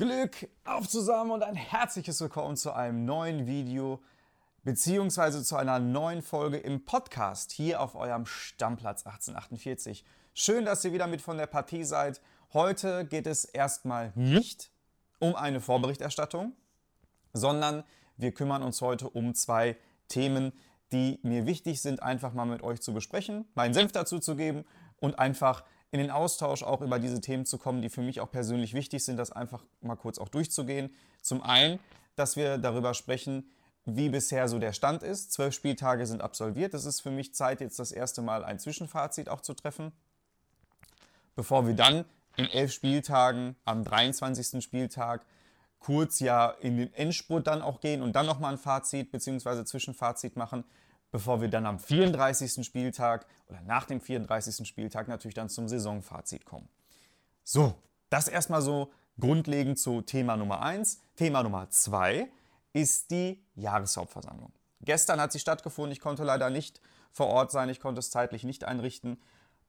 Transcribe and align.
Glück 0.00 0.48
auf 0.64 0.88
zusammen 0.88 1.30
und 1.30 1.42
ein 1.42 1.56
herzliches 1.56 2.22
Willkommen 2.22 2.56
zu 2.56 2.72
einem 2.72 3.04
neuen 3.04 3.46
Video 3.46 4.02
beziehungsweise 4.64 5.44
zu 5.44 5.56
einer 5.56 5.78
neuen 5.78 6.22
Folge 6.22 6.56
im 6.56 6.86
Podcast 6.86 7.52
hier 7.52 7.82
auf 7.82 7.94
eurem 7.96 8.24
Stammplatz 8.24 9.04
1848. 9.04 10.06
Schön, 10.32 10.64
dass 10.64 10.82
ihr 10.86 10.94
wieder 10.94 11.06
mit 11.06 11.20
von 11.20 11.36
der 11.36 11.48
Partie 11.48 11.84
seid. 11.84 12.22
Heute 12.54 13.04
geht 13.04 13.26
es 13.26 13.44
erstmal 13.44 14.10
nicht 14.14 14.70
um 15.18 15.36
eine 15.36 15.60
Vorberichterstattung, 15.60 16.54
sondern 17.34 17.84
wir 18.16 18.32
kümmern 18.32 18.62
uns 18.62 18.80
heute 18.80 19.10
um 19.10 19.34
zwei 19.34 19.76
Themen, 20.08 20.54
die 20.92 21.20
mir 21.22 21.44
wichtig 21.44 21.82
sind, 21.82 22.02
einfach 22.02 22.32
mal 22.32 22.46
mit 22.46 22.62
euch 22.62 22.80
zu 22.80 22.94
besprechen, 22.94 23.44
meinen 23.52 23.74
Senf 23.74 23.92
dazu 23.92 24.18
zu 24.18 24.34
geben 24.34 24.64
und 24.96 25.18
einfach 25.18 25.62
in 25.92 25.98
den 25.98 26.10
Austausch 26.10 26.62
auch 26.62 26.80
über 26.80 26.98
diese 26.98 27.20
Themen 27.20 27.46
zu 27.46 27.58
kommen, 27.58 27.82
die 27.82 27.88
für 27.88 28.02
mich 28.02 28.20
auch 28.20 28.30
persönlich 28.30 28.74
wichtig 28.74 29.04
sind, 29.04 29.16
das 29.16 29.32
einfach 29.32 29.64
mal 29.80 29.96
kurz 29.96 30.18
auch 30.18 30.28
durchzugehen. 30.28 30.94
Zum 31.20 31.42
einen, 31.42 31.80
dass 32.14 32.36
wir 32.36 32.58
darüber 32.58 32.94
sprechen, 32.94 33.50
wie 33.84 34.08
bisher 34.08 34.48
so 34.48 34.58
der 34.58 34.72
Stand 34.72 35.02
ist. 35.02 35.32
Zwölf 35.32 35.54
Spieltage 35.54 36.06
sind 36.06 36.22
absolviert. 36.22 36.74
Es 36.74 36.84
ist 36.84 37.00
für 37.00 37.10
mich 37.10 37.34
Zeit, 37.34 37.60
jetzt 37.60 37.78
das 37.78 37.92
erste 37.92 38.22
Mal 38.22 38.44
ein 38.44 38.58
Zwischenfazit 38.58 39.28
auch 39.28 39.40
zu 39.40 39.54
treffen. 39.54 39.92
Bevor 41.34 41.66
wir 41.66 41.74
dann 41.74 42.04
in 42.36 42.46
elf 42.46 42.72
Spieltagen 42.72 43.56
am 43.64 43.84
23. 43.84 44.62
Spieltag 44.62 45.24
kurz 45.78 46.20
ja 46.20 46.50
in 46.60 46.76
den 46.76 46.92
Endspurt 46.94 47.46
dann 47.46 47.62
auch 47.62 47.80
gehen 47.80 48.02
und 48.02 48.14
dann 48.14 48.26
nochmal 48.26 48.52
ein 48.52 48.58
Fazit 48.58 49.10
bzw. 49.10 49.64
Zwischenfazit 49.64 50.36
machen, 50.36 50.64
bevor 51.10 51.40
wir 51.40 51.48
dann 51.48 51.66
am 51.66 51.78
34. 51.78 52.64
Spieltag 52.64 53.26
oder 53.48 53.60
nach 53.62 53.84
dem 53.84 54.00
34. 54.00 54.66
Spieltag 54.66 55.08
natürlich 55.08 55.34
dann 55.34 55.48
zum 55.48 55.68
Saisonfazit 55.68 56.44
kommen. 56.44 56.68
So, 57.42 57.74
das 58.10 58.28
erstmal 58.28 58.62
so 58.62 58.92
grundlegend 59.18 59.78
zu 59.78 60.02
Thema 60.02 60.36
Nummer 60.36 60.62
1. 60.62 61.00
Thema 61.16 61.42
Nummer 61.42 61.68
2 61.68 62.30
ist 62.72 63.10
die 63.10 63.42
Jahreshauptversammlung. 63.54 64.52
Gestern 64.82 65.20
hat 65.20 65.32
sie 65.32 65.40
stattgefunden, 65.40 65.92
ich 65.92 66.00
konnte 66.00 66.24
leider 66.24 66.48
nicht 66.50 66.80
vor 67.12 67.26
Ort 67.26 67.50
sein, 67.50 67.68
ich 67.68 67.80
konnte 67.80 67.98
es 67.98 68.10
zeitlich 68.10 68.44
nicht 68.44 68.64
einrichten, 68.64 69.20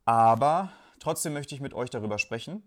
aber 0.05 0.71
trotzdem 0.99 1.33
möchte 1.33 1.55
ich 1.55 1.61
mit 1.61 1.73
euch 1.73 1.89
darüber 1.89 2.17
sprechen, 2.17 2.63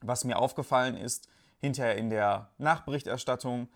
was 0.00 0.24
mir 0.24 0.38
aufgefallen 0.38 0.96
ist 0.96 1.28
hinterher 1.60 1.96
in 1.96 2.10
der 2.10 2.50
Nachberichterstattung, 2.58 3.68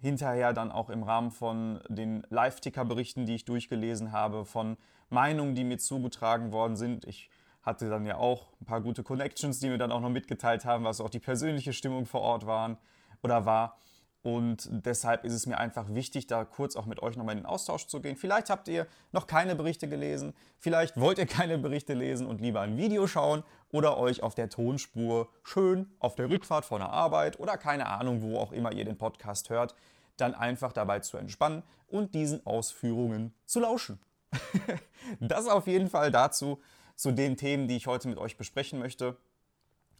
hinterher 0.00 0.52
dann 0.52 0.70
auch 0.70 0.90
im 0.90 1.02
Rahmen 1.02 1.30
von 1.30 1.80
den 1.88 2.24
Live-Ticker-Berichten, 2.30 3.26
die 3.26 3.34
ich 3.34 3.44
durchgelesen 3.44 4.12
habe, 4.12 4.44
von 4.44 4.76
Meinungen, 5.10 5.54
die 5.54 5.64
mir 5.64 5.78
zugetragen 5.78 6.52
worden 6.52 6.76
sind. 6.76 7.04
Ich 7.04 7.30
hatte 7.62 7.90
dann 7.90 8.06
ja 8.06 8.16
auch 8.16 8.48
ein 8.60 8.64
paar 8.64 8.80
gute 8.80 9.02
Connections, 9.02 9.58
die 9.60 9.68
mir 9.68 9.78
dann 9.78 9.92
auch 9.92 10.00
noch 10.00 10.10
mitgeteilt 10.10 10.64
haben, 10.64 10.84
was 10.84 11.00
auch 11.00 11.10
die 11.10 11.18
persönliche 11.18 11.72
Stimmung 11.72 12.06
vor 12.06 12.20
Ort 12.20 12.46
waren 12.46 12.78
oder 13.22 13.44
war. 13.44 13.76
Und 14.22 14.68
deshalb 14.70 15.24
ist 15.24 15.32
es 15.32 15.46
mir 15.46 15.58
einfach 15.58 15.94
wichtig, 15.94 16.26
da 16.26 16.44
kurz 16.44 16.74
auch 16.74 16.86
mit 16.86 17.02
euch 17.02 17.16
nochmal 17.16 17.36
in 17.36 17.42
den 17.42 17.46
Austausch 17.46 17.86
zu 17.86 18.00
gehen. 18.00 18.16
Vielleicht 18.16 18.50
habt 18.50 18.66
ihr 18.66 18.86
noch 19.12 19.26
keine 19.26 19.54
Berichte 19.54 19.88
gelesen, 19.88 20.34
vielleicht 20.58 20.98
wollt 20.98 21.18
ihr 21.18 21.26
keine 21.26 21.56
Berichte 21.56 21.94
lesen 21.94 22.26
und 22.26 22.40
lieber 22.40 22.60
ein 22.60 22.76
Video 22.76 23.06
schauen 23.06 23.44
oder 23.70 23.96
euch 23.96 24.22
auf 24.22 24.34
der 24.34 24.48
Tonspur 24.48 25.28
schön 25.44 25.90
auf 26.00 26.16
der 26.16 26.28
Rückfahrt 26.30 26.64
von 26.64 26.80
der 26.80 26.90
Arbeit 26.90 27.38
oder 27.38 27.56
keine 27.56 27.86
Ahnung, 27.86 28.22
wo 28.22 28.38
auch 28.38 28.50
immer 28.50 28.72
ihr 28.72 28.84
den 28.84 28.98
Podcast 28.98 29.50
hört, 29.50 29.74
dann 30.16 30.34
einfach 30.34 30.72
dabei 30.72 30.98
zu 30.98 31.16
entspannen 31.16 31.62
und 31.86 32.14
diesen 32.14 32.44
Ausführungen 32.44 33.32
zu 33.46 33.60
lauschen. 33.60 34.00
das 35.20 35.46
auf 35.46 35.66
jeden 35.66 35.88
Fall 35.88 36.10
dazu, 36.10 36.60
zu 36.96 37.12
den 37.12 37.36
Themen, 37.36 37.68
die 37.68 37.76
ich 37.76 37.86
heute 37.86 38.08
mit 38.08 38.18
euch 38.18 38.36
besprechen 38.36 38.80
möchte. 38.80 39.16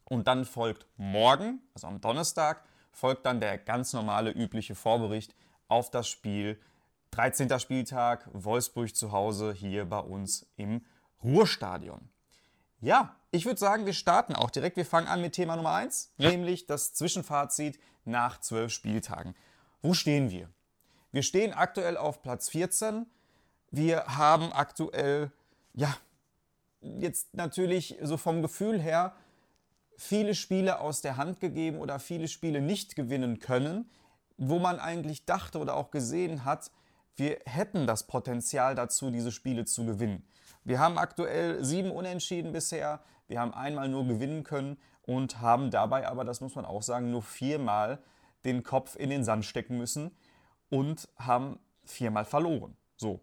Und 0.04 0.26
dann 0.26 0.44
folgt 0.44 0.86
morgen, 0.96 1.60
also 1.74 1.86
am 1.86 2.00
Donnerstag, 2.00 2.64
folgt 2.92 3.26
dann 3.26 3.40
der 3.40 3.58
ganz 3.58 3.92
normale, 3.92 4.30
übliche 4.30 4.74
Vorbericht 4.74 5.34
auf 5.68 5.90
das 5.90 6.08
Spiel. 6.08 6.60
13. 7.12 7.58
Spieltag, 7.58 8.28
Wolfsburg 8.32 8.94
zu 8.94 9.12
Hause 9.12 9.52
hier 9.52 9.86
bei 9.86 10.00
uns 10.00 10.46
im 10.56 10.84
Ruhrstadion. 11.22 12.08
Ja, 12.80 13.16
ich 13.30 13.44
würde 13.44 13.58
sagen, 13.58 13.86
wir 13.86 13.92
starten 13.92 14.34
auch 14.34 14.50
direkt. 14.50 14.76
Wir 14.76 14.86
fangen 14.86 15.08
an 15.08 15.20
mit 15.20 15.32
Thema 15.32 15.56
Nummer 15.56 15.72
1, 15.72 16.12
nämlich 16.18 16.66
das 16.66 16.92
Zwischenfazit 16.92 17.78
nach 18.04 18.40
zwölf 18.40 18.72
Spieltagen. 18.72 19.34
Wo 19.82 19.94
stehen 19.94 20.30
wir? 20.30 20.48
Wir 21.10 21.22
stehen 21.22 21.52
aktuell 21.52 21.96
auf 21.96 22.22
Platz 22.22 22.48
14. 22.50 23.06
Wir 23.70 24.04
haben 24.06 24.52
aktuell, 24.52 25.32
ja, 25.74 25.96
jetzt 26.80 27.34
natürlich 27.34 27.96
so 28.02 28.16
vom 28.16 28.42
Gefühl 28.42 28.80
her 28.80 29.14
viele 29.98 30.34
Spiele 30.34 30.80
aus 30.80 31.02
der 31.02 31.16
Hand 31.16 31.40
gegeben 31.40 31.78
oder 31.78 31.98
viele 31.98 32.28
Spiele 32.28 32.62
nicht 32.62 32.96
gewinnen 32.96 33.40
können, 33.40 33.90
wo 34.38 34.58
man 34.60 34.78
eigentlich 34.78 35.26
dachte 35.26 35.58
oder 35.58 35.76
auch 35.76 35.90
gesehen 35.90 36.44
hat, 36.44 36.70
wir 37.16 37.40
hätten 37.44 37.88
das 37.88 38.06
Potenzial 38.06 38.76
dazu, 38.76 39.10
diese 39.10 39.32
Spiele 39.32 39.64
zu 39.64 39.84
gewinnen. 39.84 40.24
Wir 40.62 40.78
haben 40.78 40.98
aktuell 40.98 41.64
sieben 41.64 41.90
Unentschieden 41.90 42.52
bisher, 42.52 43.00
wir 43.26 43.40
haben 43.40 43.52
einmal 43.52 43.88
nur 43.88 44.06
gewinnen 44.06 44.44
können 44.44 44.78
und 45.02 45.40
haben 45.40 45.72
dabei 45.72 46.06
aber, 46.06 46.24
das 46.24 46.40
muss 46.40 46.54
man 46.54 46.64
auch 46.64 46.82
sagen, 46.82 47.10
nur 47.10 47.22
viermal 47.22 47.98
den 48.44 48.62
Kopf 48.62 48.94
in 48.94 49.10
den 49.10 49.24
Sand 49.24 49.44
stecken 49.44 49.78
müssen 49.78 50.12
und 50.70 51.08
haben 51.16 51.58
viermal 51.84 52.24
verloren. 52.24 52.76
So. 52.96 53.20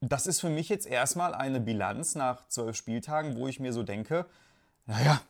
Das 0.00 0.26
ist 0.26 0.40
für 0.40 0.48
mich 0.48 0.68
jetzt 0.68 0.86
erstmal 0.86 1.34
eine 1.34 1.60
Bilanz 1.60 2.14
nach 2.14 2.48
zwölf 2.48 2.74
Spieltagen, 2.74 3.36
wo 3.36 3.46
ich 3.48 3.60
mir 3.60 3.72
so 3.72 3.82
denke, 3.82 4.26
naja, 4.86 5.20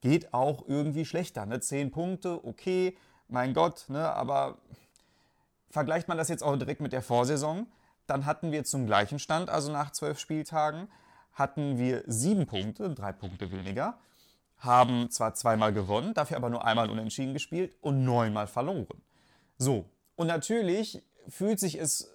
geht 0.00 0.32
auch 0.32 0.66
irgendwie 0.66 1.04
schlechter. 1.04 1.44
Ne? 1.44 1.60
Zehn 1.60 1.90
Punkte, 1.90 2.44
okay, 2.44 2.96
mein 3.28 3.52
Gott, 3.52 3.84
ne? 3.88 4.10
aber 4.10 4.58
vergleicht 5.70 6.08
man 6.08 6.18
das 6.18 6.28
jetzt 6.28 6.42
auch 6.42 6.56
direkt 6.56 6.80
mit 6.80 6.92
der 6.92 7.02
Vorsaison, 7.02 7.66
dann 8.06 8.26
hatten 8.26 8.50
wir 8.50 8.64
zum 8.64 8.86
gleichen 8.86 9.18
Stand, 9.18 9.48
also 9.48 9.70
nach 9.72 9.92
zwölf 9.92 10.18
Spieltagen, 10.18 10.88
hatten 11.32 11.78
wir 11.78 12.02
sieben 12.06 12.46
Punkte, 12.46 12.90
drei 12.90 13.12
Punkte 13.12 13.50
weniger, 13.52 13.98
haben 14.58 15.10
zwar 15.10 15.34
zweimal 15.34 15.72
gewonnen, 15.72 16.14
dafür 16.14 16.36
aber 16.36 16.50
nur 16.50 16.64
einmal 16.64 16.90
unentschieden 16.90 17.32
gespielt 17.32 17.74
und 17.80 18.04
neunmal 18.04 18.46
verloren. 18.46 19.02
So, 19.58 19.86
und 20.16 20.26
natürlich 20.26 21.02
fühlt 21.28 21.58
sich 21.58 21.78
es 21.80 22.12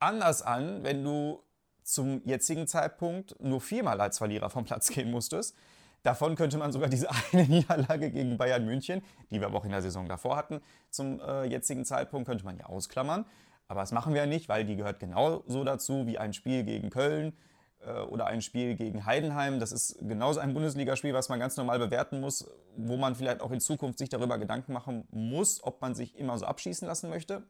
anders 0.00 0.42
an, 0.42 0.82
wenn 0.82 1.04
du 1.04 1.42
zum 1.82 2.22
jetzigen 2.24 2.66
Zeitpunkt 2.66 3.40
nur 3.40 3.60
viermal 3.60 4.00
als 4.00 4.18
Verlierer 4.18 4.50
vom 4.50 4.64
Platz 4.64 4.90
gehen 4.90 5.10
musstest. 5.10 5.56
Davon 6.02 6.34
könnte 6.34 6.56
man 6.56 6.72
sogar 6.72 6.88
diese 6.88 7.08
eine 7.32 7.44
Niederlage 7.44 8.10
gegen 8.10 8.38
Bayern 8.38 8.64
München, 8.64 9.02
die 9.30 9.40
wir 9.40 9.46
aber 9.46 9.58
auch 9.58 9.64
in 9.64 9.70
der 9.70 9.82
Saison 9.82 10.08
davor 10.08 10.36
hatten, 10.36 10.60
zum 10.90 11.20
äh, 11.20 11.44
jetzigen 11.44 11.84
Zeitpunkt, 11.84 12.26
könnte 12.28 12.44
man 12.44 12.58
ja 12.58 12.66
ausklammern. 12.66 13.26
Aber 13.68 13.80
das 13.80 13.92
machen 13.92 14.14
wir 14.14 14.22
ja 14.22 14.26
nicht, 14.26 14.48
weil 14.48 14.64
die 14.64 14.76
gehört 14.76 14.98
genauso 14.98 15.62
dazu 15.62 16.06
wie 16.06 16.18
ein 16.18 16.32
Spiel 16.32 16.64
gegen 16.64 16.90
Köln 16.90 17.36
äh, 17.84 18.00
oder 18.00 18.26
ein 18.26 18.42
Spiel 18.42 18.74
gegen 18.74 19.04
Heidenheim. 19.04 19.60
Das 19.60 19.72
ist 19.72 19.98
genauso 20.00 20.40
ein 20.40 20.54
Bundesligaspiel, 20.54 21.14
was 21.14 21.28
man 21.28 21.38
ganz 21.38 21.56
normal 21.56 21.78
bewerten 21.78 22.20
muss, 22.20 22.50
wo 22.76 22.96
man 22.96 23.14
vielleicht 23.14 23.42
auch 23.42 23.50
in 23.50 23.60
Zukunft 23.60 23.98
sich 23.98 24.08
darüber 24.08 24.38
Gedanken 24.38 24.72
machen 24.72 25.06
muss, 25.10 25.62
ob 25.62 25.80
man 25.82 25.94
sich 25.94 26.18
immer 26.18 26.38
so 26.38 26.46
abschießen 26.46 26.88
lassen 26.88 27.10
möchte. 27.10 27.42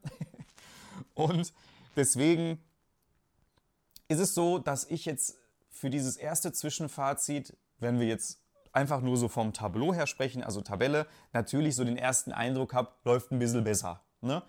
Und 1.15 1.53
deswegen 1.97 2.59
ist 4.09 4.21
es 4.21 4.35
so, 4.35 4.59
dass 4.59 4.85
ich 4.85 5.05
jetzt 5.05 5.37
für 5.71 5.91
dieses 5.91 6.17
erste 6.17 6.53
Zwischenfazit, 6.53 7.57
wenn 7.79 8.01
wir 8.01 8.07
jetzt 8.07 8.41
einfach 8.73 9.01
nur 9.01 9.17
so 9.17 9.29
vom 9.29 9.53
Tableau 9.53 9.95
her 9.95 10.07
sprechen, 10.07 10.43
also 10.43 10.61
Tabelle, 10.61 11.07
natürlich 11.33 11.75
so 11.75 11.85
den 11.85 11.97
ersten 11.97 12.33
Eindruck 12.33 12.75
habe, 12.75 12.91
läuft 13.05 13.31
ein 13.31 13.39
bisschen 13.39 13.65
besser. 13.65 14.03
Ne? 14.21 14.43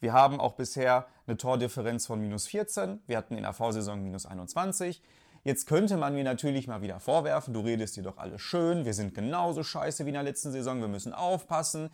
Wir 0.00 0.12
haben 0.12 0.40
auch 0.40 0.54
bisher 0.54 1.06
eine 1.26 1.36
Tordifferenz 1.36 2.06
von 2.06 2.20
minus 2.20 2.46
14, 2.46 3.00
wir 3.06 3.16
hatten 3.16 3.36
in 3.36 3.42
der 3.42 3.52
Vorsaison 3.52 4.02
minus 4.02 4.26
21. 4.26 5.02
Jetzt 5.44 5.66
könnte 5.66 5.96
man 5.96 6.14
mir 6.14 6.24
natürlich 6.24 6.66
mal 6.66 6.82
wieder 6.82 7.00
vorwerfen, 7.00 7.54
du 7.54 7.60
redest 7.60 7.96
dir 7.96 8.02
doch 8.02 8.18
alles 8.18 8.40
schön, 8.40 8.84
wir 8.84 8.94
sind 8.94 9.14
genauso 9.14 9.62
scheiße 9.62 10.04
wie 10.04 10.10
in 10.10 10.14
der 10.14 10.22
letzten 10.22 10.52
Saison, 10.52 10.80
wir 10.80 10.88
müssen 10.88 11.12
aufpassen, 11.12 11.90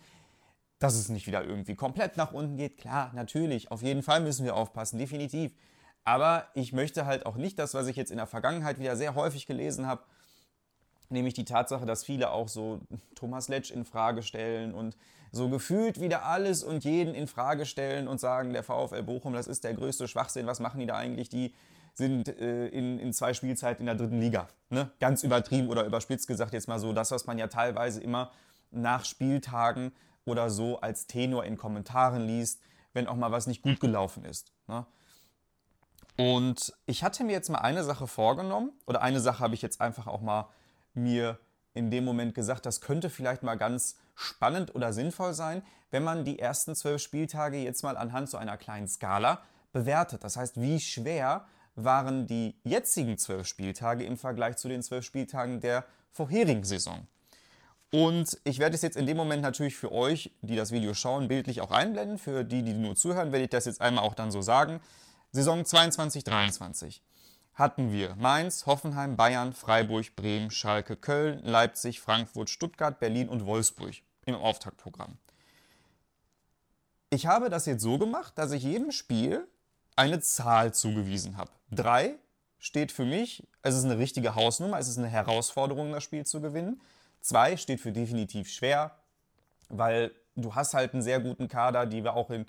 dass 0.79 0.95
es 0.95 1.09
nicht 1.09 1.27
wieder 1.27 1.43
irgendwie 1.43 1.75
komplett 1.75 2.17
nach 2.17 2.33
unten 2.33 2.57
geht. 2.57 2.77
Klar, 2.77 3.11
natürlich, 3.13 3.71
auf 3.71 3.81
jeden 3.81 4.03
Fall 4.03 4.21
müssen 4.21 4.45
wir 4.45 4.55
aufpassen, 4.55 4.97
definitiv. 4.97 5.53
Aber 6.03 6.47
ich 6.53 6.73
möchte 6.73 7.05
halt 7.05 7.25
auch 7.25 7.35
nicht 7.35 7.57
das, 7.57 7.73
was 7.73 7.87
ich 7.87 7.95
jetzt 7.95 8.11
in 8.11 8.17
der 8.17 8.27
Vergangenheit 8.27 8.79
wieder 8.79 8.95
sehr 8.95 9.15
häufig 9.15 9.47
gelesen 9.47 9.87
habe, 9.87 10.03
nämlich 11.09 11.33
die 11.33 11.45
Tatsache, 11.45 11.85
dass 11.85 12.03
viele 12.03 12.31
auch 12.31 12.47
so 12.47 12.79
Thomas 13.15 13.47
Letsch 13.47 13.71
in 13.71 13.85
Frage 13.85 14.21
stellen 14.21 14.73
und 14.73 14.95
so 15.31 15.49
gefühlt 15.49 15.99
wieder 15.99 16.25
alles 16.25 16.63
und 16.63 16.83
jeden 16.83 17.13
in 17.13 17.27
Frage 17.27 17.65
stellen 17.65 18.07
und 18.07 18.19
sagen, 18.19 18.53
der 18.53 18.63
VfL 18.63 19.03
Bochum, 19.03 19.33
das 19.33 19.47
ist 19.47 19.63
der 19.63 19.73
größte 19.73 20.07
Schwachsinn, 20.07 20.45
was 20.45 20.59
machen 20.59 20.79
die 20.79 20.85
da 20.85 20.95
eigentlich? 20.95 21.29
Die 21.29 21.53
sind 21.93 22.27
äh, 22.27 22.67
in, 22.67 22.99
in 22.99 23.13
zwei 23.13 23.33
Spielzeiten 23.33 23.81
in 23.81 23.85
der 23.87 23.95
dritten 23.95 24.19
Liga. 24.19 24.47
Ne? 24.69 24.91
Ganz 24.99 25.23
übertrieben 25.23 25.69
oder 25.69 25.85
überspitzt 25.85 26.27
gesagt 26.27 26.53
jetzt 26.53 26.67
mal 26.67 26.79
so, 26.79 26.93
das, 26.93 27.11
was 27.11 27.25
man 27.25 27.37
ja 27.37 27.47
teilweise 27.47 28.01
immer 28.01 28.31
nach 28.71 29.05
Spieltagen 29.05 29.91
oder 30.25 30.49
so 30.49 30.79
als 30.81 31.07
Tenor 31.07 31.45
in 31.45 31.57
Kommentaren 31.57 32.25
liest, 32.25 32.61
wenn 32.93 33.07
auch 33.07 33.15
mal 33.15 33.31
was 33.31 33.47
nicht 33.47 33.61
gut 33.61 33.79
gelaufen 33.79 34.25
ist. 34.25 34.51
Ne? 34.67 34.85
Und 36.17 36.73
ich 36.85 37.03
hatte 37.03 37.23
mir 37.23 37.33
jetzt 37.33 37.49
mal 37.49 37.59
eine 37.59 37.83
Sache 37.83 38.07
vorgenommen, 38.07 38.71
oder 38.85 39.01
eine 39.01 39.19
Sache 39.19 39.39
habe 39.39 39.53
ich 39.53 39.61
jetzt 39.61 39.81
einfach 39.81 40.07
auch 40.07 40.21
mal 40.21 40.49
mir 40.93 41.39
in 41.73 41.91
dem 41.91 42.05
Moment 42.05 42.33
gesagt, 42.33 42.65
das 42.65 42.79
könnte 42.79 43.09
vielleicht 43.09 43.43
mal 43.43 43.55
ganz 43.55 43.97
spannend 44.15 44.73
oder 44.75 44.93
sinnvoll 44.93 45.33
sein, 45.33 45.61
wenn 45.91 46.03
man 46.03 46.23
die 46.23 46.39
ersten 46.39 46.73
zwölf 46.73 47.01
Spieltage 47.01 47.57
jetzt 47.57 47.83
mal 47.83 47.97
anhand 47.97 48.29
so 48.29 48.37
einer 48.37 48.57
kleinen 48.57 48.87
Skala 48.87 49.41
bewertet. 49.73 50.23
Das 50.23 50.37
heißt, 50.37 50.59
wie 50.61 50.79
schwer 50.79 51.45
waren 51.75 52.27
die 52.27 52.55
jetzigen 52.63 53.17
zwölf 53.17 53.45
Spieltage 53.45 54.05
im 54.05 54.17
Vergleich 54.17 54.55
zu 54.55 54.69
den 54.69 54.81
zwölf 54.81 55.03
Spieltagen 55.03 55.59
der 55.59 55.85
vorherigen 56.11 56.63
Saison. 56.63 57.07
Und 57.95 58.37
ich 58.43 58.59
werde 58.59 58.75
es 58.75 58.81
jetzt 58.81 58.97
in 58.97 59.05
dem 59.05 59.15
Moment 59.15 59.41
natürlich 59.41 59.77
für 59.77 59.89
euch, 59.89 60.29
die 60.41 60.57
das 60.57 60.73
Video 60.73 60.93
schauen, 60.93 61.29
bildlich 61.29 61.61
auch 61.61 61.71
einblenden. 61.71 62.17
Für 62.17 62.43
die, 62.43 62.61
die 62.61 62.73
nur 62.73 62.97
zuhören, 62.97 63.31
werde 63.31 63.45
ich 63.45 63.49
das 63.51 63.63
jetzt 63.63 63.79
einmal 63.79 64.03
auch 64.03 64.15
dann 64.15 64.31
so 64.31 64.41
sagen. 64.41 64.81
Saison 65.31 65.61
22-23 65.61 66.99
hatten 67.53 67.93
wir 67.93 68.15
Mainz, 68.15 68.65
Hoffenheim, 68.65 69.15
Bayern, 69.15 69.53
Freiburg, 69.53 70.13
Bremen, 70.17 70.51
Schalke, 70.51 70.97
Köln, 70.97 71.39
Leipzig, 71.45 72.01
Frankfurt, 72.01 72.49
Stuttgart, 72.49 72.99
Berlin 72.99 73.29
und 73.29 73.45
Wolfsburg 73.45 73.93
im 74.25 74.35
Auftaktprogramm. 74.35 75.17
Ich 77.11 77.27
habe 77.27 77.49
das 77.49 77.65
jetzt 77.65 77.81
so 77.81 77.97
gemacht, 77.97 78.33
dass 78.37 78.51
ich 78.51 78.63
jedem 78.63 78.91
Spiel 78.91 79.47
eine 79.95 80.19
Zahl 80.19 80.73
zugewiesen 80.73 81.37
habe. 81.37 81.51
Drei 81.71 82.15
steht 82.59 82.91
für 82.91 83.05
mich, 83.05 83.47
es 83.61 83.73
ist 83.73 83.85
eine 83.85 83.97
richtige 83.99 84.35
Hausnummer, 84.35 84.79
es 84.79 84.89
ist 84.89 84.97
eine 84.97 85.07
Herausforderung, 85.07 85.93
das 85.93 86.03
Spiel 86.03 86.25
zu 86.25 86.41
gewinnen. 86.41 86.81
Zwei 87.25 87.57
steht 87.57 87.81
für 87.81 87.91
definitiv 87.91 88.47
schwer, 88.47 88.91
weil 89.69 90.11
du 90.35 90.53
hast 90.53 90.75
halt 90.75 90.93
einen 90.93 91.01
sehr 91.01 91.19
guten 91.19 91.47
Kader, 91.47 91.87
die 91.87 92.03
wir 92.03 92.13
auch 92.13 92.29
in, 92.29 92.45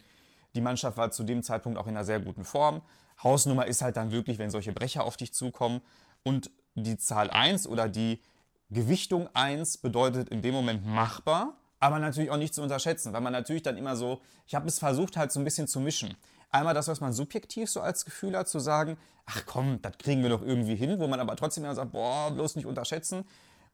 die 0.55 0.61
Mannschaft 0.61 0.99
war 0.99 1.11
zu 1.11 1.25
dem 1.25 1.43
Zeitpunkt 1.43 1.79
auch 1.79 1.87
in 1.87 1.97
einer 1.97 2.05
sehr 2.05 2.21
guten 2.21 2.45
Form. 2.45 2.83
Hausnummer 3.25 3.65
ist 3.65 3.81
halt 3.81 3.97
dann 3.97 4.11
wirklich, 4.11 4.39
wenn 4.39 4.51
solche 4.51 4.75
Brecher 4.75 5.05
auf 5.05 5.17
dich 5.17 5.33
zukommen. 5.33 5.81
Und 6.25 6.51
die 6.75 6.99
Zahl 6.99 7.31
1 7.31 7.67
oder 7.67 7.89
die 7.89 8.21
Gewichtung 8.69 9.31
1 9.33 9.79
bedeutet 9.79 10.29
in 10.29 10.43
dem 10.43 10.53
Moment 10.53 10.85
machbar, 10.85 11.57
aber 11.81 11.99
natürlich 11.99 12.31
auch 12.31 12.37
nicht 12.37 12.53
zu 12.55 12.61
unterschätzen, 12.61 13.15
weil 13.15 13.23
man 13.23 13.33
natürlich 13.33 13.63
dann 13.63 13.79
immer 13.79 13.97
so, 13.97 14.21
ich 14.47 14.55
habe 14.55 14.69
es 14.69 14.79
versucht 14.79 15.17
halt 15.17 15.33
so 15.33 15.41
ein 15.41 15.45
bisschen 15.45 15.69
zu 15.69 15.81
mischen. 15.81 16.15
Einmal 16.51 16.75
das, 16.75 16.87
was 16.89 17.01
man 17.01 17.15
subjektiv 17.15 17.71
so 17.71 17.81
als 17.81 18.05
Gefühl 18.05 18.37
hat, 18.37 18.47
zu 18.47 18.59
sagen, 18.59 18.99
ach 19.25 19.47
komm, 19.47 19.81
das 19.81 19.97
kriegen 19.97 20.23
wir 20.23 20.29
doch 20.29 20.43
irgendwie 20.43 20.77
hin, 20.77 20.99
wo 20.99 21.07
man 21.07 21.19
aber 21.19 21.35
trotzdem 21.35 21.65
immer 21.65 21.75
sagt, 21.75 21.93
boah, 21.93 22.31
bloß 22.31 22.57
nicht 22.57 22.67
unterschätzen. 22.67 23.25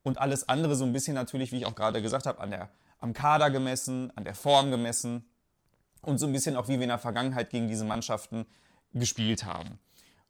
Und 0.03 0.19
alles 0.19 0.49
andere 0.49 0.75
so 0.75 0.85
ein 0.85 0.93
bisschen 0.93 1.15
natürlich, 1.15 1.53
wie 1.53 1.59
ich 1.59 1.67
auch 1.67 1.75
gerade 1.75 2.03
gesagt 2.03 2.27
habe, 2.27 2.41
an 2.41 2.51
der, 2.51 2.71
am 2.99 3.13
Kader 3.13 3.51
gemessen, 3.51 4.13
an 4.17 4.25
der 4.25 4.35
Form 4.35 4.71
gemessen 4.71 5.25
und 6.03 6.19
so 6.19 6.27
ein 6.27 6.33
bisschen 6.33 6.57
auch, 6.57 6.69
wie 6.69 6.75
wir 6.75 6.83
in 6.83 6.89
der 6.89 6.99
Vergangenheit 6.99 7.51
gegen 7.51 7.69
diese 7.69 7.85
Mannschaften 7.85 8.47
gespielt 8.93 9.45
haben. 9.45 9.79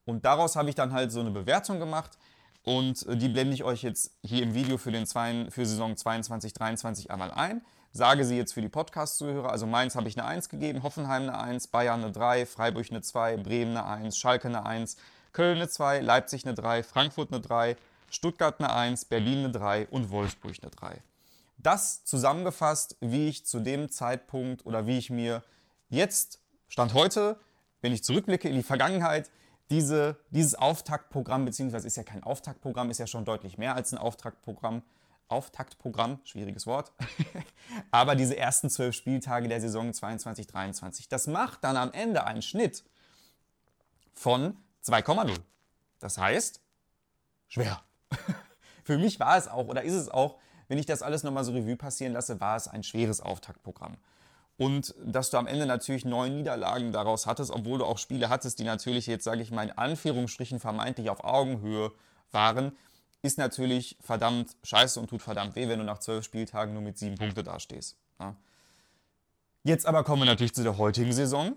Und 0.04 0.24
daraus 0.24 0.56
habe 0.56 0.68
ich 0.68 0.74
dann 0.74 0.92
halt 0.92 1.12
so 1.12 1.20
eine 1.20 1.30
Bewertung 1.30 1.78
gemacht 1.78 2.18
und 2.64 3.06
äh, 3.06 3.16
die 3.16 3.28
blende 3.28 3.54
ich 3.54 3.64
euch 3.64 3.82
jetzt 3.82 4.12
hier 4.22 4.42
im 4.42 4.54
Video 4.54 4.78
für, 4.78 4.92
den 4.92 5.06
zwei, 5.06 5.46
für 5.50 5.66
Saison 5.66 5.96
22, 5.96 6.52
23 6.52 7.10
einmal 7.10 7.30
ein. 7.30 7.62
Sage 7.94 8.24
sie 8.24 8.36
jetzt 8.36 8.54
für 8.54 8.62
die 8.62 8.70
Podcast-Zuhörer. 8.70 9.50
Also 9.50 9.66
Mainz 9.66 9.96
habe 9.96 10.08
ich 10.08 10.18
eine 10.18 10.26
1 10.26 10.48
gegeben, 10.48 10.82
Hoffenheim 10.82 11.24
eine 11.24 11.38
1, 11.38 11.68
Bayern 11.68 12.02
eine 12.02 12.10
3, 12.10 12.46
Freiburg 12.46 12.86
eine 12.90 13.02
2, 13.02 13.36
Bremen 13.36 13.76
eine 13.76 13.84
1, 13.84 14.16
Schalke 14.16 14.48
eine 14.48 14.64
1, 14.64 14.96
Köln 15.32 15.58
eine 15.58 15.68
2, 15.68 16.00
Leipzig 16.00 16.46
eine 16.46 16.54
3, 16.54 16.82
Frankfurt 16.84 17.32
eine 17.32 17.42
3, 17.42 17.76
Stuttgart 18.12 18.60
eine 18.60 18.72
1, 18.72 19.06
Berlin 19.06 19.38
eine 19.38 19.50
3 19.50 19.88
und 19.88 20.10
Wolfsburg 20.10 20.54
eine 20.60 20.70
3. 20.70 21.02
Das 21.56 22.04
zusammengefasst, 22.04 22.96
wie 23.00 23.28
ich 23.28 23.46
zu 23.46 23.60
dem 23.60 23.90
Zeitpunkt 23.90 24.66
oder 24.66 24.86
wie 24.86 24.98
ich 24.98 25.10
mir 25.10 25.42
jetzt, 25.88 26.40
Stand 26.68 26.94
heute, 26.94 27.40
wenn 27.80 27.92
ich 27.92 28.04
zurückblicke 28.04 28.48
in 28.48 28.56
die 28.56 28.62
Vergangenheit, 28.62 29.30
diese, 29.70 30.16
dieses 30.30 30.54
Auftaktprogramm, 30.54 31.46
beziehungsweise 31.46 31.86
ist 31.86 31.96
ja 31.96 32.02
kein 32.02 32.22
Auftaktprogramm, 32.22 32.90
ist 32.90 32.98
ja 32.98 33.06
schon 33.06 33.24
deutlich 33.24 33.56
mehr 33.56 33.74
als 33.74 33.92
ein 33.92 33.98
Auftaktprogramm. 33.98 34.82
Auftaktprogramm, 35.28 36.20
schwieriges 36.24 36.66
Wort. 36.66 36.92
Aber 37.90 38.16
diese 38.16 38.36
ersten 38.36 38.68
zwölf 38.68 38.94
Spieltage 38.94 39.48
der 39.48 39.62
Saison 39.62 39.90
22-23, 39.90 41.06
das 41.08 41.26
macht 41.26 41.64
dann 41.64 41.78
am 41.78 41.90
Ende 41.92 42.24
einen 42.24 42.42
Schnitt 42.42 42.84
von 44.12 44.58
2,0. 44.84 45.34
Das 46.00 46.18
heißt, 46.18 46.60
schwer. 47.48 47.82
Für 48.84 48.98
mich 48.98 49.20
war 49.20 49.36
es 49.36 49.48
auch, 49.48 49.68
oder 49.68 49.82
ist 49.82 49.94
es 49.94 50.08
auch, 50.08 50.36
wenn 50.68 50.78
ich 50.78 50.86
das 50.86 51.02
alles 51.02 51.22
nochmal 51.22 51.44
so 51.44 51.52
Revue 51.52 51.76
passieren 51.76 52.12
lasse, 52.12 52.40
war 52.40 52.56
es 52.56 52.68
ein 52.68 52.82
schweres 52.82 53.20
Auftaktprogramm. 53.20 53.96
Und 54.58 54.94
dass 55.04 55.30
du 55.30 55.38
am 55.38 55.46
Ende 55.46 55.66
natürlich 55.66 56.04
neun 56.04 56.36
Niederlagen 56.36 56.92
daraus 56.92 57.26
hattest, 57.26 57.50
obwohl 57.50 57.78
du 57.78 57.84
auch 57.84 57.98
Spiele 57.98 58.28
hattest, 58.28 58.58
die 58.58 58.64
natürlich 58.64 59.06
jetzt, 59.06 59.24
sage 59.24 59.42
ich 59.42 59.50
mal, 59.50 59.64
in 59.64 59.76
Anführungsstrichen 59.76 60.60
vermeintlich 60.60 61.10
auf 61.10 61.24
Augenhöhe 61.24 61.92
waren, 62.30 62.72
ist 63.22 63.38
natürlich 63.38 63.96
verdammt 64.00 64.56
scheiße 64.62 65.00
und 65.00 65.08
tut 65.08 65.22
verdammt 65.22 65.56
weh, 65.56 65.68
wenn 65.68 65.78
du 65.78 65.84
nach 65.84 65.98
zwölf 65.98 66.24
Spieltagen 66.24 66.74
nur 66.74 66.82
mit 66.82 66.98
sieben 66.98 67.16
Punkte 67.16 67.42
dastehst. 67.42 67.96
Ja. 68.20 68.34
Jetzt 69.64 69.86
aber 69.86 70.04
kommen 70.04 70.22
wir 70.22 70.26
natürlich 70.26 70.54
zu 70.54 70.62
der 70.62 70.76
heutigen 70.76 71.12
Saison 71.12 71.52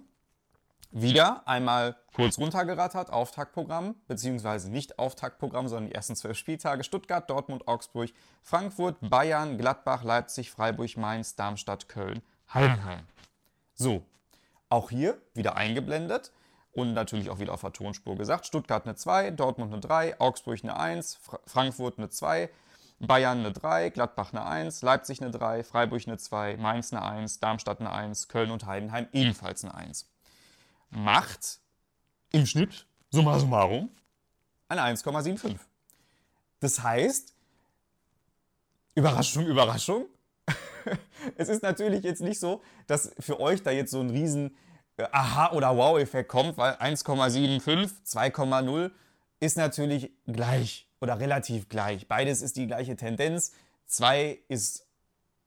wieder 0.91 1.47
einmal 1.47 1.97
kurz 2.15 2.37
runtergerattert, 2.37 3.11
Auftaktprogramm, 3.11 3.95
beziehungsweise 4.07 4.71
nicht 4.71 4.97
Auftaktprogramm, 4.97 5.67
sondern 5.67 5.89
die 5.89 5.95
ersten 5.95 6.15
zwölf 6.15 6.37
Spieltage. 6.37 6.83
Stuttgart, 6.83 7.29
Dortmund, 7.29 7.67
Augsburg, 7.67 8.11
Frankfurt, 8.41 8.97
Bayern, 9.01 9.57
Gladbach, 9.57 10.03
Leipzig, 10.03 10.51
Freiburg, 10.51 10.95
Mainz, 10.97 11.35
Darmstadt, 11.35 11.89
Köln, 11.89 12.21
Heidenheim. 12.53 13.01
So, 13.73 14.03
auch 14.69 14.89
hier 14.89 15.21
wieder 15.33 15.57
eingeblendet 15.57 16.31
und 16.71 16.93
natürlich 16.93 17.29
auch 17.29 17.39
wieder 17.39 17.53
auf 17.53 17.61
der 17.61 17.73
Tonspur 17.73 18.15
gesagt. 18.15 18.45
Stuttgart 18.45 18.85
eine 18.85 18.95
2, 18.95 19.31
Dortmund 19.31 19.73
eine 19.73 19.81
3, 19.81 20.19
Augsburg 20.21 20.59
eine 20.63 20.79
1, 20.79 21.19
Frankfurt 21.45 21.97
eine 21.97 22.09
2, 22.09 22.49
Bayern 22.99 23.39
eine 23.39 23.51
3, 23.51 23.89
Gladbach 23.89 24.31
eine 24.31 24.45
1, 24.45 24.81
Leipzig 24.81 25.21
eine 25.21 25.31
3, 25.31 25.65
Freiburg 25.65 26.03
eine 26.07 26.17
2, 26.17 26.55
Mainz 26.55 26.93
eine 26.93 27.03
1, 27.03 27.41
Darmstadt 27.41 27.81
eine 27.81 27.91
1, 27.91 28.29
Köln 28.29 28.51
und 28.51 28.65
Heidenheim 28.65 29.07
ebenfalls 29.11 29.65
eine 29.65 29.75
1 29.75 30.09
macht 30.95 31.59
im 32.31 32.45
Schnitt, 32.45 32.85
summa 33.11 33.39
summarum, 33.39 33.89
eine 34.67 34.81
1,75. 34.81 35.57
Das 36.59 36.81
heißt, 36.81 37.33
Überraschung, 38.95 39.45
Überraschung, 39.45 40.05
es 41.37 41.49
ist 41.49 41.63
natürlich 41.63 42.03
jetzt 42.03 42.21
nicht 42.21 42.39
so, 42.39 42.61
dass 42.87 43.13
für 43.19 43.39
euch 43.39 43.61
da 43.61 43.71
jetzt 43.71 43.91
so 43.91 43.99
ein 43.99 44.09
riesen 44.09 44.55
äh, 44.97 45.05
Aha- 45.11 45.51
oder 45.51 45.75
Wow-Effekt 45.75 46.29
kommt, 46.29 46.57
weil 46.57 46.73
1,75, 46.75 47.89
2,0 48.05 48.91
ist 49.39 49.57
natürlich 49.57 50.11
gleich 50.25 50.89
oder 51.01 51.19
relativ 51.19 51.67
gleich. 51.67 52.07
Beides 52.07 52.41
ist 52.41 52.55
die 52.55 52.67
gleiche 52.67 52.95
Tendenz. 52.95 53.51
2 53.87 54.39
ist 54.47 54.87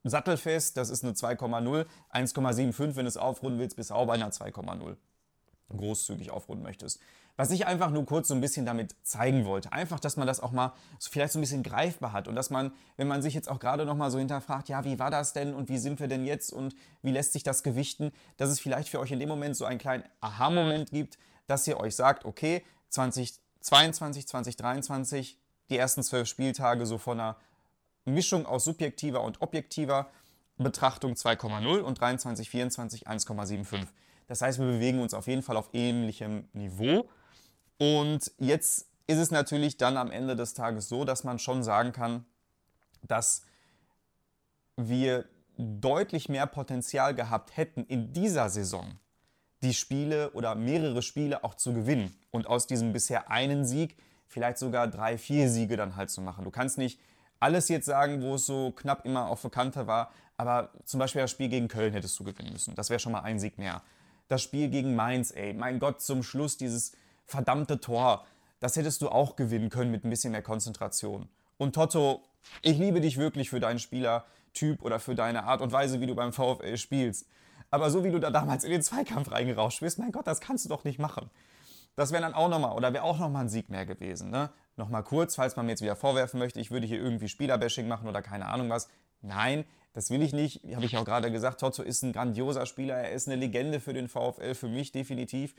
sattelfest, 0.05 0.77
das 0.77 0.91
ist 0.91 1.03
eine 1.03 1.15
2,0. 1.15 1.87
1,75, 2.13 2.97
wenn 2.97 3.05
du 3.05 3.09
es 3.09 3.17
aufrunden 3.17 3.59
willst, 3.59 3.77
bist 3.77 3.91
du 3.91 3.95
auch 3.95 4.07
bei 4.07 4.15
einer 4.15 4.31
2,0 4.31 4.97
großzügig 5.77 6.31
aufrunden 6.31 6.63
möchtest. 6.63 7.01
Was 7.37 7.51
ich 7.53 7.67
einfach 7.67 7.91
nur 7.91 8.05
kurz 8.05 8.29
so 8.29 8.35
ein 8.35 8.41
bisschen 8.41 8.67
damit 8.67 8.97
zeigen 9.05 9.45
wollte. 9.45 9.73
Einfach, 9.73 10.01
dass 10.01 10.17
man 10.17 10.27
das 10.27 10.41
auch 10.41 10.51
mal 10.51 10.73
so 10.99 11.11
vielleicht 11.11 11.33
so 11.33 11.39
ein 11.39 11.43
bisschen 11.43 11.63
greifbar 11.63 12.13
hat 12.13 12.27
und 12.27 12.35
dass 12.35 12.51
man, 12.51 12.73
wenn 12.97 13.07
man 13.07 13.23
sich 13.23 13.33
jetzt 13.33 13.49
auch 13.49 13.61
gerade 13.61 13.85
nochmal 13.85 14.11
so 14.11 14.19
hinterfragt, 14.19 14.69
ja, 14.69 14.85
wie 14.85 14.99
war 14.99 15.11
das 15.11 15.35
denn 15.35 15.55
und 15.55 15.69
wie 15.69 15.79
sind 15.79 16.01
wir 16.01 16.09
denn 16.09 16.25
jetzt 16.25 16.53
und 16.53 16.75
wie 17.03 17.13
lässt 17.13 17.33
sich 17.33 17.45
das 17.45 17.63
gewichten, 17.63 18.11
dass 18.39 18.51
es 18.51 18.59
vielleicht 18.59 18.89
für 18.89 18.99
euch 18.99 19.13
in 19.13 19.21
dem 19.21 19.29
Moment 19.29 19.57
so 19.57 19.67
einen 19.67 19.79
kleinen 19.79 20.03
Aha-Moment 20.21 20.91
gibt, 20.91 21.17
dass 21.47 21.67
ihr 21.67 21.79
euch 21.79 21.95
sagt, 21.95 22.25
okay, 22.25 22.65
2022, 22.89 24.27
2023, 24.27 25.39
die 25.71 25.77
ersten 25.77 26.03
zwölf 26.03 26.27
Spieltage 26.27 26.87
so 26.87 26.99
von 26.99 27.21
einer 27.21 27.37
Mischung 28.05 28.47
aus 28.47 28.65
subjektiver 28.65 29.23
und 29.23 29.43
objektiver 29.43 30.11
Betrachtung 30.57 31.13
2,0 31.13 31.79
und 31.81 32.01
23, 32.01 32.51
24 32.51 33.07
1,75. 33.07 33.87
Das 34.29 34.43
heißt, 34.43 34.59
wir 34.61 34.67
bewegen 34.67 35.01
uns 35.01 35.15
auf 35.15 35.27
jeden 35.27 35.43
Fall 35.43 35.57
auf 35.57 35.71
ähnlichem 35.73 36.49
Niveau. 36.53 37.09
Und 37.79 38.31
jetzt 38.39 38.87
ist 39.07 39.19
es 39.19 39.31
natürlich 39.31 39.79
dann 39.79 39.97
am 39.97 40.11
Ende 40.11 40.37
des 40.37 40.55
Tages 40.55 40.89
so, 40.89 41.05
dass 41.05 41.25
man 41.25 41.39
schon 41.39 41.65
sagen 41.65 41.93
kann, 41.93 42.25
dass 43.03 43.43
wir 44.77 45.25
deutlich 45.57 46.29
mehr 46.29 46.47
Potenzial 46.47 47.15
gehabt 47.15 47.57
hätten 47.57 47.85
in 47.85 48.13
dieser 48.13 48.49
Saison, 48.49 48.99
die 49.63 49.75
Spiele 49.75 50.31
oder 50.33 50.55
mehrere 50.55 51.03
Spiele 51.03 51.43
auch 51.43 51.55
zu 51.55 51.73
gewinnen 51.73 52.17
und 52.31 52.47
aus 52.47 52.67
diesem 52.67 52.93
bisher 52.93 53.31
einen 53.31 53.65
Sieg 53.65 53.97
vielleicht 54.29 54.59
sogar 54.59 54.87
drei, 54.87 55.19
vier 55.19 55.49
Siege 55.49 55.77
dann 55.77 55.97
halt 55.97 56.11
zu 56.11 56.21
machen. 56.21 56.45
Du 56.45 56.51
kannst 56.51 56.79
nicht 56.79 57.01
alles 57.41 57.69
jetzt 57.69 57.87
sagen, 57.87 58.23
wo 58.23 58.35
es 58.35 58.47
so 58.47 58.73
knapp 58.73 59.05
immer 59.05 59.29
auf 59.29 59.43
der 59.43 59.87
war, 59.87 60.13
aber 60.37 60.71
zum 60.85 61.01
Beispiel 61.01 61.23
das 61.23 61.31
Spiel 61.31 61.49
gegen 61.49 61.67
Köln 61.67 61.93
hättest 61.93 62.19
du 62.21 62.25
gewinnen 62.25 62.53
müssen. 62.53 62.75
Das 62.75 62.91
wäre 62.91 63.01
schon 63.01 63.13
mal 63.13 63.23
ein 63.23 63.41
Sieg 63.41 63.59
mehr 63.59 63.83
das 64.29 64.43
Spiel 64.43 64.69
gegen 64.69 64.95
Mainz, 64.95 65.31
ey. 65.31 65.55
Mein 65.55 65.79
Gott, 65.79 66.01
zum 66.01 66.23
Schluss 66.23 66.57
dieses 66.57 66.93
verdammte 67.27 67.81
Tor. 67.81 68.25
Das 68.61 68.77
hättest 68.77 69.03
du 69.03 69.09
auch 69.09 69.37
gewinnen 69.37 69.71
können 69.71 69.91
mit 69.91 70.05
ein 70.05 70.11
bisschen 70.11 70.33
mehr 70.33 70.43
Konzentration. 70.43 71.29
Und 71.57 71.75
Toto, 71.75 72.23
ich 72.63 72.79
liebe 72.79 73.01
dich 73.01 73.19
wirklich 73.19 73.51
für 73.51 73.61
deinen 73.61 73.79
Spielertyp 73.79 74.83
oder 74.83 75.01
für 75.01 75.15
deine 75.15 75.45
Art 75.45 75.61
und 75.61 75.73
Weise, 75.73 76.01
wie 76.01 76.07
du 76.07 76.15
beim 76.15 76.33
VfL 76.33 76.77
spielst. 76.77 77.27
Aber 77.71 77.91
so 77.91 78.05
wie 78.05 78.11
du 78.11 78.19
da 78.19 78.31
damals 78.31 78.65
in 78.65 78.71
den 78.71 78.83
Zweikampf 78.83 79.31
reingerauscht 79.31 79.81
bist, 79.81 79.99
mein 79.99 80.13
Gott, 80.13 80.27
das 80.27 80.41
kannst 80.41 80.65
du 80.65 80.69
doch 80.69 80.85
nicht 80.85 80.99
machen. 80.99 81.31
Das 81.97 82.13
wäre 82.13 82.23
dann 82.23 82.35
auch 82.35 82.49
nochmal, 82.49 82.77
oder 82.77 82.93
wäre 82.93 83.03
auch 83.03 83.19
nochmal 83.19 83.45
ein 83.45 83.49
Sieg 83.49 83.71
mehr 83.71 83.85
gewesen. 83.85 84.31
Ne? 84.31 84.51
Nochmal 84.77 85.03
kurz, 85.03 85.35
falls 85.35 85.57
man 85.57 85.67
mir 85.67 85.73
jetzt 85.73 85.83
wieder 85.83 85.97
vorwerfen 85.97 86.39
möchte, 86.39 86.61
ich 86.61 86.71
würde 86.71 86.87
hier 86.87 86.99
irgendwie 86.99 87.29
Spielerbashing 87.29 87.89
machen 87.89 88.09
oder 88.09 88.23
keine 88.23 88.47
Ahnung 88.47 88.71
was. 88.71 88.89
Nein, 89.23 89.65
das 89.93 90.11
will 90.11 90.23
ich 90.23 90.33
nicht. 90.33 90.63
Habe 90.75 90.85
ich 90.85 90.97
auch 90.97 91.05
gerade 91.05 91.31
gesagt, 91.33 91.61
Toto 91.61 91.83
ist 91.83 92.03
ein 92.03 92.13
grandioser 92.13 92.67
Spieler, 92.67 92.95
er 92.95 93.13
ist 93.13 93.29
eine 93.29 93.37
Legende 93.37 93.81
für 93.81 93.93
den 93.93 94.09
VfL, 94.09 94.55
für 94.55 94.69
mich 94.69 94.93
definitiv. 94.93 95.55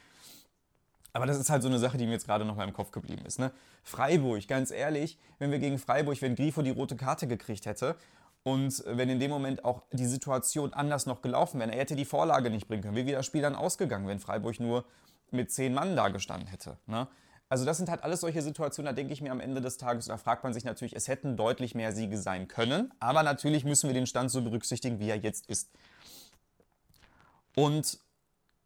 Aber 1.12 1.26
das 1.26 1.38
ist 1.38 1.50
halt 1.50 1.64
so 1.64 1.70
eine 1.70 1.80
Sache, 1.80 1.98
die 1.98 2.06
mir 2.06 2.14
jetzt 2.14 2.26
gerade 2.26 2.46
noch 2.46 2.56
mal 2.56 2.68
im 2.68 2.74
Kopf 2.74 2.92
geblieben 2.92 3.26
ist. 3.26 3.40
Ne? 3.40 3.52
Freiburg, 3.84 4.48
ganz 4.48 4.72
ehrlich, 4.72 5.18
wenn 5.40 5.52
wir 5.52 5.60
gegen 5.60 5.80
Freiburg, 5.80 6.22
wenn 6.22 6.36
Grifo 6.36 6.62
die 6.62 6.70
rote 6.70 6.96
Karte 6.96 7.28
gekriegt 7.28 7.66
hätte 7.66 7.96
und 8.44 8.84
wenn 8.86 9.10
in 9.10 9.20
dem 9.20 9.32
Moment 9.32 9.66
auch 9.66 9.84
die 9.92 10.06
Situation 10.06 10.74
anders 10.74 11.06
noch 11.06 11.22
gelaufen 11.22 11.60
wäre, 11.60 11.72
er 11.72 11.80
hätte 11.80 11.96
die 11.96 12.06
Vorlage 12.06 12.50
nicht 12.50 12.68
bringen 12.68 12.84
können, 12.84 12.96
wie 12.96 13.06
wäre 13.06 13.18
das 13.18 13.26
Spiel 13.26 13.42
dann 13.42 13.56
ausgegangen, 13.56 14.08
wenn 14.08 14.20
Freiburg 14.20 14.60
nur 14.60 14.86
mit 15.32 15.52
zehn 15.52 15.74
Mann 15.74 15.96
da 15.96 16.10
gestanden 16.10 16.48
hätte. 16.48 16.78
Ne? 16.86 17.08
Also 17.50 17.66
das 17.66 17.78
sind 17.78 17.90
halt 17.90 18.04
alles 18.04 18.22
solche 18.22 18.44
Situationen, 18.44 18.86
da 18.86 18.94
denke 18.94 19.12
ich 19.12 19.22
mir 19.22 19.32
am 19.32 19.40
Ende 19.40 19.60
des 19.60 19.78
Tages, 19.78 20.06
da 20.06 20.18
fragt 20.18 20.44
man 20.44 20.54
sich 20.54 20.64
natürlich, 20.64 20.96
es 20.96 21.08
hätten 21.08 21.36
deutlich 21.36 21.74
mehr 21.74 21.92
Siege 21.92 22.20
sein 22.20 22.48
können, 22.48 22.94
aber 23.00 23.24
natürlich 23.24 23.66
müssen 23.66 23.90
wir 23.90 23.96
den 23.96 24.06
Stand 24.06 24.30
so 24.30 24.44
berücksichtigen, 24.44 25.00
wie 25.00 25.10
er 25.10 25.18
jetzt 25.18 25.48
ist. 25.48 25.72
Und 27.56 27.98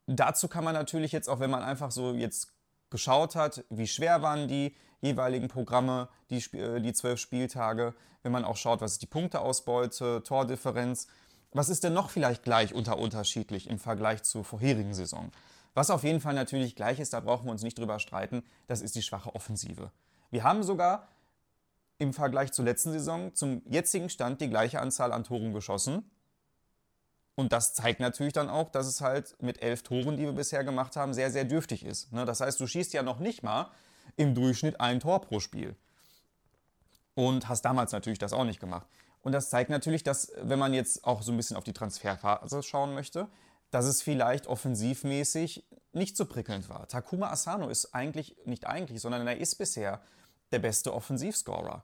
dazu 0.05 0.49
kann 0.49 0.65
man 0.65 0.73
natürlich 0.73 1.13
jetzt 1.13 1.29
auch, 1.29 1.39
wenn 1.39 1.49
man 1.49 1.63
einfach 1.63 1.91
so 1.91 2.13
jetzt 2.13 2.53
geschaut 2.89 3.35
hat, 3.35 3.63
wie 3.69 3.87
schwer 3.87 4.21
waren 4.21 4.49
die 4.49 4.75
jeweiligen 4.99 5.47
Programme, 5.47 6.09
die, 6.29 6.43
äh, 6.57 6.81
die 6.81 6.93
zwölf 6.93 7.19
Spieltage, 7.19 7.93
wenn 8.21 8.33
man 8.33 8.43
auch 8.43 8.57
schaut, 8.57 8.81
was 8.81 8.93
ist 8.93 9.01
die 9.01 9.07
Punkteausbeute, 9.07 10.23
Tordifferenz, 10.23 11.07
was 11.51 11.69
ist 11.69 11.83
denn 11.83 11.93
noch 11.93 12.09
vielleicht 12.09 12.43
gleich 12.43 12.73
unter 12.73 12.97
unterschiedlich 12.97 13.69
im 13.69 13.79
Vergleich 13.79 14.23
zur 14.23 14.43
vorherigen 14.43 14.93
Saison? 14.93 15.31
Was 15.73 15.89
auf 15.89 16.03
jeden 16.03 16.21
Fall 16.21 16.33
natürlich 16.33 16.75
gleich 16.75 16.99
ist, 16.99 17.13
da 17.13 17.19
brauchen 17.19 17.45
wir 17.45 17.51
uns 17.51 17.63
nicht 17.63 17.77
drüber 17.77 17.99
streiten, 17.99 18.43
das 18.67 18.81
ist 18.81 18.95
die 18.95 19.01
schwache 19.01 19.33
Offensive. 19.33 19.91
Wir 20.29 20.43
haben 20.43 20.63
sogar 20.63 21.07
im 21.97 22.13
Vergleich 22.13 22.51
zur 22.51 22.65
letzten 22.65 22.91
Saison 22.91 23.33
zum 23.33 23.61
jetzigen 23.65 24.09
Stand 24.09 24.41
die 24.41 24.49
gleiche 24.49 24.81
Anzahl 24.81 25.11
an 25.11 25.23
Toren 25.23 25.53
geschossen. 25.53 26.09
Und 27.35 27.51
das 27.51 27.73
zeigt 27.73 27.99
natürlich 27.99 28.33
dann 28.33 28.49
auch, 28.49 28.69
dass 28.69 28.85
es 28.85 29.01
halt 29.01 29.35
mit 29.41 29.61
elf 29.63 29.81
Toren, 29.81 30.17
die 30.17 30.23
wir 30.23 30.33
bisher 30.33 30.63
gemacht 30.63 30.95
haben, 30.95 31.13
sehr, 31.13 31.31
sehr 31.31 31.45
dürftig 31.45 31.83
ist. 31.83 32.11
Ne? 32.11 32.25
Das 32.25 32.41
heißt, 32.41 32.59
du 32.59 32.67
schießt 32.67 32.93
ja 32.93 33.01
noch 33.01 33.19
nicht 33.19 33.41
mal 33.41 33.71
im 34.17 34.35
Durchschnitt 34.35 34.79
ein 34.79 34.99
Tor 34.99 35.21
pro 35.21 35.39
Spiel. 35.39 35.75
Und 37.15 37.47
hast 37.49 37.63
damals 37.63 37.91
natürlich 37.91 38.19
das 38.19 38.33
auch 38.33 38.43
nicht 38.43 38.59
gemacht. 38.59 38.87
Und 39.21 39.31
das 39.31 39.49
zeigt 39.49 39.69
natürlich, 39.69 40.03
dass, 40.03 40.31
wenn 40.41 40.59
man 40.59 40.73
jetzt 40.73 41.05
auch 41.05 41.21
so 41.21 41.31
ein 41.31 41.37
bisschen 41.37 41.57
auf 41.57 41.63
die 41.63 41.73
Transferphase 41.73 42.61
schauen 42.61 42.93
möchte, 42.93 43.27
dass 43.73 43.85
es 43.85 44.03
vielleicht 44.03 44.45
offensivmäßig 44.45 45.65
nicht 45.93 46.15
so 46.15 46.27
prickelnd 46.27 46.69
war. 46.69 46.87
Takuma 46.87 47.31
Asano 47.31 47.69
ist 47.69 47.95
eigentlich, 47.95 48.35
nicht 48.45 48.67
eigentlich, 48.67 49.01
sondern 49.01 49.25
er 49.25 49.37
ist 49.37 49.55
bisher 49.55 49.99
der 50.51 50.59
beste 50.59 50.93
Offensivscorer. 50.93 51.83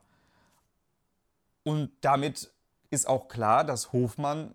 Und 1.64 1.90
damit 2.00 2.52
ist 2.90 3.08
auch 3.08 3.26
klar, 3.26 3.64
dass 3.64 3.92
Hofmann 3.92 4.54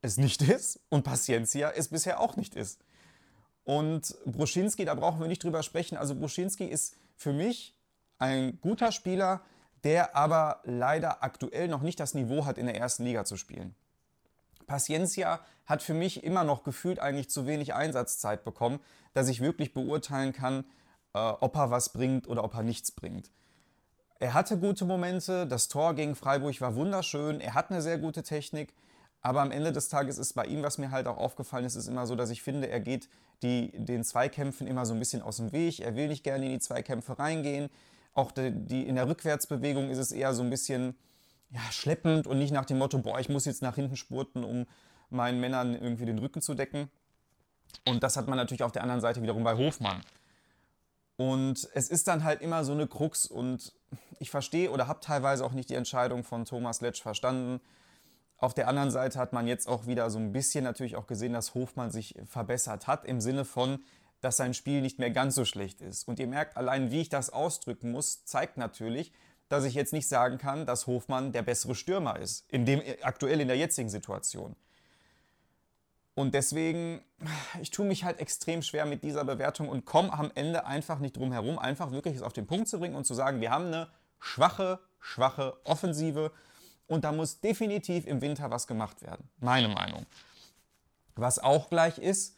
es 0.00 0.16
nicht 0.16 0.42
ist 0.48 0.78
und 0.88 1.02
Paciencia 1.02 1.72
es 1.72 1.88
bisher 1.88 2.20
auch 2.20 2.36
nicht 2.36 2.54
ist. 2.54 2.84
Und 3.64 4.16
Bruschinski, 4.24 4.84
da 4.84 4.94
brauchen 4.94 5.20
wir 5.20 5.26
nicht 5.26 5.42
drüber 5.42 5.64
sprechen. 5.64 5.98
Also 5.98 6.14
Bruschinski 6.14 6.66
ist 6.66 6.96
für 7.16 7.32
mich 7.32 7.74
ein 8.18 8.60
guter 8.60 8.92
Spieler, 8.92 9.40
der 9.82 10.14
aber 10.14 10.60
leider 10.62 11.24
aktuell 11.24 11.66
noch 11.66 11.82
nicht 11.82 11.98
das 11.98 12.14
Niveau 12.14 12.44
hat, 12.44 12.58
in 12.58 12.66
der 12.66 12.76
ersten 12.76 13.02
Liga 13.02 13.24
zu 13.24 13.36
spielen. 13.36 13.74
Paciencia 14.66 15.40
hat 15.64 15.82
für 15.82 15.94
mich 15.94 16.24
immer 16.24 16.44
noch 16.44 16.62
gefühlt 16.62 16.98
eigentlich 16.98 17.30
zu 17.30 17.46
wenig 17.46 17.74
Einsatzzeit 17.74 18.44
bekommen, 18.44 18.80
dass 19.14 19.28
ich 19.28 19.40
wirklich 19.40 19.74
beurteilen 19.74 20.32
kann, 20.32 20.64
äh, 21.14 21.18
ob 21.18 21.56
er 21.56 21.70
was 21.70 21.92
bringt 21.92 22.28
oder 22.28 22.44
ob 22.44 22.54
er 22.54 22.62
nichts 22.62 22.92
bringt. 22.92 23.30
Er 24.18 24.32
hatte 24.32 24.58
gute 24.58 24.84
Momente, 24.84 25.46
das 25.46 25.68
Tor 25.68 25.94
gegen 25.94 26.14
Freiburg 26.14 26.60
war 26.60 26.74
wunderschön, 26.74 27.40
er 27.40 27.54
hat 27.54 27.70
eine 27.70 27.82
sehr 27.82 27.98
gute 27.98 28.22
Technik, 28.22 28.72
aber 29.20 29.42
am 29.42 29.50
Ende 29.50 29.72
des 29.72 29.88
Tages 29.88 30.18
ist 30.18 30.34
bei 30.34 30.44
ihm, 30.44 30.62
was 30.62 30.78
mir 30.78 30.90
halt 30.90 31.06
auch 31.06 31.18
aufgefallen 31.18 31.64
ist, 31.64 31.74
ist 31.74 31.88
immer 31.88 32.06
so, 32.06 32.14
dass 32.14 32.30
ich 32.30 32.42
finde, 32.42 32.68
er 32.68 32.80
geht 32.80 33.08
die, 33.42 33.72
den 33.74 34.04
Zweikämpfen 34.04 34.66
immer 34.66 34.86
so 34.86 34.94
ein 34.94 34.98
bisschen 34.98 35.20
aus 35.20 35.36
dem 35.36 35.52
Weg, 35.52 35.80
er 35.80 35.96
will 35.96 36.08
nicht 36.08 36.24
gerne 36.24 36.46
in 36.46 36.52
die 36.52 36.60
Zweikämpfe 36.60 37.18
reingehen, 37.18 37.68
auch 38.14 38.32
die, 38.32 38.52
die 38.52 38.86
in 38.86 38.94
der 38.94 39.08
Rückwärtsbewegung 39.08 39.90
ist 39.90 39.98
es 39.98 40.12
eher 40.12 40.32
so 40.32 40.42
ein 40.42 40.48
bisschen 40.48 40.96
ja, 41.50 41.60
schleppend 41.70 42.26
und 42.26 42.38
nicht 42.38 42.52
nach 42.52 42.64
dem 42.64 42.78
Motto, 42.78 42.98
boah, 42.98 43.18
ich 43.20 43.28
muss 43.28 43.44
jetzt 43.44 43.62
nach 43.62 43.76
hinten 43.76 43.96
spurten, 43.96 44.44
um 44.44 44.66
meinen 45.10 45.40
Männern 45.40 45.74
irgendwie 45.74 46.06
den 46.06 46.18
Rücken 46.18 46.42
zu 46.42 46.54
decken. 46.54 46.90
Und 47.86 48.02
das 48.02 48.16
hat 48.16 48.28
man 48.28 48.36
natürlich 48.36 48.62
auf 48.62 48.72
der 48.72 48.82
anderen 48.82 49.00
Seite 49.00 49.22
wiederum 49.22 49.44
bei 49.44 49.56
Hofmann. 49.56 50.02
Und 51.16 51.68
es 51.74 51.88
ist 51.88 52.08
dann 52.08 52.24
halt 52.24 52.42
immer 52.42 52.64
so 52.64 52.72
eine 52.72 52.86
Krux 52.86 53.26
und 53.26 53.72
ich 54.18 54.30
verstehe 54.30 54.70
oder 54.70 54.86
habe 54.86 55.00
teilweise 55.00 55.44
auch 55.44 55.52
nicht 55.52 55.70
die 55.70 55.74
Entscheidung 55.74 56.24
von 56.24 56.44
Thomas 56.44 56.80
Letsch 56.80 57.00
verstanden. 57.00 57.60
Auf 58.38 58.52
der 58.52 58.68
anderen 58.68 58.90
Seite 58.90 59.18
hat 59.18 59.32
man 59.32 59.46
jetzt 59.46 59.66
auch 59.66 59.86
wieder 59.86 60.10
so 60.10 60.18
ein 60.18 60.32
bisschen 60.32 60.64
natürlich 60.64 60.96
auch 60.96 61.06
gesehen, 61.06 61.32
dass 61.32 61.54
Hofmann 61.54 61.90
sich 61.90 62.14
verbessert 62.26 62.86
hat 62.86 63.06
im 63.06 63.20
Sinne 63.20 63.46
von, 63.46 63.78
dass 64.20 64.36
sein 64.36 64.52
Spiel 64.52 64.82
nicht 64.82 64.98
mehr 64.98 65.10
ganz 65.10 65.34
so 65.34 65.44
schlecht 65.44 65.80
ist. 65.80 66.06
Und 66.06 66.18
ihr 66.18 66.26
merkt 66.26 66.56
allein, 66.56 66.90
wie 66.90 67.00
ich 67.00 67.08
das 67.08 67.30
ausdrücken 67.30 67.92
muss, 67.92 68.24
zeigt 68.24 68.58
natürlich, 68.58 69.12
dass 69.48 69.64
ich 69.64 69.74
jetzt 69.74 69.92
nicht 69.92 70.08
sagen 70.08 70.38
kann, 70.38 70.66
dass 70.66 70.86
Hofmann 70.86 71.32
der 71.32 71.42
bessere 71.42 71.74
Stürmer 71.74 72.18
ist, 72.18 72.50
in 72.50 72.66
dem, 72.66 72.82
aktuell 73.02 73.40
in 73.40 73.48
der 73.48 73.56
jetzigen 73.56 73.88
Situation. 73.88 74.56
Und 76.14 76.34
deswegen, 76.34 77.02
ich 77.60 77.70
tue 77.70 77.86
mich 77.86 78.04
halt 78.04 78.20
extrem 78.20 78.62
schwer 78.62 78.86
mit 78.86 79.04
dieser 79.04 79.24
Bewertung 79.24 79.68
und 79.68 79.84
komme 79.84 80.12
am 80.12 80.32
Ende 80.34 80.64
einfach 80.64 80.98
nicht 80.98 81.16
drum 81.16 81.30
herum, 81.30 81.58
einfach 81.58 81.92
wirklich 81.92 82.16
es 82.16 82.22
auf 82.22 82.32
den 82.32 82.46
Punkt 82.46 82.68
zu 82.68 82.78
bringen 82.78 82.94
und 82.94 83.06
zu 83.06 83.14
sagen, 83.14 83.40
wir 83.40 83.50
haben 83.50 83.66
eine 83.66 83.88
schwache, 84.18 84.80
schwache 84.98 85.58
Offensive 85.64 86.32
und 86.86 87.04
da 87.04 87.12
muss 87.12 87.40
definitiv 87.40 88.06
im 88.06 88.22
Winter 88.22 88.50
was 88.50 88.66
gemacht 88.66 89.02
werden. 89.02 89.28
Meine 89.38 89.68
Meinung. 89.68 90.06
Was 91.16 91.38
auch 91.38 91.68
gleich 91.68 91.98
ist, 91.98 92.36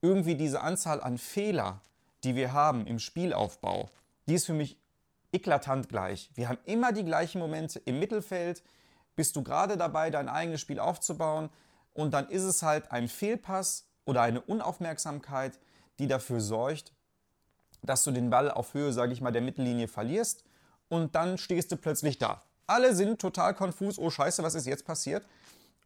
irgendwie 0.00 0.34
diese 0.34 0.62
Anzahl 0.62 1.02
an 1.02 1.18
Fehler, 1.18 1.80
die 2.24 2.34
wir 2.34 2.52
haben 2.52 2.86
im 2.86 2.98
Spielaufbau, 2.98 3.90
die 4.26 4.34
ist 4.34 4.46
für 4.46 4.54
mich 4.54 4.78
eklatant 5.32 5.88
gleich. 5.88 6.30
Wir 6.34 6.48
haben 6.48 6.58
immer 6.64 6.92
die 6.92 7.04
gleichen 7.04 7.38
Momente 7.38 7.78
im 7.80 7.98
Mittelfeld. 7.98 8.62
Bist 9.16 9.36
du 9.36 9.42
gerade 9.42 9.76
dabei, 9.76 10.10
dein 10.10 10.28
eigenes 10.28 10.60
Spiel 10.60 10.78
aufzubauen 10.78 11.50
und 11.92 12.14
dann 12.14 12.28
ist 12.28 12.44
es 12.44 12.62
halt 12.62 12.92
ein 12.92 13.08
Fehlpass 13.08 13.86
oder 14.04 14.22
eine 14.22 14.40
Unaufmerksamkeit, 14.40 15.58
die 15.98 16.06
dafür 16.06 16.40
sorgt, 16.40 16.92
dass 17.82 18.04
du 18.04 18.10
den 18.10 18.30
Ball 18.30 18.50
auf 18.50 18.74
Höhe, 18.74 18.92
sage 18.92 19.12
ich 19.12 19.20
mal, 19.20 19.32
der 19.32 19.42
Mittellinie 19.42 19.88
verlierst 19.88 20.44
und 20.88 21.14
dann 21.14 21.38
stehst 21.38 21.72
du 21.72 21.76
plötzlich 21.76 22.18
da. 22.18 22.42
Alle 22.66 22.94
sind 22.94 23.20
total 23.20 23.54
konfus, 23.54 23.98
oh 23.98 24.10
scheiße, 24.10 24.42
was 24.42 24.54
ist 24.54 24.66
jetzt 24.66 24.84
passiert? 24.84 25.26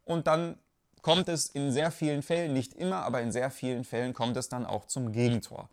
Und 0.05 0.27
dann 0.27 0.57
kommt 1.01 1.29
es 1.29 1.47
in 1.47 1.71
sehr 1.71 1.91
vielen 1.91 2.21
Fällen, 2.21 2.53
nicht 2.53 2.73
immer, 2.73 3.03
aber 3.03 3.21
in 3.21 3.31
sehr 3.31 3.51
vielen 3.51 3.83
Fällen 3.83 4.13
kommt 4.13 4.37
es 4.37 4.49
dann 4.49 4.65
auch 4.65 4.85
zum 4.85 5.11
Gegentor. 5.11 5.69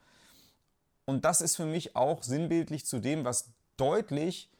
Und 1.05 1.25
das 1.25 1.41
ist 1.41 1.57
für 1.57 1.67
mich 1.67 1.97
auch 1.97 2.23
sinnbildlich 2.23 2.87
zu 2.87 3.00
dem, 3.00 3.25
was 3.25 3.50
deutlich 3.81 4.51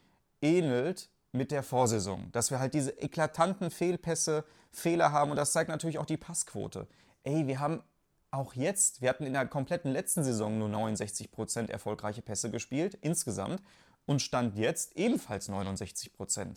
ähnelt 0.41 1.11
mit 1.33 1.51
der 1.51 1.63
Vorsaison. 1.63 2.31
Dass 2.33 2.51
wir 2.51 2.59
halt 2.59 2.75
diese 2.75 2.91
eklatanten 2.93 3.71
Fehlpässe, 3.71 4.45
Fehler 4.73 5.13
haben 5.13 5.31
und 5.31 5.37
das 5.37 5.53
zeigt 5.53 5.69
natürlich 5.69 5.99
auch 5.99 6.07
die 6.07 6.17
Passquote. 6.17 6.87
Ey, 7.25 7.47
wir 7.47 7.61
haben 7.61 7.83
auch 8.31 8.55
jetzt, 8.55 9.03
wir 9.03 9.09
hatten 9.09 9.27
in 9.27 9.33
der 9.33 9.47
kompletten 9.47 9.91
letzten 9.91 10.23
Saison 10.23 10.59
nur 10.59 10.69
69% 10.69 11.69
erfolgreiche 11.69 12.23
Pässe 12.23 12.51
gespielt, 12.51 12.97
insgesamt, 13.01 13.61
und 14.07 14.23
stand 14.23 14.57
jetzt 14.57 14.97
ebenfalls 14.97 15.49
69%. 15.49 16.57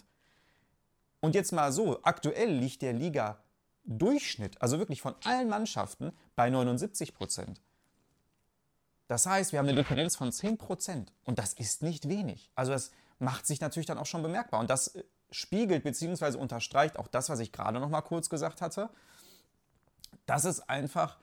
Und 1.20 1.36
jetzt 1.36 1.51
mal 1.51 1.72
so, 1.72 2.03
aktuell 2.03 2.51
liegt 2.51 2.82
der 2.82 2.93
Liga-Durchschnitt, 2.93 4.62
also 4.62 4.77
wirklich 4.77 5.01
von 5.01 5.15
allen 5.24 5.50
Mannschaften, 5.50 6.12
bei 6.36 6.50
79%. 6.50 7.55
Das 9.07 9.25
heißt, 9.25 9.51
wir 9.51 9.60
haben 9.60 9.67
eine 9.67 9.77
Differenz 9.77 10.15
von 10.15 10.31
10% 10.31 11.07
und 11.25 11.39
das 11.39 11.53
ist 11.53 11.83
nicht 11.83 12.07
wenig. 12.07 12.51
Also 12.55 12.72
das 12.72 12.91
macht 13.19 13.45
sich 13.45 13.62
natürlich 13.62 13.86
dann 13.86 13.98
auch 13.98 14.05
schon 14.05 14.24
bemerkbar 14.24 14.60
und 14.60 14.69
das 14.69 14.95
äh, 14.95 15.03
spiegelt 15.31 15.83
bzw. 15.83 16.38
unterstreicht 16.38 16.98
auch 16.98 17.07
das, 17.07 17.29
was 17.29 17.39
ich 17.39 17.51
gerade 17.51 17.79
noch 17.79 17.89
mal 17.89 18.01
kurz 18.01 18.29
gesagt 18.29 18.62
hatte, 18.62 18.89
dass 20.25 20.45
es 20.45 20.62
einfach 20.62 21.17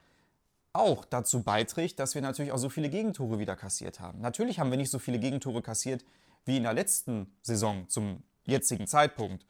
auch 0.73 1.05
dazu 1.05 1.43
beiträgt, 1.43 1.99
dass 1.99 2.15
wir 2.15 2.21
natürlich 2.21 2.51
auch 2.51 2.57
so 2.57 2.69
viele 2.69 2.89
Gegentore 2.89 3.39
wieder 3.39 3.55
kassiert 3.55 3.99
haben. 3.99 4.21
Natürlich 4.21 4.59
haben 4.59 4.71
wir 4.71 4.77
nicht 4.77 4.91
so 4.91 4.99
viele 4.99 5.19
Gegentore 5.19 5.61
kassiert 5.61 6.05
wie 6.45 6.57
in 6.57 6.63
der 6.63 6.73
letzten 6.73 7.35
Saison 7.41 7.87
zum 7.89 8.23
jetzigen 8.43 8.87
Zeitpunkt, 8.87 9.45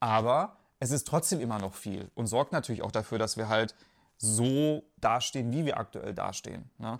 aber 0.00 0.56
es 0.80 0.90
ist 0.90 1.06
trotzdem 1.06 1.40
immer 1.40 1.58
noch 1.58 1.74
viel 1.74 2.10
und 2.14 2.26
sorgt 2.26 2.52
natürlich 2.52 2.82
auch 2.82 2.92
dafür, 2.92 3.18
dass 3.18 3.36
wir 3.36 3.48
halt 3.48 3.74
so 4.16 4.84
dastehen, 4.96 5.52
wie 5.52 5.64
wir 5.64 5.76
aktuell 5.78 6.14
dastehen. 6.14 6.70
Ne? 6.78 6.98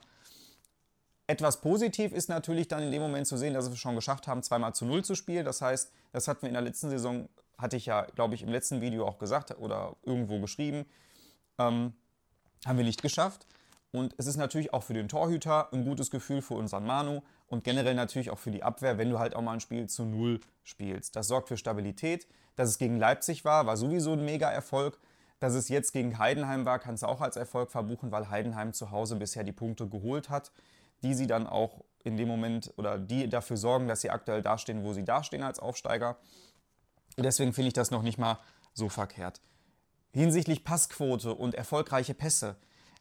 Etwas 1.28 1.61
positiv 1.61 2.12
ist 2.12 2.30
natürlich 2.30 2.68
dann 2.68 2.82
in 2.82 2.90
dem 2.90 3.02
Moment 3.02 3.26
zu 3.26 3.37
sehen, 3.37 3.52
dass 3.52 3.66
wir 3.66 3.75
es 3.75 3.78
schon 3.78 3.94
geschafft 3.94 4.26
haben, 4.26 4.42
zweimal 4.42 4.75
zu 4.75 4.87
null 4.87 5.04
zu 5.04 5.14
spielen. 5.14 5.44
Das 5.44 5.61
heißt, 5.61 5.92
das 6.11 6.26
hatten 6.26 6.42
wir 6.42 6.49
in 6.49 6.54
der 6.54 6.62
letzten 6.62 6.88
Saison, 6.88 7.28
hatte 7.58 7.76
ich 7.76 7.85
ja, 7.85 8.06
glaube 8.14 8.35
ich, 8.35 8.42
im 8.42 8.49
letzten 8.49 8.80
Video 8.80 9.06
auch 9.06 9.18
gesagt 9.18 9.54
oder 9.58 9.94
irgendwo 10.04 10.40
geschrieben, 10.40 10.87
ähm, 11.58 11.92
haben 12.64 12.78
wir 12.78 12.85
nicht 12.85 13.02
geschafft. 13.02 13.47
Und 13.92 14.14
es 14.16 14.26
ist 14.26 14.38
natürlich 14.38 14.73
auch 14.73 14.82
für 14.82 14.94
den 14.94 15.06
Torhüter 15.06 15.70
ein 15.73 15.85
gutes 15.85 16.11
Gefühl 16.11 16.40
für 16.40 16.54
unseren 16.54 16.87
Manu 16.87 17.20
und 17.47 17.62
generell 17.62 17.94
natürlich 17.94 18.30
auch 18.30 18.38
für 18.38 18.50
die 18.50 18.62
Abwehr, 18.62 18.97
wenn 18.97 19.11
du 19.11 19.18
halt 19.18 19.37
auch 19.37 19.42
mal 19.42 19.52
ein 19.52 19.61
Spiel 19.61 19.87
zu 19.87 20.06
Null 20.06 20.40
spielst. 20.64 21.14
Das 21.14 21.28
sorgt 21.28 21.49
für 21.49 21.58
Stabilität. 21.58 22.26
Dass 22.56 22.70
es 22.70 22.78
gegen 22.78 22.97
Leipzig 22.97 23.44
war, 23.44 23.66
war 23.66 23.76
sowieso 23.76 24.14
ein 24.14 24.25
Mega-Erfolg. 24.25 24.99
Dass 25.40 25.54
es 25.54 25.68
jetzt 25.68 25.92
gegen 25.92 26.18
Heidenheim 26.18 26.64
war, 26.64 26.78
kannst 26.78 27.02
du 27.02 27.06
auch 27.06 27.20
als 27.20 27.37
Erfolg 27.37 27.70
verbuchen, 27.70 28.11
weil 28.11 28.30
Heidenheim 28.30 28.73
zu 28.73 28.90
Hause 28.90 29.16
bisher 29.16 29.44
die 29.44 29.52
Punkte 29.52 29.87
geholt 29.87 30.30
hat, 30.30 30.52
die 31.02 31.14
sie 31.14 31.26
dann 31.26 31.47
auch 31.47 31.85
in 32.05 32.17
dem 32.17 32.28
Moment 32.28 32.73
oder 32.76 32.99
die 32.99 33.28
dafür 33.28 33.57
sorgen, 33.57 33.88
dass 33.88 34.00
sie 34.00 34.11
aktuell 34.11 34.43
dastehen, 34.43 34.85
wo 34.85 34.93
sie 34.93 35.05
dastehen 35.05 35.43
als 35.43 35.59
Aufsteiger. 35.59 36.17
Deswegen 37.17 37.52
finde 37.52 37.69
ich 37.69 37.75
das 37.75 37.90
noch 37.90 38.02
nicht 38.02 38.19
mal 38.19 38.38
so 38.73 38.88
verkehrt. 38.88 39.40
Hinsichtlich 40.12 40.64
Passquote 40.64 41.35
und 41.35 41.55
erfolgreiche 41.55 42.14
Pässe. 42.14 42.57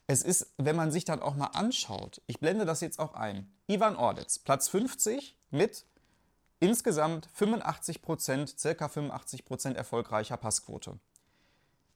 Es 0.08 0.24
ist, 0.24 0.54
wenn 0.58 0.76
man 0.76 0.92
sich 0.92 1.06
dann 1.06 1.22
auch 1.22 1.36
mal 1.36 1.48
anschaut, 1.48 2.22
ich 2.28 2.40
blende 2.40 2.66
das 2.66 2.82
jetzt 2.82 3.00
auch 3.00 3.14
ein. 3.14 3.52
Ivan 3.68 3.96
Ordetz, 3.96 4.40
Platz 4.40 4.70
50 4.70 5.38
mit 5.52 5.86
insgesamt 6.60 7.28
85 7.34 8.02
Prozent, 8.02 8.58
circa 8.58 8.88
85 8.88 9.46
Prozent 9.46 9.78
erfolgreicher 9.78 10.38
Passquote. 10.38 10.98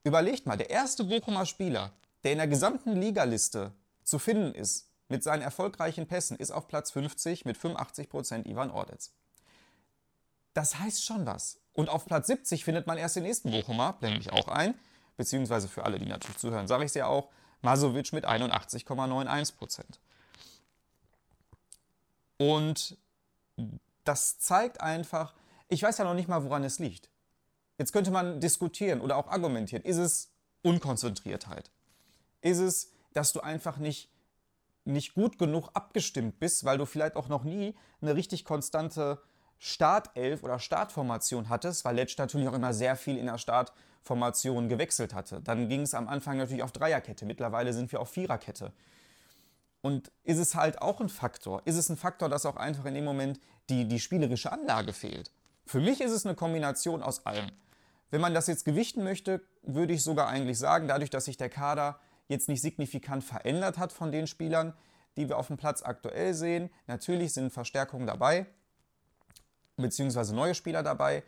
Überlegt 0.03 0.45
mal, 0.45 0.57
der 0.57 0.69
erste 0.69 1.03
Bochumer 1.03 1.45
Spieler, 1.45 1.93
der 2.23 2.33
in 2.33 2.37
der 2.39 2.47
gesamten 2.47 2.95
Ligaliste 2.95 3.73
zu 4.03 4.19
finden 4.19 4.53
ist, 4.53 4.90
mit 5.11 5.23
seinen 5.23 5.41
erfolgreichen 5.41 6.07
Pässen, 6.07 6.37
ist 6.37 6.51
auf 6.51 6.67
Platz 6.67 6.91
50 6.91 7.45
mit 7.45 7.57
85 7.57 8.09
Prozent 8.09 8.47
Ivan 8.47 8.71
Ordetz. 8.71 9.13
Das 10.53 10.79
heißt 10.79 11.05
schon 11.05 11.25
was. 11.25 11.59
Und 11.73 11.89
auf 11.89 12.05
Platz 12.05 12.27
70 12.27 12.63
findet 12.65 12.87
man 12.87 12.97
erst 12.97 13.17
den 13.17 13.23
nächsten 13.23 13.51
Bochumer, 13.51 13.93
blende 13.93 14.19
ich 14.19 14.31
auch 14.31 14.47
ein, 14.47 14.73
beziehungsweise 15.17 15.67
für 15.67 15.85
alle, 15.85 15.99
die 15.99 16.05
natürlich 16.05 16.37
zuhören, 16.37 16.67
sage 16.67 16.83
ich 16.83 16.89
es 16.89 16.95
ja 16.95 17.07
auch, 17.07 17.29
Masovic 17.61 18.11
mit 18.13 18.25
81,91 18.25 19.55
Prozent. 19.55 19.99
Und 22.37 22.97
das 24.03 24.39
zeigt 24.39 24.81
einfach, 24.81 25.33
ich 25.67 25.83
weiß 25.83 25.97
ja 25.99 26.05
noch 26.05 26.15
nicht 26.15 26.27
mal, 26.27 26.43
woran 26.43 26.63
es 26.63 26.79
liegt. 26.79 27.09
Jetzt 27.77 27.93
könnte 27.93 28.11
man 28.11 28.39
diskutieren 28.39 29.01
oder 29.01 29.17
auch 29.17 29.27
argumentieren. 29.27 29.83
Ist 29.83 29.97
es 29.97 30.31
Unkonzentriertheit? 30.63 31.69
Ist 32.41 32.59
es, 32.59 32.91
dass 33.13 33.33
du 33.33 33.41
einfach 33.41 33.77
nicht, 33.77 34.09
nicht 34.85 35.13
gut 35.13 35.37
genug 35.37 35.69
abgestimmt 35.73 36.39
bist, 36.39 36.65
weil 36.65 36.77
du 36.77 36.85
vielleicht 36.85 37.15
auch 37.15 37.27
noch 37.27 37.43
nie 37.43 37.75
eine 38.01 38.15
richtig 38.15 38.45
konstante 38.45 39.21
Startelf 39.59 40.43
oder 40.43 40.57
Startformation 40.57 41.49
hattest, 41.49 41.85
weil 41.85 41.95
Letsch 41.95 42.17
natürlich 42.17 42.47
auch 42.47 42.53
immer 42.53 42.73
sehr 42.73 42.95
viel 42.95 43.17
in 43.17 43.27
der 43.27 43.37
Startformation 43.37 44.69
gewechselt 44.69 45.13
hatte. 45.13 45.39
Dann 45.41 45.69
ging 45.69 45.81
es 45.81 45.93
am 45.93 46.07
Anfang 46.07 46.37
natürlich 46.37 46.63
auf 46.63 46.71
Dreierkette, 46.71 47.25
mittlerweile 47.25 47.73
sind 47.73 47.91
wir 47.91 47.99
auf 47.99 48.09
Viererkette. 48.09 48.73
Und 49.81 50.11
ist 50.23 50.37
es 50.37 50.55
halt 50.55 50.81
auch 50.81 50.99
ein 50.99 51.09
Faktor? 51.09 51.61
Ist 51.65 51.75
es 51.75 51.89
ein 51.89 51.97
Faktor, 51.97 52.29
dass 52.29 52.45
auch 52.45 52.55
einfach 52.55 52.85
in 52.85 52.93
dem 52.93 53.05
Moment 53.05 53.39
die, 53.69 53.87
die 53.87 53.99
spielerische 53.99 54.51
Anlage 54.51 54.93
fehlt? 54.93 55.31
Für 55.65 55.79
mich 55.79 56.01
ist 56.01 56.11
es 56.11 56.25
eine 56.25 56.35
Kombination 56.35 57.01
aus 57.03 57.25
allem. 57.25 57.51
Wenn 58.09 58.21
man 58.21 58.33
das 58.33 58.47
jetzt 58.47 58.65
gewichten 58.65 59.03
möchte, 59.03 59.41
würde 59.63 59.93
ich 59.93 60.03
sogar 60.03 60.27
eigentlich 60.27 60.59
sagen, 60.59 60.87
dadurch, 60.87 61.09
dass 61.09 61.25
sich 61.25 61.37
der 61.37 61.49
Kader 61.49 61.99
jetzt 62.31 62.49
nicht 62.49 62.61
signifikant 62.61 63.23
verändert 63.23 63.77
hat 63.77 63.91
von 63.91 64.11
den 64.11 64.25
Spielern, 64.25 64.73
die 65.17 65.29
wir 65.29 65.37
auf 65.37 65.47
dem 65.47 65.57
Platz 65.57 65.83
aktuell 65.83 66.33
sehen, 66.33 66.69
natürlich 66.87 67.33
sind 67.33 67.51
Verstärkungen 67.51 68.07
dabei, 68.07 68.45
beziehungsweise 69.75 70.33
neue 70.33 70.55
Spieler 70.55 70.83
dabei, 70.83 71.23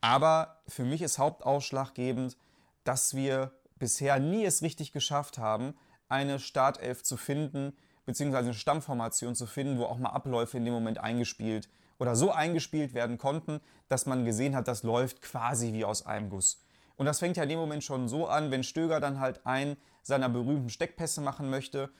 aber 0.00 0.62
für 0.68 0.84
mich 0.84 1.02
ist 1.02 1.18
hauptausschlaggebend, 1.18 2.36
dass 2.84 3.14
wir 3.14 3.52
bisher 3.78 4.18
nie 4.20 4.44
es 4.44 4.62
richtig 4.62 4.92
geschafft 4.92 5.38
haben, 5.38 5.74
eine 6.08 6.38
Startelf 6.38 7.02
zu 7.02 7.16
finden, 7.16 7.76
beziehungsweise 8.04 8.44
eine 8.44 8.54
Stammformation 8.54 9.34
zu 9.34 9.46
finden, 9.46 9.78
wo 9.78 9.84
auch 9.84 9.98
mal 9.98 10.10
Abläufe 10.10 10.56
in 10.56 10.64
dem 10.64 10.74
Moment 10.74 10.98
eingespielt 10.98 11.68
oder 11.98 12.14
so 12.14 12.30
eingespielt 12.30 12.94
werden 12.94 13.18
konnten, 13.18 13.60
dass 13.88 14.06
man 14.06 14.24
gesehen 14.24 14.54
hat, 14.54 14.68
das 14.68 14.82
läuft 14.82 15.22
quasi 15.22 15.72
wie 15.72 15.84
aus 15.84 16.06
einem 16.06 16.30
Guss. 16.30 16.62
Und 16.96 17.06
das 17.06 17.18
fängt 17.18 17.36
ja 17.36 17.42
in 17.42 17.48
dem 17.50 17.58
Moment 17.58 17.84
schon 17.84 18.08
so 18.08 18.26
an, 18.26 18.50
wenn 18.50 18.64
Stöger 18.64 19.00
dann 19.00 19.20
halt 19.20 19.44
einen 19.46 19.76
seiner 20.02 20.28
berühmten 20.28 20.70
Steckpässe 20.70 21.20
machen 21.20 21.50
möchte. 21.50 21.90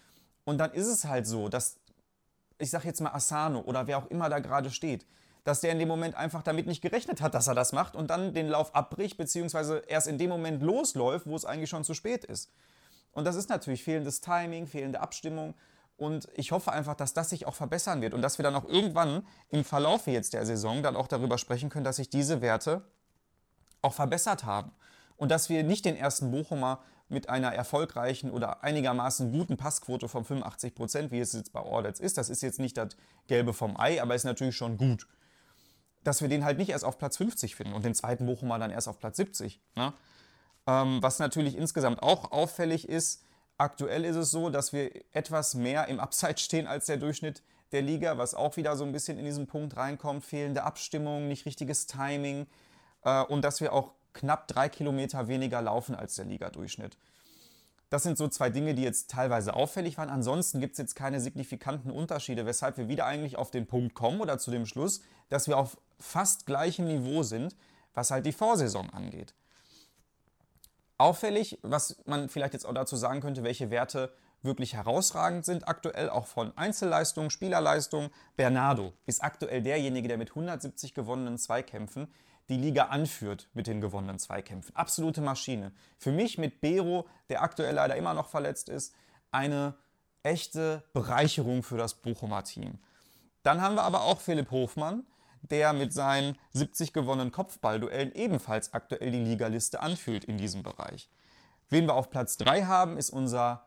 Und 0.44 0.58
dann 0.58 0.72
ist 0.72 0.86
es 0.86 1.04
halt 1.04 1.26
so, 1.26 1.48
dass, 1.48 1.78
ich 2.58 2.70
sag 2.70 2.84
jetzt 2.84 3.00
mal 3.00 3.10
Asano 3.10 3.60
oder 3.60 3.86
wer 3.86 3.98
auch 3.98 4.06
immer 4.06 4.28
da 4.28 4.38
gerade 4.38 4.70
steht, 4.70 5.06
dass 5.44 5.60
der 5.60 5.72
in 5.72 5.78
dem 5.78 5.88
Moment 5.88 6.16
einfach 6.16 6.42
damit 6.42 6.66
nicht 6.66 6.82
gerechnet 6.82 7.20
hat, 7.20 7.34
dass 7.34 7.46
er 7.46 7.54
das 7.54 7.72
macht 7.72 7.94
und 7.94 8.08
dann 8.08 8.34
den 8.34 8.48
Lauf 8.48 8.74
abbricht, 8.74 9.16
beziehungsweise 9.16 9.82
erst 9.86 10.08
in 10.08 10.18
dem 10.18 10.30
Moment 10.30 10.62
losläuft, 10.62 11.26
wo 11.26 11.36
es 11.36 11.44
eigentlich 11.44 11.70
schon 11.70 11.84
zu 11.84 11.94
spät 11.94 12.24
ist. 12.24 12.50
Und 13.12 13.24
das 13.24 13.36
ist 13.36 13.48
natürlich 13.48 13.84
fehlendes 13.84 14.20
Timing, 14.20 14.66
fehlende 14.66 15.00
Abstimmung. 15.00 15.54
Und 15.96 16.28
ich 16.34 16.52
hoffe 16.52 16.72
einfach, 16.72 16.94
dass 16.94 17.14
das 17.14 17.30
sich 17.30 17.46
auch 17.46 17.54
verbessern 17.54 18.02
wird 18.02 18.12
und 18.12 18.22
dass 18.22 18.38
wir 18.38 18.42
dann 18.42 18.54
auch 18.54 18.66
irgendwann 18.66 19.26
im 19.48 19.64
Verlauf 19.64 20.06
jetzt 20.06 20.34
der 20.34 20.44
Saison 20.44 20.82
dann 20.82 20.96
auch 20.96 21.06
darüber 21.06 21.38
sprechen 21.38 21.70
können, 21.70 21.84
dass 21.84 21.96
sich 21.96 22.10
diese 22.10 22.40
Werte 22.40 22.82
auch 23.86 23.94
verbessert 23.94 24.44
haben. 24.44 24.72
Und 25.16 25.30
dass 25.30 25.48
wir 25.48 25.62
nicht 25.62 25.84
den 25.84 25.96
ersten 25.96 26.30
Bochumer 26.30 26.80
mit 27.08 27.28
einer 27.28 27.54
erfolgreichen 27.54 28.30
oder 28.30 28.64
einigermaßen 28.64 29.30
guten 29.30 29.56
Passquote 29.56 30.08
von 30.08 30.24
85 30.24 30.74
Prozent, 30.74 31.12
wie 31.12 31.20
es 31.20 31.32
jetzt 31.32 31.52
bei 31.52 31.62
Ordets 31.62 32.00
ist, 32.00 32.18
das 32.18 32.28
ist 32.28 32.42
jetzt 32.42 32.58
nicht 32.58 32.76
das 32.76 32.96
Gelbe 33.28 33.54
vom 33.54 33.78
Ei, 33.78 34.02
aber 34.02 34.14
ist 34.14 34.24
natürlich 34.24 34.56
schon 34.56 34.76
gut. 34.76 35.06
Dass 36.02 36.20
wir 36.20 36.28
den 36.28 36.44
halt 36.44 36.58
nicht 36.58 36.70
erst 36.70 36.84
auf 36.84 36.98
Platz 36.98 37.16
50 37.16 37.54
finden 37.54 37.74
und 37.74 37.84
den 37.84 37.94
zweiten 37.94 38.26
Bochumer 38.26 38.58
dann 38.58 38.70
erst 38.70 38.88
auf 38.88 38.98
Platz 38.98 39.16
70. 39.16 39.60
Ne? 39.76 39.92
Ähm, 40.66 40.98
was 41.00 41.18
natürlich 41.20 41.56
insgesamt 41.56 42.02
auch 42.02 42.32
auffällig 42.32 42.88
ist, 42.88 43.22
aktuell 43.56 44.04
ist 44.04 44.16
es 44.16 44.30
so, 44.30 44.50
dass 44.50 44.72
wir 44.72 44.90
etwas 45.12 45.54
mehr 45.54 45.86
im 45.86 46.00
Upside 46.00 46.38
stehen 46.38 46.66
als 46.66 46.86
der 46.86 46.96
Durchschnitt 46.96 47.42
der 47.72 47.82
Liga, 47.82 48.18
was 48.18 48.34
auch 48.34 48.56
wieder 48.56 48.76
so 48.76 48.84
ein 48.84 48.92
bisschen 48.92 49.18
in 49.18 49.24
diesen 49.24 49.46
Punkt 49.46 49.76
reinkommt. 49.76 50.24
Fehlende 50.24 50.64
Abstimmung, 50.64 51.28
nicht 51.28 51.46
richtiges 51.46 51.86
Timing 51.86 52.46
äh, 53.06 53.22
und 53.22 53.42
dass 53.42 53.62
wir 53.62 53.72
auch 53.72 53.92
knapp 54.12 54.48
drei 54.48 54.68
Kilometer 54.68 55.28
weniger 55.28 55.62
laufen 55.62 55.94
als 55.94 56.16
der 56.16 56.26
Liga-Durchschnitt. 56.26 56.98
Das 57.88 58.02
sind 58.02 58.18
so 58.18 58.26
zwei 58.26 58.50
Dinge, 58.50 58.74
die 58.74 58.82
jetzt 58.82 59.10
teilweise 59.10 59.54
auffällig 59.54 59.96
waren. 59.96 60.10
Ansonsten 60.10 60.60
gibt 60.60 60.72
es 60.72 60.78
jetzt 60.78 60.96
keine 60.96 61.20
signifikanten 61.20 61.92
Unterschiede, 61.92 62.44
weshalb 62.44 62.78
wir 62.78 62.88
wieder 62.88 63.06
eigentlich 63.06 63.36
auf 63.36 63.52
den 63.52 63.66
Punkt 63.66 63.94
kommen 63.94 64.20
oder 64.20 64.38
zu 64.38 64.50
dem 64.50 64.66
Schluss, 64.66 65.02
dass 65.28 65.46
wir 65.46 65.56
auf 65.56 65.78
fast 65.98 66.46
gleichem 66.46 66.88
Niveau 66.88 67.22
sind, 67.22 67.54
was 67.94 68.10
halt 68.10 68.26
die 68.26 68.32
Vorsaison 68.32 68.90
angeht. 68.90 69.34
Auffällig, 70.98 71.60
was 71.62 72.02
man 72.06 72.28
vielleicht 72.28 72.54
jetzt 72.54 72.66
auch 72.66 72.74
dazu 72.74 72.96
sagen 72.96 73.20
könnte, 73.20 73.44
welche 73.44 73.70
Werte 73.70 74.12
wirklich 74.42 74.74
herausragend 74.74 75.44
sind 75.44 75.68
aktuell, 75.68 76.08
auch 76.08 76.26
von 76.26 76.56
Einzelleistungen, 76.56 77.30
Spielerleistungen. 77.30 78.10
Bernardo 78.36 78.94
ist 79.06 79.22
aktuell 79.22 79.62
derjenige, 79.62 80.08
der 80.08 80.18
mit 80.18 80.30
170 80.30 80.94
gewonnenen 80.94 81.38
Zweikämpfen 81.38 82.08
die 82.48 82.56
Liga 82.56 82.86
anführt 82.86 83.48
mit 83.54 83.66
den 83.66 83.80
gewonnenen 83.80 84.18
Zweikämpfen. 84.18 84.74
Absolute 84.76 85.20
Maschine. 85.20 85.72
Für 85.98 86.12
mich 86.12 86.38
mit 86.38 86.60
Bero, 86.60 87.06
der 87.28 87.42
aktuell 87.42 87.74
leider 87.74 87.96
immer 87.96 88.14
noch 88.14 88.28
verletzt 88.28 88.68
ist, 88.68 88.94
eine 89.30 89.74
echte 90.22 90.82
Bereicherung 90.92 91.62
für 91.62 91.76
das 91.76 91.94
Bochumer 91.94 92.44
Team. 92.44 92.78
Dann 93.42 93.60
haben 93.60 93.76
wir 93.76 93.82
aber 93.82 94.02
auch 94.02 94.20
Philipp 94.20 94.50
Hofmann, 94.50 95.06
der 95.42 95.72
mit 95.72 95.92
seinen 95.92 96.36
70 96.52 96.92
gewonnenen 96.92 97.30
Kopfballduellen 97.30 98.12
ebenfalls 98.12 98.72
aktuell 98.72 99.10
die 99.12 99.24
Ligaliste 99.24 99.80
anfühlt 99.80 100.24
in 100.24 100.38
diesem 100.38 100.62
Bereich. 100.62 101.08
Wen 101.68 101.86
wir 101.86 101.94
auf 101.94 102.10
Platz 102.10 102.36
3 102.38 102.64
haben, 102.64 102.96
ist 102.96 103.10
unser, 103.10 103.66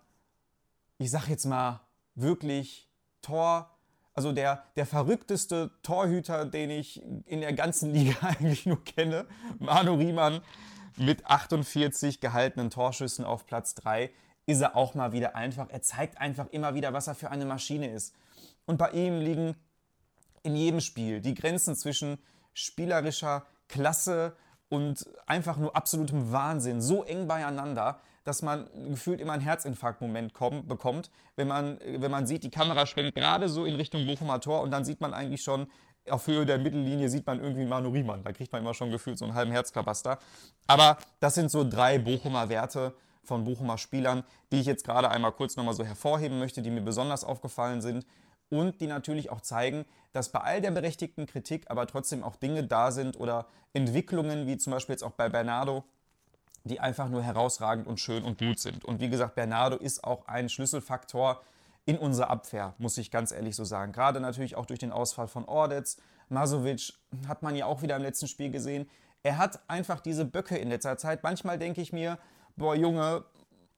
ich 0.98 1.12
sag 1.12 1.28
jetzt 1.28 1.46
mal, 1.46 1.82
wirklich 2.16 2.90
Tor, 3.22 3.70
also 4.20 4.34
der, 4.34 4.66
der 4.76 4.86
verrückteste 4.86 5.72
Torhüter, 5.82 6.46
den 6.46 6.72
ich 6.72 7.02
in 7.26 7.40
der 7.40 7.54
ganzen 7.54 7.90
Liga 7.94 8.18
eigentlich 8.22 8.66
nur 8.66 8.84
kenne, 8.84 9.26
Manu 9.60 9.94
Riemann 9.94 10.42
mit 10.98 11.26
48 11.26 12.20
gehaltenen 12.20 12.70
Torschüssen 12.70 13.24
auf 13.24 13.46
Platz 13.46 13.76
3, 13.76 14.12
ist 14.46 14.60
er 14.60 14.76
auch 14.76 14.94
mal 14.94 15.14
wieder 15.14 15.38
einfach. 15.38 15.70
Er 15.70 15.82
zeigt 15.82 16.18
einfach 16.18 16.48
immer 16.48 16.76
wieder, 16.76 16.92
was 16.92 17.08
er 17.08 17.16
für 17.16 17.32
eine 17.32 17.46
Maschine 17.46 17.90
ist. 17.94 18.14
Und 18.66 18.78
bei 18.78 18.92
ihm 18.92 19.22
liegen 19.22 19.56
in 20.44 20.58
jedem 20.58 20.82
Spiel. 20.82 21.22
Die 21.22 21.34
Grenzen 21.34 21.78
zwischen 21.78 22.18
spielerischer 22.54 23.46
Klasse 23.70 24.36
und 24.68 25.08
einfach 25.28 25.56
nur 25.56 25.78
absolutem 25.78 26.34
Wahnsinn 26.34 26.82
so 26.82 27.06
eng 27.06 27.26
beieinander, 27.26 28.02
dass 28.30 28.44
man 28.44 28.70
gefühlt 28.90 29.20
immer 29.22 29.34
einen 29.34 29.42
Herzinfarktmoment 29.42 30.36
kommt, 30.36 30.68
bekommt, 30.68 31.10
wenn 31.36 31.48
man, 31.48 31.80
wenn 31.84 32.12
man 32.12 32.28
sieht, 32.28 32.44
die 32.44 32.52
Kamera 32.52 32.86
schwenkt 32.86 33.16
gerade 33.16 33.50
so 33.50 33.66
in 33.66 33.74
Richtung 33.74 34.06
Bochumer 34.06 34.40
Tor 34.40 34.62
und 34.62 34.70
dann 34.70 34.86
sieht 34.86 35.02
man 35.02 35.16
eigentlich 35.16 35.42
schon, 35.42 35.66
auf 36.08 36.28
Höhe 36.28 36.46
der 36.46 36.60
Mittellinie 36.60 37.10
sieht 37.10 37.26
man 37.26 37.42
irgendwie 37.42 37.66
Manu 37.66 37.90
Riemann. 37.90 38.24
Da 38.24 38.32
kriegt 38.32 38.52
man 38.52 38.62
immer 38.62 38.76
schon 38.76 38.92
gefühlt 38.92 39.18
so 39.18 39.26
einen 39.26 39.34
halben 39.34 39.52
Herzklabaster. 39.52 40.20
Aber 40.68 41.00
das 41.20 41.34
sind 41.34 41.50
so 41.50 41.68
drei 41.68 41.98
Bochumer 41.98 42.50
Werte 42.50 42.94
von 43.24 43.46
Bochumer 43.46 43.80
Spielern, 43.80 44.24
die 44.52 44.60
ich 44.60 44.68
jetzt 44.68 44.86
gerade 44.86 45.10
einmal 45.10 45.32
kurz 45.32 45.56
nochmal 45.56 45.74
so 45.74 45.84
hervorheben 45.84 46.38
möchte, 46.38 46.62
die 46.62 46.70
mir 46.70 46.82
besonders 46.82 47.24
aufgefallen 47.24 47.82
sind 47.82 48.06
und 48.50 48.80
die 48.80 48.88
natürlich 48.88 49.32
auch 49.32 49.42
zeigen, 49.42 49.86
dass 50.14 50.32
bei 50.32 50.42
all 50.42 50.62
der 50.62 50.72
berechtigten 50.72 51.26
Kritik 51.26 51.66
aber 51.72 51.88
trotzdem 51.88 52.24
auch 52.24 52.36
Dinge 52.36 52.64
da 52.64 52.92
sind 52.92 53.20
oder 53.20 53.48
Entwicklungen, 53.74 54.46
wie 54.46 54.58
zum 54.58 54.72
Beispiel 54.72 54.94
jetzt 54.94 55.04
auch 55.04 55.14
bei 55.14 55.30
Bernardo, 55.30 55.84
die 56.64 56.80
einfach 56.80 57.10
nur 57.10 57.24
herausragend 57.24 57.88
und 57.88 58.00
schön 58.00 58.24
und 58.24 58.40
gut 58.40 58.60
sind. 58.60 58.86
Und 58.86 59.00
wie 59.00 59.10
gesagt, 59.10 59.36
Bernardo 59.36 59.78
ist 59.78 60.04
auch 60.04 60.28
ein 60.28 60.50
Schlüsselfaktor 60.50 61.42
in 61.86 61.98
unserer 61.98 62.30
Abwehr, 62.30 62.76
muss 62.78 62.98
ich 62.98 63.10
ganz 63.12 63.32
ehrlich 63.32 63.56
so 63.56 63.64
sagen. 63.64 63.92
Gerade 63.92 64.20
natürlich 64.20 64.56
auch 64.56 64.66
durch 64.66 64.80
den 64.80 64.92
Ausfall 64.92 65.28
von 65.28 65.46
Ordetz. 65.46 65.98
Masovic 66.30 66.94
hat 67.28 67.42
man 67.42 67.56
ja 67.56 67.66
auch 67.66 67.82
wieder 67.82 67.96
im 67.96 68.04
letzten 68.04 68.28
Spiel 68.28 68.52
gesehen. 68.52 68.90
Er 69.24 69.38
hat 69.38 69.60
einfach 69.68 70.00
diese 70.00 70.26
Böcke 70.26 70.58
in 70.58 70.70
letzter 70.70 70.98
Zeit. 70.98 71.24
Manchmal 71.24 71.58
denke 71.58 71.82
ich 71.82 71.92
mir, 71.92 72.20
boah 72.56 72.76
Junge, 72.76 73.26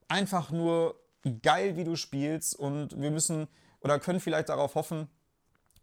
einfach 0.08 0.50
nur 0.50 0.96
geil, 1.42 1.76
wie 1.76 1.84
du 1.84 1.96
spielst 1.96 2.54
und 2.58 3.00
wir 3.00 3.10
müssen 3.10 3.48
oder 3.80 3.98
können 3.98 4.20
vielleicht 4.20 4.48
darauf 4.48 4.74
hoffen, 4.74 5.08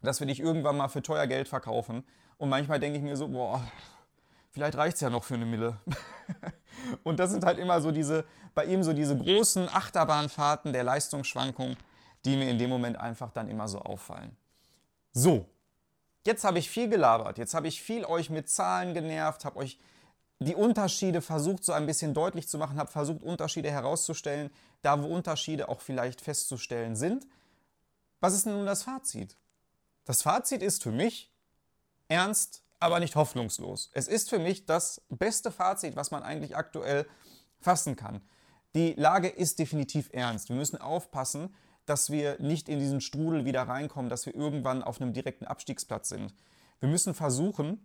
dass 0.02 0.20
wir 0.20 0.26
dich 0.26 0.40
irgendwann 0.40 0.76
mal 0.76 0.88
für 0.88 1.02
teuer 1.02 1.26
Geld 1.26 1.48
verkaufen. 1.48 2.04
Und 2.38 2.48
manchmal 2.48 2.80
denke 2.80 2.98
ich 2.98 3.04
mir 3.04 3.16
so, 3.16 3.28
boah, 3.28 3.62
vielleicht 4.50 4.76
reicht 4.76 4.94
es 4.94 5.00
ja 5.00 5.10
noch 5.10 5.24
für 5.24 5.34
eine 5.34 5.46
Mille. 5.46 5.78
und 7.04 7.18
das 7.18 7.30
sind 7.30 7.44
halt 7.44 7.58
immer 7.58 7.80
so 7.80 7.90
diese, 7.90 8.24
bei 8.54 8.64
ihm 8.64 8.82
so 8.82 8.92
diese 8.92 9.16
großen 9.16 9.68
Achterbahnfahrten 9.68 10.72
der 10.72 10.84
Leistungsschwankung, 10.84 11.76
die 12.24 12.36
mir 12.36 12.50
in 12.50 12.58
dem 12.58 12.70
Moment 12.70 12.98
einfach 12.98 13.30
dann 13.32 13.48
immer 13.48 13.68
so 13.68 13.80
auffallen. 13.80 14.36
So, 15.12 15.46
jetzt 16.26 16.44
habe 16.44 16.58
ich 16.58 16.70
viel 16.70 16.88
gelabert, 16.88 17.38
jetzt 17.38 17.54
habe 17.54 17.68
ich 17.68 17.82
viel 17.82 18.04
euch 18.04 18.30
mit 18.30 18.48
Zahlen 18.48 18.94
genervt, 18.94 19.44
habe 19.44 19.58
euch 19.58 19.78
die 20.38 20.54
Unterschiede 20.54 21.20
versucht 21.20 21.64
so 21.64 21.72
ein 21.72 21.86
bisschen 21.86 22.14
deutlich 22.14 22.48
zu 22.48 22.56
machen, 22.58 22.78
habe 22.78 22.90
versucht 22.90 23.22
Unterschiede 23.22 23.70
herauszustellen, 23.70 24.50
da 24.82 25.02
wo 25.02 25.06
Unterschiede 25.06 25.68
auch 25.68 25.80
vielleicht 25.80 26.20
festzustellen 26.20 26.96
sind. 26.96 27.26
Was 28.20 28.34
ist 28.34 28.46
denn 28.46 28.54
nun 28.54 28.66
das 28.66 28.82
Fazit? 28.82 29.36
Das 30.04 30.22
Fazit 30.22 30.62
ist 30.62 30.82
für 30.82 30.92
mich 30.92 31.30
ernst, 32.08 32.62
aber 32.80 32.98
nicht 32.98 33.14
hoffnungslos. 33.14 33.90
Es 33.92 34.08
ist 34.08 34.30
für 34.30 34.38
mich 34.38 34.66
das 34.66 35.02
beste 35.10 35.50
Fazit, 35.52 35.96
was 35.96 36.10
man 36.10 36.22
eigentlich 36.22 36.56
aktuell 36.56 37.06
fassen 37.60 37.94
kann. 37.94 38.22
Die 38.74 38.94
Lage 38.94 39.28
ist 39.28 39.58
definitiv 39.58 40.10
ernst. 40.12 40.48
Wir 40.48 40.56
müssen 40.56 40.80
aufpassen, 40.80 41.54
dass 41.86 42.10
wir 42.10 42.40
nicht 42.40 42.68
in 42.68 42.78
diesen 42.78 43.00
Strudel 43.00 43.44
wieder 43.44 43.62
reinkommen, 43.62 44.08
dass 44.08 44.26
wir 44.26 44.34
irgendwann 44.34 44.82
auf 44.82 45.00
einem 45.00 45.12
direkten 45.12 45.44
Abstiegsplatz 45.44 46.08
sind. 46.08 46.34
Wir 46.78 46.88
müssen 46.88 47.14
versuchen, 47.14 47.84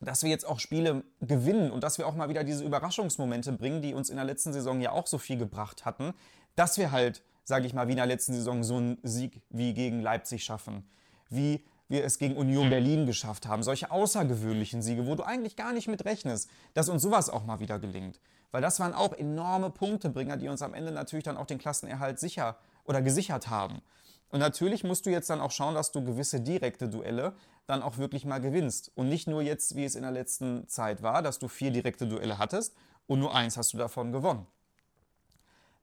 dass 0.00 0.22
wir 0.22 0.30
jetzt 0.30 0.46
auch 0.46 0.58
Spiele 0.58 1.04
gewinnen 1.20 1.70
und 1.70 1.82
dass 1.82 1.98
wir 1.98 2.06
auch 2.06 2.14
mal 2.14 2.28
wieder 2.28 2.44
diese 2.44 2.64
Überraschungsmomente 2.64 3.52
bringen, 3.52 3.82
die 3.82 3.94
uns 3.94 4.10
in 4.10 4.16
der 4.16 4.24
letzten 4.24 4.52
Saison 4.52 4.80
ja 4.80 4.92
auch 4.92 5.06
so 5.06 5.18
viel 5.18 5.38
gebracht 5.38 5.84
hatten, 5.84 6.14
dass 6.56 6.78
wir 6.78 6.92
halt, 6.92 7.22
sage 7.44 7.66
ich 7.66 7.74
mal, 7.74 7.88
wie 7.88 7.92
in 7.92 7.98
der 7.98 8.06
letzten 8.06 8.34
Saison 8.34 8.62
so 8.62 8.76
einen 8.76 8.98
Sieg 9.02 9.42
wie 9.50 9.74
gegen 9.74 10.00
Leipzig 10.00 10.44
schaffen, 10.44 10.88
wie 11.28 11.64
wir 11.92 12.04
es 12.04 12.18
gegen 12.18 12.36
Union 12.36 12.70
Berlin 12.70 13.06
geschafft 13.06 13.46
haben, 13.46 13.62
solche 13.62 13.90
außergewöhnlichen 13.90 14.82
Siege, 14.82 15.06
wo 15.06 15.14
du 15.14 15.22
eigentlich 15.22 15.56
gar 15.56 15.72
nicht 15.72 15.88
mit 15.88 16.04
rechnest, 16.04 16.50
dass 16.74 16.88
uns 16.88 17.02
sowas 17.02 17.30
auch 17.30 17.44
mal 17.44 17.60
wieder 17.60 17.78
gelingt. 17.78 18.18
Weil 18.50 18.62
das 18.62 18.80
waren 18.80 18.94
auch 18.94 19.12
enorme 19.12 19.70
Punktebringer, 19.70 20.36
die 20.36 20.48
uns 20.48 20.62
am 20.62 20.74
Ende 20.74 20.90
natürlich 20.90 21.24
dann 21.24 21.36
auch 21.36 21.46
den 21.46 21.58
Klassenerhalt 21.58 22.18
sicher 22.18 22.56
oder 22.84 23.02
gesichert 23.02 23.48
haben. 23.48 23.82
Und 24.30 24.40
natürlich 24.40 24.82
musst 24.82 25.04
du 25.04 25.10
jetzt 25.10 25.28
dann 25.28 25.42
auch 25.42 25.50
schauen, 25.50 25.74
dass 25.74 25.92
du 25.92 26.02
gewisse 26.02 26.40
direkte 26.40 26.88
Duelle 26.88 27.34
dann 27.66 27.82
auch 27.82 27.98
wirklich 27.98 28.24
mal 28.24 28.40
gewinnst. 28.40 28.90
Und 28.94 29.10
nicht 29.10 29.28
nur 29.28 29.42
jetzt, 29.42 29.76
wie 29.76 29.84
es 29.84 29.94
in 29.94 30.02
der 30.02 30.10
letzten 30.10 30.66
Zeit 30.68 31.02
war, 31.02 31.22
dass 31.22 31.38
du 31.38 31.48
vier 31.48 31.70
direkte 31.70 32.06
Duelle 32.06 32.38
hattest 32.38 32.74
und 33.06 33.20
nur 33.20 33.34
eins 33.34 33.58
hast 33.58 33.74
du 33.74 33.78
davon 33.78 34.12
gewonnen. 34.12 34.46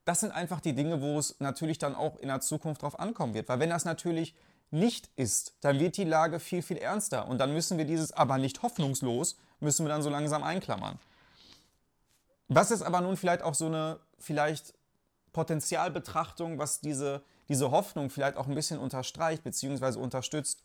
Das 0.05 0.21
sind 0.21 0.31
einfach 0.31 0.59
die 0.59 0.73
Dinge, 0.73 1.03
wo 1.03 1.19
es 1.19 1.39
natürlich 1.39 1.77
dann 1.77 1.93
auch 1.93 2.17
in 2.17 2.29
der 2.29 2.41
Zukunft 2.41 2.81
drauf 2.81 2.99
ankommen 2.99 3.35
wird. 3.35 3.47
Weil 3.47 3.59
wenn 3.59 3.69
das 3.69 3.85
natürlich 3.85 4.33
nicht 4.71 5.09
ist, 5.15 5.53
dann 5.61 5.79
wird 5.79 5.97
die 5.97 6.03
Lage 6.03 6.39
viel, 6.39 6.61
viel 6.61 6.77
ernster. 6.77 7.27
Und 7.27 7.39
dann 7.39 7.53
müssen 7.53 7.77
wir 7.77 7.85
dieses 7.85 8.11
aber 8.11 8.37
nicht 8.37 8.61
hoffnungslos, 8.61 9.37
müssen 9.59 9.85
wir 9.85 9.89
dann 9.89 10.01
so 10.01 10.09
langsam 10.09 10.43
einklammern. 10.43 10.99
Was 12.47 12.71
ist 12.71 12.81
aber 12.81 13.01
nun 13.01 13.17
vielleicht 13.17 13.43
auch 13.43 13.53
so 13.53 13.67
eine 13.67 13.99
vielleicht 14.17 14.73
Potenzialbetrachtung, 15.33 16.57
was 16.57 16.81
diese 16.81 17.23
diese 17.49 17.71
Hoffnung 17.71 18.09
vielleicht 18.09 18.37
auch 18.37 18.47
ein 18.47 18.55
bisschen 18.55 18.79
unterstreicht 18.79 19.43
bzw. 19.43 19.97
unterstützt. 19.99 20.63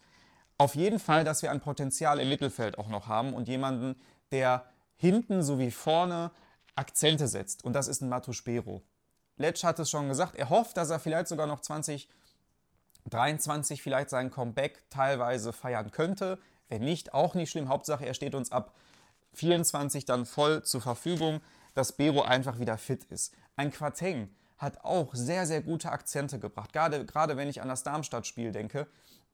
Auf 0.58 0.76
jeden 0.76 1.00
Fall, 1.00 1.24
dass 1.24 1.42
wir 1.42 1.50
ein 1.50 1.60
Potenzial 1.60 2.20
im 2.20 2.28
Mittelfeld 2.28 2.78
auch 2.78 2.88
noch 2.88 3.08
haben 3.08 3.34
und 3.34 3.48
jemanden, 3.48 3.96
der 4.30 4.66
hinten 4.96 5.42
sowie 5.42 5.70
vorne 5.70 6.30
Akzente 6.76 7.26
setzt. 7.26 7.64
Und 7.64 7.72
das 7.72 7.88
ist 7.88 8.02
ein 8.02 8.08
Matuspero. 8.08 8.82
Letsch 9.36 9.64
hat 9.64 9.80
es 9.80 9.90
schon 9.90 10.08
gesagt, 10.08 10.36
er 10.36 10.50
hofft, 10.50 10.76
dass 10.76 10.90
er 10.90 11.00
vielleicht 11.00 11.26
sogar 11.26 11.48
noch 11.48 11.60
2023 13.10 13.82
vielleicht 13.82 14.10
sein 14.10 14.30
Comeback 14.30 14.82
teilweise 14.90 15.52
feiern 15.52 15.90
könnte. 15.90 16.38
Wenn 16.68 16.82
nicht, 16.82 17.14
auch 17.14 17.34
nicht 17.34 17.50
schlimm. 17.50 17.68
Hauptsache, 17.68 18.06
er 18.06 18.14
steht 18.14 18.34
uns 18.34 18.52
ab 18.52 18.74
24 19.34 20.04
dann 20.04 20.26
voll 20.26 20.62
zur 20.62 20.80
Verfügung, 20.80 21.40
dass 21.74 21.92
Bero 21.92 22.22
einfach 22.22 22.58
wieder 22.58 22.78
fit 22.78 23.04
ist. 23.04 23.34
Ein 23.56 23.70
Quateng, 23.70 24.30
hat 24.64 24.84
auch 24.84 25.14
sehr, 25.14 25.46
sehr 25.46 25.62
gute 25.62 25.90
Akzente 25.90 26.38
gebracht. 26.38 26.72
Gerade, 26.72 27.04
gerade 27.04 27.36
wenn 27.36 27.48
ich 27.48 27.60
an 27.60 27.68
das 27.68 27.82
Darmstadt-Spiel 27.82 28.52
denke, 28.52 28.86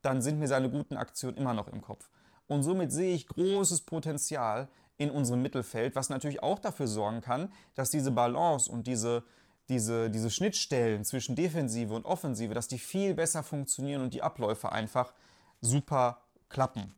dann 0.03 0.23
sind 0.23 0.39
mir 0.39 0.49
seine 0.49 0.71
guten 0.71 0.97
Aktionen 0.97 1.37
immer 1.37 1.55
noch 1.55 1.69
im 1.69 1.83
Kopf. 1.83 2.09
Und 2.47 2.63
somit 2.63 2.91
sehe 2.91 3.15
ich 3.15 3.27
großes 3.29 3.83
Potenzial 3.83 4.69
in 4.97 5.11
unserem 5.11 5.43
Mittelfeld, 5.43 5.95
was 5.95 6.09
natürlich 6.09 6.43
auch 6.43 6.59
dafür 6.59 6.87
sorgen 6.87 7.21
kann, 7.21 7.53
dass 7.75 7.91
diese 7.91 8.11
Balance 8.11 8.71
und 8.71 8.87
diese, 8.87 9.23
diese, 9.71 10.11
diese 10.11 10.31
Schnittstellen 10.31 11.05
zwischen 11.05 11.37
Defensive 11.37 11.95
und 11.95 12.05
Offensive, 12.05 12.53
dass 12.53 12.69
die 12.69 12.79
viel 12.79 13.15
besser 13.15 13.43
funktionieren 13.43 14.03
und 14.03 14.13
die 14.13 14.23
Abläufe 14.23 14.73
einfach 14.73 15.15
super 15.61 16.21
klappen. 16.49 16.95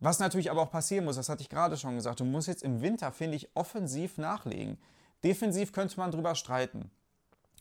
Was 0.00 0.18
natürlich 0.18 0.50
aber 0.50 0.62
auch 0.62 0.70
passieren 0.70 1.04
muss, 1.04 1.16
das 1.16 1.28
hatte 1.28 1.42
ich 1.42 1.48
gerade 1.48 1.76
schon 1.76 1.96
gesagt, 1.96 2.20
du 2.20 2.24
musst 2.24 2.48
jetzt 2.48 2.62
im 2.62 2.80
Winter, 2.80 3.12
finde 3.12 3.36
ich, 3.36 3.48
offensiv 3.54 4.18
nachlegen. 4.18 4.78
Defensiv 5.22 5.72
könnte 5.72 5.98
man 5.98 6.10
drüber 6.10 6.34
streiten. 6.34 6.90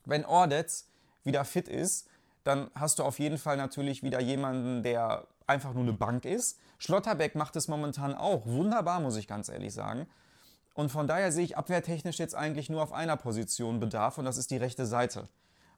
Wenn 0.05 0.25
Ordetz 0.25 0.87
wieder 1.23 1.45
fit 1.45 1.67
ist, 1.67 2.07
dann 2.43 2.69
hast 2.75 2.99
du 2.99 3.03
auf 3.03 3.19
jeden 3.19 3.37
Fall 3.37 3.57
natürlich 3.57 4.03
wieder 4.03 4.19
jemanden, 4.19 4.83
der 4.83 5.27
einfach 5.47 5.73
nur 5.73 5.83
eine 5.83 5.93
Bank 5.93 6.25
ist. 6.25 6.59
Schlotterbeck 6.77 7.35
macht 7.35 7.55
es 7.55 7.67
momentan 7.67 8.13
auch 8.13 8.45
wunderbar, 8.45 8.99
muss 8.99 9.15
ich 9.15 9.27
ganz 9.27 9.49
ehrlich 9.49 9.73
sagen. 9.73 10.07
Und 10.73 10.89
von 10.89 11.07
daher 11.07 11.31
sehe 11.31 11.45
ich 11.45 11.57
abwehrtechnisch 11.57 12.17
jetzt 12.17 12.35
eigentlich 12.35 12.69
nur 12.69 12.81
auf 12.81 12.93
einer 12.93 13.17
Position 13.17 13.79
Bedarf 13.79 14.17
und 14.17 14.25
das 14.25 14.37
ist 14.37 14.51
die 14.51 14.57
rechte 14.57 14.85
Seite. 14.85 15.29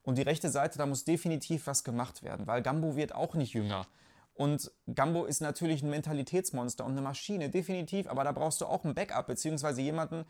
Und 0.04 0.18
die 0.18 0.22
rechte 0.22 0.50
Seite, 0.50 0.78
da 0.78 0.86
muss 0.86 1.04
definitiv 1.04 1.68
was 1.68 1.84
gemacht 1.84 2.24
werden, 2.24 2.48
weil 2.48 2.62
Gambo 2.62 2.96
wird 2.96 3.14
auch 3.14 3.34
nicht 3.34 3.54
jünger. 3.54 3.88
Und 4.36 4.72
Gambo 4.94 5.26
ist 5.26 5.42
natürlich 5.42 5.82
ein 5.82 5.90
Mentalitätsmonster 5.90 6.86
und 6.86 6.92
eine 6.92 7.02
Maschine, 7.02 7.50
definitiv, 7.50 8.08
aber 8.08 8.24
da 8.24 8.32
brauchst 8.32 8.62
du 8.62 8.66
auch 8.66 8.84
ein 8.84 8.94
Backup, 8.94 9.28
beziehungsweise 9.28 9.82
jemanden, 9.82 10.26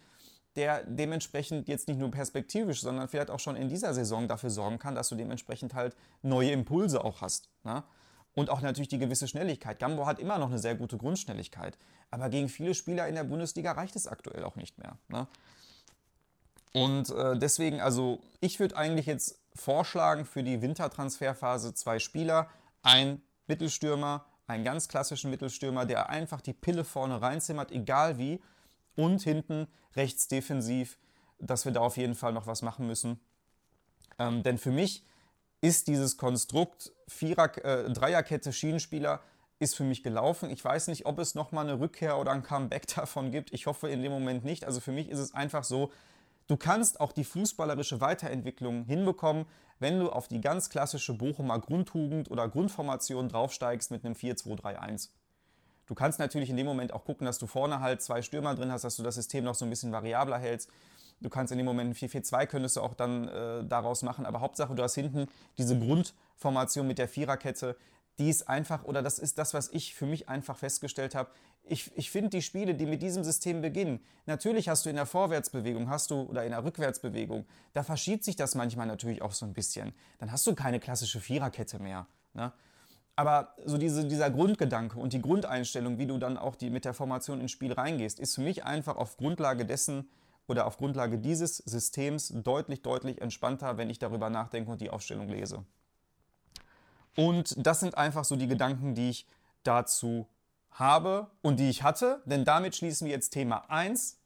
der 0.55 0.83
dementsprechend 0.83 1.67
jetzt 1.67 1.87
nicht 1.87 1.99
nur 1.99 2.11
perspektivisch, 2.11 2.81
sondern 2.81 3.09
vielleicht 3.09 3.29
auch 3.29 3.39
schon 3.39 3.55
in 3.55 3.67
dieser 3.67 3.93
Saison 3.93 4.27
dafür 4.27 4.49
sorgen 4.49 4.79
kann, 4.79 4.95
dass 4.95 5.09
du 5.09 5.15
dementsprechend 5.15 5.73
halt 5.73 5.95
neue 6.21 6.51
Impulse 6.51 7.03
auch 7.03 7.21
hast. 7.21 7.49
Ne? 7.63 7.83
Und 8.35 8.49
auch 8.49 8.61
natürlich 8.61 8.89
die 8.89 8.99
gewisse 8.99 9.27
Schnelligkeit. 9.27 9.79
Gambo 9.79 10.05
hat 10.05 10.19
immer 10.19 10.37
noch 10.37 10.49
eine 10.49 10.59
sehr 10.59 10.75
gute 10.75 10.97
Grundschnelligkeit. 10.97 11.77
Aber 12.11 12.29
gegen 12.29 12.49
viele 12.49 12.75
Spieler 12.75 13.07
in 13.07 13.15
der 13.15 13.23
Bundesliga 13.23 13.71
reicht 13.71 13.95
es 13.95 14.07
aktuell 14.07 14.43
auch 14.43 14.57
nicht 14.57 14.77
mehr. 14.77 14.97
Ne? 15.07 15.27
Und 16.73 17.09
äh, 17.11 17.37
deswegen, 17.39 17.79
also 17.79 18.19
ich 18.41 18.59
würde 18.59 18.75
eigentlich 18.75 19.05
jetzt 19.05 19.39
vorschlagen 19.55 20.25
für 20.25 20.43
die 20.43 20.61
Wintertransferphase 20.61 21.73
zwei 21.73 21.99
Spieler. 21.99 22.49
Ein 22.83 23.21
Mittelstürmer, 23.47 24.25
einen 24.47 24.65
ganz 24.65 24.89
klassischen 24.89 25.31
Mittelstürmer, 25.31 25.85
der 25.85 26.09
einfach 26.09 26.41
die 26.41 26.53
Pille 26.53 26.83
vorne 26.83 27.21
reinzimmert, 27.21 27.71
egal 27.71 28.17
wie 28.17 28.41
und 28.95 29.21
hinten 29.21 29.67
rechts 29.95 30.27
defensiv, 30.27 30.97
dass 31.39 31.63
wir 31.63 31.71
da 31.71 31.79
auf 31.79 31.95
jeden 31.95 32.15
Fall 32.15 32.33
noch 32.33 32.47
was 32.47 32.61
machen 32.61 32.85
müssen. 32.87 33.19
Ähm, 34.19 34.43
denn 34.43 34.57
für 34.57 34.71
mich 34.71 35.05
ist 35.65 35.87
dieses 35.87 36.17
Konstrukt 36.17 36.91
Vierer, 37.07 37.57
äh, 37.65 37.91
Dreierkette 37.91 38.53
Schienenspieler 38.53 39.21
ist 39.57 39.75
für 39.75 39.83
mich 39.83 40.03
gelaufen. 40.03 40.51
Ich 40.51 40.63
weiß 40.63 40.87
nicht, 40.89 41.07
ob 41.07 41.17
es 41.17 41.33
nochmal 41.33 41.67
eine 41.67 41.79
Rückkehr 41.79 42.19
oder 42.19 42.31
ein 42.33 42.43
Comeback 42.43 42.85
davon 42.95 43.31
gibt. 43.31 43.51
Ich 43.51 43.65
hoffe 43.65 43.89
in 43.89 44.03
dem 44.03 44.11
Moment 44.11 44.45
nicht. 44.45 44.65
Also 44.65 44.79
für 44.79 44.91
mich 44.91 45.09
ist 45.09 45.17
es 45.17 45.33
einfach 45.33 45.63
so, 45.63 45.91
du 46.47 46.55
kannst 46.55 46.99
auch 46.99 47.11
die 47.11 47.23
fußballerische 47.23 47.99
Weiterentwicklung 47.99 48.83
hinbekommen, 48.85 49.45
wenn 49.79 49.99
du 49.99 50.11
auf 50.11 50.27
die 50.27 50.39
ganz 50.39 50.69
klassische 50.69 51.15
Bochumer 51.15 51.59
Grundtugend 51.59 52.29
oder 52.29 52.47
Grundformation 52.47 53.27
draufsteigst 53.27 53.89
mit 53.89 54.05
einem 54.05 54.13
4-2-3-1. 54.13 55.09
Du 55.87 55.95
kannst 55.95 56.19
natürlich 56.19 56.51
in 56.51 56.57
dem 56.57 56.67
Moment 56.67 56.93
auch 56.93 57.05
gucken, 57.05 57.25
dass 57.25 57.39
du 57.39 57.47
vorne 57.47 57.79
halt 57.79 58.03
zwei 58.03 58.21
Stürmer 58.21 58.53
drin 58.53 58.71
hast, 58.71 58.83
dass 58.83 58.97
du 58.97 59.03
das 59.03 59.15
System 59.15 59.43
noch 59.43 59.55
so 59.55 59.65
ein 59.65 59.69
bisschen 59.71 59.91
variabler 59.91 60.37
hältst. 60.37 60.69
Du 61.21 61.29
kannst 61.29 61.51
in 61.51 61.57
dem 61.57 61.65
Moment 61.65 61.95
4-4-2 61.95 62.45
könntest 62.45 62.77
du 62.77 62.81
auch 62.81 62.93
dann 62.93 63.27
äh, 63.27 63.63
daraus 63.65 64.03
machen. 64.03 64.25
Aber 64.25 64.41
Hauptsache, 64.41 64.75
du 64.75 64.83
hast 64.83 64.95
hinten 64.95 65.27
diese 65.57 65.77
Grundformation 65.79 66.87
mit 66.87 66.97
der 66.97 67.07
Viererkette, 67.07 67.75
die 68.17 68.29
ist 68.29 68.47
einfach, 68.47 68.83
oder 68.85 69.01
das 69.01 69.19
ist 69.19 69.37
das, 69.37 69.53
was 69.53 69.69
ich 69.69 69.93
für 69.93 70.05
mich 70.05 70.29
einfach 70.29 70.57
festgestellt 70.57 71.15
habe. 71.15 71.29
Ich, 71.63 71.91
ich 71.97 72.11
finde 72.11 72.29
die 72.29 72.41
Spiele, 72.41 72.75
die 72.75 72.85
mit 72.85 73.01
diesem 73.01 73.23
System 73.23 73.61
beginnen, 73.61 73.99
natürlich 74.25 74.69
hast 74.69 74.85
du 74.85 74.89
in 74.89 74.95
der 74.95 75.05
Vorwärtsbewegung, 75.05 75.89
hast 75.89 76.11
du 76.11 76.21
oder 76.21 76.45
in 76.45 76.51
der 76.51 76.63
Rückwärtsbewegung, 76.63 77.45
da 77.73 77.83
verschiebt 77.83 78.23
sich 78.23 78.35
das 78.35 78.55
manchmal 78.55 78.87
natürlich 78.87 79.21
auch 79.21 79.31
so 79.31 79.45
ein 79.45 79.53
bisschen. 79.53 79.93
Dann 80.19 80.31
hast 80.31 80.45
du 80.47 80.53
keine 80.53 80.79
klassische 80.79 81.19
Viererkette 81.19 81.79
mehr. 81.79 82.07
Ne? 82.33 82.53
Aber 83.15 83.55
so 83.65 83.77
diese, 83.77 84.05
dieser 84.05 84.29
Grundgedanke 84.29 84.99
und 84.99 85.13
die 85.13 85.21
Grundeinstellung, 85.21 85.97
wie 85.97 86.05
du 86.05 86.17
dann 86.17 86.37
auch 86.37 86.55
die, 86.55 86.69
mit 86.69 86.85
der 86.85 86.93
Formation 86.93 87.41
ins 87.41 87.51
Spiel 87.51 87.73
reingehst, 87.73 88.19
ist 88.19 88.35
für 88.35 88.41
mich 88.41 88.65
einfach 88.65 88.97
auf 88.97 89.17
Grundlage 89.17 89.65
dessen 89.65 90.09
oder 90.47 90.65
auf 90.67 90.77
Grundlage 90.77 91.17
dieses 91.17 91.57
Systems 91.57 92.29
deutlich, 92.29 92.81
deutlich 92.81 93.21
entspannter, 93.21 93.77
wenn 93.77 93.89
ich 93.89 93.99
darüber 93.99 94.29
nachdenke 94.29 94.71
und 94.71 94.81
die 94.81 94.89
Aufstellung 94.89 95.27
lese. 95.27 95.65
Und 97.15 97.55
das 97.57 97.79
sind 97.79 97.97
einfach 97.97 98.25
so 98.25 98.35
die 98.35 98.47
Gedanken, 98.47 98.93
die 98.93 99.09
ich 99.09 99.27
dazu 99.63 100.27
habe 100.71 101.27
und 101.41 101.59
die 101.59 101.69
ich 101.69 101.83
hatte, 101.83 102.21
denn 102.25 102.43
damit 102.43 102.75
schließen 102.75 103.05
wir 103.05 103.13
jetzt 103.13 103.29
Thema 103.29 103.69
1, 103.69 104.19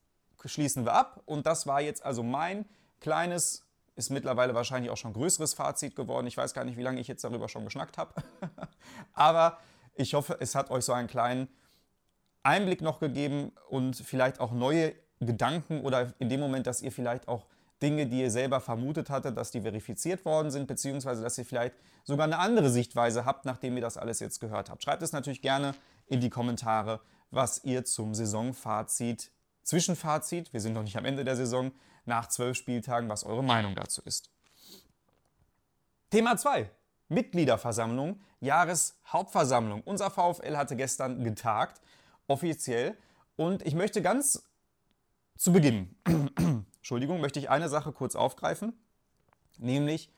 schließen 0.44 0.86
wir 0.86 0.94
ab 0.94 1.22
und 1.26 1.46
das 1.46 1.68
war 1.68 1.82
jetzt 1.82 2.04
also 2.04 2.24
mein 2.24 2.66
kleines, 3.00 3.66
ist 3.96 4.10
mittlerweile 4.10 4.56
wahrscheinlich 4.56 4.92
auch 4.92 4.98
schon 4.98 5.14
größeres 5.14 5.54
Fazit 5.54 5.96
geworden. 5.96 6.26
Ich 6.26 6.38
weiß 6.38 6.54
gar 6.54 6.66
nicht, 6.66 6.78
wie 6.78 6.84
lange 6.84 7.00
ich 7.00 7.08
jetzt 7.08 7.24
darüber 7.24 7.48
schon 7.50 7.66
geschnackt 7.66 7.98
habe, 7.98 8.16
aber 9.14 9.60
ich 9.94 10.16
hoffe, 10.16 10.38
es 10.40 10.56
hat 10.56 10.72
euch 10.72 10.86
so 10.86 10.94
einen 10.94 11.08
kleinen 11.08 11.50
Einblick 12.42 12.82
noch 12.82 13.00
gegeben 13.00 13.52
und 13.70 13.96
vielleicht 13.96 14.40
auch 14.40 14.52
neue 14.52 14.96
Gedanken 15.20 15.82
oder 15.82 16.14
in 16.20 16.30
dem 16.30 16.40
Moment, 16.40 16.68
dass 16.68 16.82
ihr 16.82 16.92
vielleicht 16.92 17.28
auch 17.28 17.46
Dinge, 17.82 18.08
die 18.08 18.22
ihr 18.22 18.32
selber 18.32 18.60
vermutet 18.60 19.10
hattet, 19.10 19.38
dass 19.38 19.52
die 19.52 19.62
verifiziert 19.62 20.26
worden 20.26 20.52
sind, 20.52 20.68
beziehungsweise 20.68 21.22
dass 21.22 21.38
ihr 21.38 21.46
vielleicht 21.46 21.76
sogar 22.04 22.26
eine 22.26 22.40
andere 22.40 22.70
Sichtweise 22.70 23.26
habt, 23.26 23.46
nachdem 23.46 23.76
ihr 23.76 23.82
das 23.82 23.98
alles 23.98 24.20
jetzt 24.20 24.40
gehört 24.40 24.70
habt. 24.70 24.84
Schreibt 24.84 25.02
es 25.02 25.12
natürlich 25.12 25.42
gerne 25.42 25.74
in 26.08 26.20
die 26.20 26.30
Kommentare, 26.30 27.00
was 27.32 27.64
ihr 27.64 27.86
zum 27.86 28.16
Saisonfazit, 28.16 29.32
Zwischenfazit, 29.64 30.52
wir 30.52 30.62
sind 30.62 30.74
noch 30.74 30.84
nicht 30.84 30.98
am 30.98 31.06
Ende 31.06 31.24
der 31.24 31.36
Saison, 31.36 31.72
nach 32.06 32.28
zwölf 32.28 32.58
Spieltagen, 32.58 33.08
was 33.08 33.24
eure 33.24 33.44
Meinung 33.44 33.76
dazu 33.76 34.02
ist. 34.04 34.32
Thema 36.10 36.38
2. 36.38 36.70
Mitgliederversammlung, 37.08 38.20
Jahreshauptversammlung. 38.40 39.82
Unser 39.84 40.10
VfL 40.10 40.58
hatte 40.58 40.76
gestern 40.76 41.24
getagt, 41.24 41.82
offiziell. 42.28 42.98
Und 43.36 43.66
ich 43.66 43.76
möchte 43.76 44.02
ganz 44.02 44.49
zu 45.40 45.54
Beginn, 45.54 45.96
Entschuldigung, 46.76 47.22
möchte 47.22 47.40
ich 47.40 47.50
eine 47.50 47.70
Sache 47.70 47.94
kurz 47.94 48.16
aufgreifen, 48.16 48.74
nämlich 49.58 50.12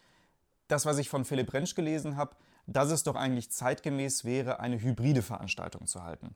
das, 0.68 0.88
was 0.88 0.98
ich 0.98 1.10
von 1.10 1.26
Philipp 1.26 1.54
Rentsch 1.54 1.76
gelesen 1.76 2.18
habe, 2.18 2.36
dass 2.66 2.90
es 2.90 3.04
doch 3.04 3.16
eigentlich 3.16 3.52
zeitgemäß 3.52 4.26
wäre, 4.26 4.60
eine 4.60 4.82
hybride 4.82 5.22
Veranstaltung 5.22 5.86
zu 5.86 6.04
halten. 6.04 6.36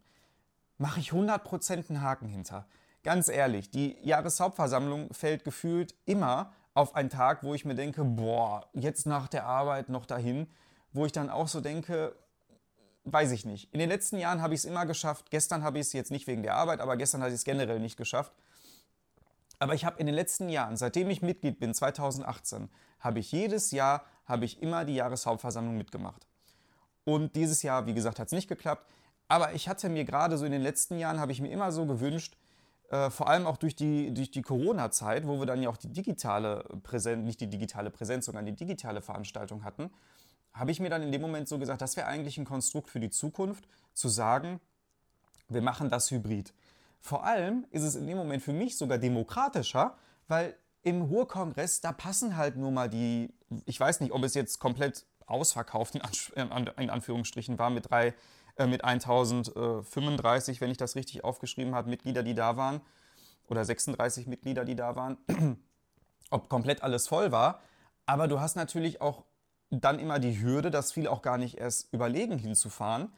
Mache 0.77 0.99
ich 0.99 1.11
100% 1.11 1.89
einen 1.89 2.01
Haken 2.01 2.27
hinter. 2.27 2.67
Ganz 3.01 3.27
ehrlich, 3.27 3.71
die 3.71 3.97
Jahreshauptversammlung 4.03 5.11
fällt 5.13 5.43
gefühlt 5.43 5.95
immer 6.05 6.53
auf 6.75 6.95
einen 6.95 7.09
Tag, 7.09 7.43
wo 7.43 7.55
ich 7.55 7.65
mir 7.65 7.75
denke, 7.75 8.03
boah, 8.03 8.69
jetzt 8.73 9.07
nach 9.07 9.27
der 9.27 9.45
Arbeit 9.45 9.89
noch 9.89 10.05
dahin, 10.05 10.45
wo 10.93 11.07
ich 11.07 11.11
dann 11.11 11.31
auch 11.31 11.47
so 11.47 11.59
denke, 11.59 12.15
weiß 13.05 13.31
ich 13.31 13.45
nicht. 13.45 13.73
In 13.73 13.79
den 13.79 13.89
letzten 13.89 14.19
Jahren 14.19 14.43
habe 14.43 14.53
ich 14.53 14.59
es 14.59 14.65
immer 14.65 14.85
geschafft. 14.85 15.31
Gestern 15.31 15.63
habe 15.63 15.79
ich 15.79 15.87
es 15.87 15.93
jetzt 15.93 16.11
nicht 16.11 16.27
wegen 16.27 16.43
der 16.43 16.53
Arbeit, 16.53 16.81
aber 16.81 16.97
gestern 16.97 17.21
habe 17.21 17.29
ich 17.29 17.35
es 17.35 17.45
generell 17.45 17.79
nicht 17.79 17.97
geschafft, 17.97 18.31
aber 19.59 19.73
ich 19.73 19.85
habe 19.85 19.99
in 19.99 20.05
den 20.05 20.15
letzten 20.15 20.49
Jahren, 20.49 20.77
seitdem 20.77 21.09
ich 21.09 21.21
Mitglied 21.21 21.59
bin, 21.59 21.73
2018, 21.73 22.69
habe 22.99 23.19
ich 23.19 23.31
jedes 23.31 23.71
Jahr, 23.71 24.05
habe 24.25 24.45
ich 24.45 24.61
immer 24.61 24.85
die 24.85 24.95
Jahreshauptversammlung 24.95 25.77
mitgemacht. 25.77 26.25
Und 27.03 27.35
dieses 27.35 27.61
Jahr, 27.61 27.85
wie 27.85 27.93
gesagt, 27.93 28.19
hat 28.19 28.27
es 28.27 28.33
nicht 28.33 28.47
geklappt. 28.47 28.85
Aber 29.27 29.53
ich 29.53 29.69
hatte 29.69 29.89
mir 29.89 30.05
gerade 30.05 30.37
so 30.37 30.45
in 30.45 30.51
den 30.51 30.61
letzten 30.61 30.97
Jahren, 30.97 31.19
habe 31.19 31.31
ich 31.31 31.41
mir 31.41 31.51
immer 31.51 31.71
so 31.71 31.85
gewünscht, 31.85 32.35
äh, 32.89 33.09
vor 33.09 33.29
allem 33.29 33.47
auch 33.47 33.57
durch 33.57 33.75
die, 33.75 34.13
durch 34.13 34.31
die 34.31 34.41
Corona-Zeit, 34.41 35.27
wo 35.27 35.39
wir 35.39 35.45
dann 35.45 35.61
ja 35.61 35.69
auch 35.69 35.77
die 35.77 35.91
digitale 35.91 36.63
Präsenz, 36.83 37.25
nicht 37.25 37.41
die 37.41 37.49
digitale 37.49 37.89
Präsenz, 37.89 38.25
sondern 38.25 38.45
die 38.45 38.55
digitale 38.55 39.01
Veranstaltung 39.01 39.63
hatten, 39.63 39.89
habe 40.53 40.71
ich 40.71 40.79
mir 40.79 40.89
dann 40.89 41.01
in 41.01 41.11
dem 41.11 41.21
Moment 41.21 41.47
so 41.47 41.59
gesagt, 41.59 41.81
das 41.81 41.97
wäre 41.97 42.07
eigentlich 42.07 42.37
ein 42.37 42.45
Konstrukt 42.45 42.89
für 42.89 42.99
die 42.99 43.09
Zukunft, 43.09 43.67
zu 43.93 44.07
sagen, 44.07 44.59
wir 45.49 45.61
machen 45.61 45.89
das 45.89 46.11
hybrid. 46.11 46.53
Vor 47.05 47.23
allem 47.23 47.67
ist 47.69 47.83
es 47.83 47.93
in 47.93 48.07
dem 48.07 48.17
Moment 48.17 48.41
für 48.41 48.51
mich 48.51 48.79
sogar 48.79 48.97
demokratischer, 48.97 49.95
weil 50.27 50.57
im 50.81 51.03
Ruhrkongress, 51.03 51.79
da 51.79 51.91
passen 51.91 52.35
halt 52.35 52.57
nur 52.57 52.71
mal 52.71 52.89
die, 52.89 53.31
ich 53.67 53.79
weiß 53.79 54.01
nicht, 54.01 54.11
ob 54.11 54.23
es 54.23 54.33
jetzt 54.33 54.57
komplett 54.57 55.05
ausverkauft 55.27 55.93
in, 55.93 56.89
Anführungsstrichen 56.89 57.59
war 57.59 57.69
mit 57.69 57.91
drei, 57.91 58.15
äh, 58.55 58.65
mit 58.65 58.83
1035, 58.83 60.61
wenn 60.61 60.71
ich 60.71 60.77
das 60.77 60.95
richtig 60.95 61.23
aufgeschrieben 61.23 61.75
habe, 61.75 61.91
Mitglieder, 61.91 62.23
die 62.23 62.33
da 62.33 62.57
waren, 62.57 62.81
oder 63.49 63.63
36 63.63 64.25
Mitglieder, 64.25 64.65
die 64.65 64.75
da 64.75 64.95
waren, 64.95 65.17
ob 66.31 66.49
komplett 66.49 66.81
alles 66.81 67.07
voll 67.07 67.31
war. 67.31 67.61
Aber 68.07 68.27
du 68.27 68.39
hast 68.39 68.55
natürlich 68.55 68.99
auch 69.01 69.25
dann 69.69 69.99
immer 69.99 70.17
die 70.17 70.41
Hürde, 70.41 70.71
dass 70.71 70.91
viele 70.91 71.11
auch 71.11 71.21
gar 71.21 71.37
nicht 71.37 71.59
erst 71.59 71.93
überlegen 71.93 72.39
hinzufahren 72.39 73.11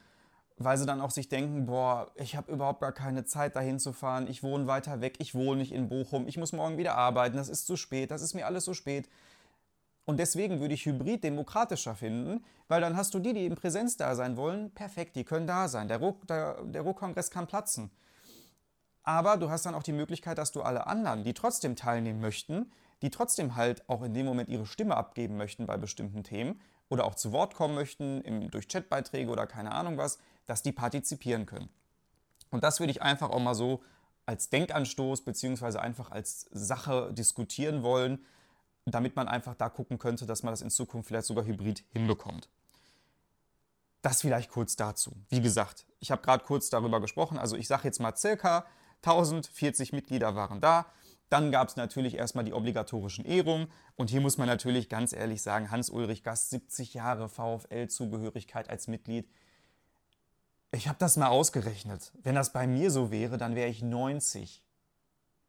weil 0.57 0.77
sie 0.77 0.85
dann 0.85 1.01
auch 1.01 1.11
sich 1.11 1.29
denken, 1.29 1.67
boah, 1.67 2.11
ich 2.15 2.35
habe 2.35 2.51
überhaupt 2.51 2.81
gar 2.81 2.91
keine 2.91 3.25
Zeit 3.25 3.55
dahin 3.55 3.79
zu 3.79 3.93
fahren, 3.93 4.27
ich 4.27 4.41
wohne 4.41 4.67
weiter 4.67 5.01
weg, 5.01 5.15
ich 5.19 5.35
wohne 5.35 5.59
nicht 5.59 5.71
in 5.71 5.87
Bochum, 5.87 6.27
ich 6.27 6.37
muss 6.37 6.51
morgen 6.51 6.77
wieder 6.77 6.95
arbeiten, 6.95 7.37
das 7.37 7.49
ist 7.49 7.67
zu 7.67 7.75
spät, 7.75 8.09
das 8.09 8.21
ist 8.21 8.33
mir 8.33 8.45
alles 8.45 8.65
so 8.65 8.73
spät. 8.73 9.07
Und 10.05 10.17
deswegen 10.19 10.59
würde 10.59 10.73
ich 10.73 10.85
Hybrid 10.85 11.23
demokratischer 11.23 11.93
finden, 11.93 12.43
weil 12.69 12.81
dann 12.81 12.95
hast 12.95 13.13
du 13.13 13.19
die, 13.19 13.33
die 13.33 13.45
in 13.45 13.55
Präsenz 13.55 13.97
da 13.97 14.15
sein 14.15 14.37
wollen, 14.37 14.71
perfekt, 14.71 15.15
die 15.15 15.25
können 15.25 15.47
da 15.47 15.67
sein. 15.67 15.89
Der 15.89 15.99
Ruckkongress 15.99 17.29
kann 17.29 17.45
platzen. 17.45 17.91
Aber 19.03 19.37
du 19.37 19.49
hast 19.49 19.65
dann 19.65 19.75
auch 19.75 19.83
die 19.83 19.93
Möglichkeit, 19.93 20.37
dass 20.37 20.53
du 20.53 20.61
alle 20.61 20.87
anderen, 20.87 21.23
die 21.23 21.33
trotzdem 21.33 21.75
teilnehmen 21.75 22.21
möchten, 22.21 22.71
die 23.01 23.09
trotzdem 23.09 23.55
halt 23.55 23.87
auch 23.89 24.01
in 24.01 24.13
dem 24.13 24.25
Moment 24.25 24.49
ihre 24.49 24.65
Stimme 24.65 24.95
abgeben 24.95 25.37
möchten 25.37 25.65
bei 25.65 25.77
bestimmten 25.77 26.23
Themen 26.23 26.59
oder 26.89 27.05
auch 27.05 27.15
zu 27.15 27.31
Wort 27.31 27.53
kommen 27.53 27.75
möchten, 27.75 28.21
im, 28.21 28.49
durch 28.49 28.67
Chatbeiträge 28.67 29.29
oder 29.29 29.45
keine 29.45 29.71
Ahnung 29.73 29.97
was, 29.97 30.19
dass 30.47 30.63
die 30.63 30.71
partizipieren 30.71 31.45
können. 31.45 31.69
Und 32.49 32.63
das 32.63 32.79
würde 32.79 32.91
ich 32.91 33.01
einfach 33.01 33.29
auch 33.29 33.39
mal 33.39 33.55
so 33.55 33.83
als 34.25 34.49
Denkanstoß 34.49 35.23
bzw. 35.23 35.77
einfach 35.77 36.11
als 36.11 36.47
Sache 36.51 37.13
diskutieren 37.13 37.83
wollen, 37.83 38.25
damit 38.85 39.15
man 39.15 39.27
einfach 39.27 39.55
da 39.55 39.69
gucken 39.69 39.99
könnte, 39.99 40.25
dass 40.25 40.43
man 40.43 40.53
das 40.53 40.61
in 40.61 40.69
Zukunft 40.69 41.07
vielleicht 41.07 41.27
sogar 41.27 41.45
hybrid 41.45 41.83
hinbekommt. 41.89 42.49
Das 44.01 44.21
vielleicht 44.21 44.49
kurz 44.49 44.75
dazu. 44.75 45.11
Wie 45.29 45.41
gesagt, 45.41 45.85
ich 45.99 46.11
habe 46.11 46.21
gerade 46.21 46.43
kurz 46.43 46.69
darüber 46.69 47.01
gesprochen. 47.01 47.37
Also 47.37 47.55
ich 47.55 47.67
sage 47.67 47.83
jetzt 47.85 47.99
mal 47.99 48.15
circa 48.15 48.65
1040 49.03 49.91
Mitglieder 49.93 50.35
waren 50.35 50.61
da. 50.61 50.85
Dann 51.29 51.51
gab 51.51 51.67
es 51.67 51.75
natürlich 51.75 52.15
erstmal 52.15 52.45
die 52.45 52.53
obligatorischen 52.53 53.25
Ehrungen. 53.25 53.67
Und 53.95 54.09
hier 54.09 54.21
muss 54.21 54.37
man 54.37 54.47
natürlich 54.47 54.87
ganz 54.87 55.11
ehrlich 55.11 55.41
sagen, 55.41 55.71
Hans-Ulrich 55.71 56.23
Gast, 56.23 56.51
70 56.51 56.93
Jahre 56.93 57.27
VfL-Zugehörigkeit 57.27 58.69
als 58.69 58.87
Mitglied. 58.87 59.27
Ich 60.71 60.87
habe 60.87 60.99
das 60.99 61.17
mal 61.17 61.27
ausgerechnet. 61.27 62.11
Wenn 62.21 62.35
das 62.35 62.53
bei 62.53 62.67
mir 62.67 62.91
so 62.91 63.11
wäre, 63.11 63.37
dann 63.37 63.55
wäre 63.55 63.69
ich 63.69 63.81
90. 63.81 64.63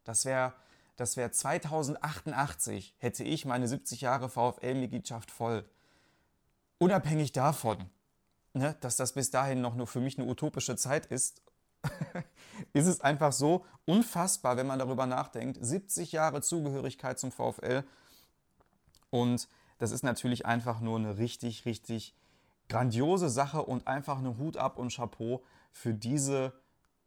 Das 0.03 0.25
wäre 0.25 0.53
das 0.99 1.15
wär 1.15 1.31
2088, 1.31 2.93
hätte 2.97 3.23
ich 3.23 3.45
meine 3.45 3.69
70 3.69 4.01
Jahre 4.01 4.27
VfL-Mitgliedschaft 4.27 5.31
voll. 5.31 5.63
Unabhängig 6.77 7.31
davon, 7.31 7.89
ne, 8.53 8.75
dass 8.81 8.97
das 8.97 9.13
bis 9.13 9.31
dahin 9.31 9.61
noch 9.61 9.75
nur 9.75 9.87
für 9.87 10.01
mich 10.01 10.19
eine 10.19 10.29
utopische 10.29 10.75
Zeit 10.75 11.05
ist, 11.05 11.41
ist 12.73 12.87
es 12.87 12.99
einfach 12.99 13.31
so 13.31 13.65
unfassbar, 13.85 14.57
wenn 14.57 14.67
man 14.67 14.79
darüber 14.79 15.05
nachdenkt. 15.05 15.57
70 15.61 16.11
Jahre 16.11 16.41
Zugehörigkeit 16.41 17.17
zum 17.17 17.31
VfL. 17.31 17.85
Und 19.09 19.47
das 19.77 19.91
ist 19.91 20.03
natürlich 20.03 20.45
einfach 20.45 20.81
nur 20.81 20.99
eine 20.99 21.17
richtig, 21.17 21.63
richtig 21.63 22.13
grandiose 22.69 23.29
Sache 23.29 23.63
und 23.63 23.87
einfach 23.87 24.19
eine 24.19 24.37
Hut 24.37 24.55
ab 24.55 24.77
und 24.77 24.93
Chapeau 24.95 25.43
für 25.71 25.93
diese 25.93 26.53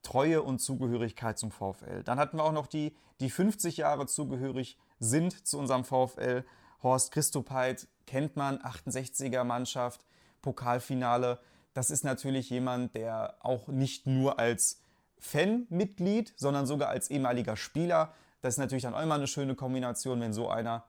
Treue 0.02 0.42
und 0.42 0.58
Zugehörigkeit 0.58 1.38
zum 1.38 1.52
VfL. 1.52 2.02
Dann 2.02 2.18
hatten 2.18 2.36
wir 2.36 2.44
auch 2.44 2.52
noch 2.52 2.66
die, 2.66 2.94
die 3.20 3.30
50 3.30 3.76
Jahre 3.76 4.06
zugehörig 4.06 4.76
sind 4.98 5.46
zu 5.46 5.58
unserem 5.58 5.84
VfL. 5.84 6.44
Horst 6.82 7.12
Christopeit 7.12 7.86
kennt 8.06 8.36
man, 8.36 8.58
68er 8.58 9.44
Mannschaft, 9.44 10.04
Pokalfinale. 10.42 11.38
Das 11.72 11.90
ist 11.90 12.04
natürlich 12.04 12.50
jemand, 12.50 12.96
der 12.96 13.36
auch 13.40 13.68
nicht 13.68 14.06
nur 14.06 14.40
als 14.40 14.80
Fanmitglied, 15.18 16.34
sondern 16.36 16.66
sogar 16.66 16.88
als 16.88 17.08
ehemaliger 17.08 17.56
Spieler. 17.56 18.12
Das 18.40 18.54
ist 18.54 18.58
natürlich 18.58 18.82
dann 18.82 18.94
auch 18.94 19.02
immer 19.02 19.14
eine 19.14 19.28
schöne 19.28 19.54
Kombination, 19.54 20.20
wenn 20.20 20.32
so 20.32 20.48
einer 20.48 20.84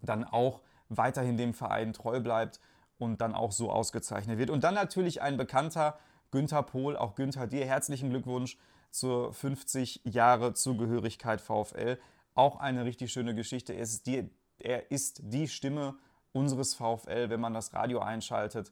dann 0.00 0.24
auch 0.24 0.62
weiterhin 0.88 1.36
dem 1.36 1.54
Verein 1.54 1.92
treu 1.92 2.18
bleibt 2.18 2.58
und 3.02 3.20
dann 3.20 3.34
auch 3.34 3.50
so 3.50 3.70
ausgezeichnet 3.70 4.38
wird. 4.38 4.48
Und 4.48 4.62
dann 4.62 4.74
natürlich 4.74 5.22
ein 5.22 5.36
bekannter 5.36 5.98
Günther 6.30 6.62
Pohl, 6.62 6.96
auch 6.96 7.16
Günther, 7.16 7.48
dir 7.48 7.66
herzlichen 7.66 8.10
Glückwunsch 8.10 8.56
zur 8.90 9.32
50 9.32 10.02
Jahre 10.04 10.54
Zugehörigkeit 10.54 11.40
VfL. 11.40 11.98
Auch 12.34 12.60
eine 12.60 12.84
richtig 12.84 13.12
schöne 13.12 13.34
Geschichte. 13.34 13.72
Er 13.72 13.82
ist 13.82 14.06
die, 14.06 14.30
er 14.58 14.92
ist 14.92 15.20
die 15.24 15.48
Stimme 15.48 15.96
unseres 16.32 16.74
VfL, 16.74 17.28
wenn 17.28 17.40
man 17.40 17.54
das 17.54 17.74
Radio 17.74 17.98
einschaltet. 17.98 18.70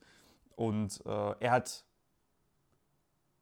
Und 0.55 1.05
äh, 1.05 1.35
er 1.41 1.51
hat 1.51 1.85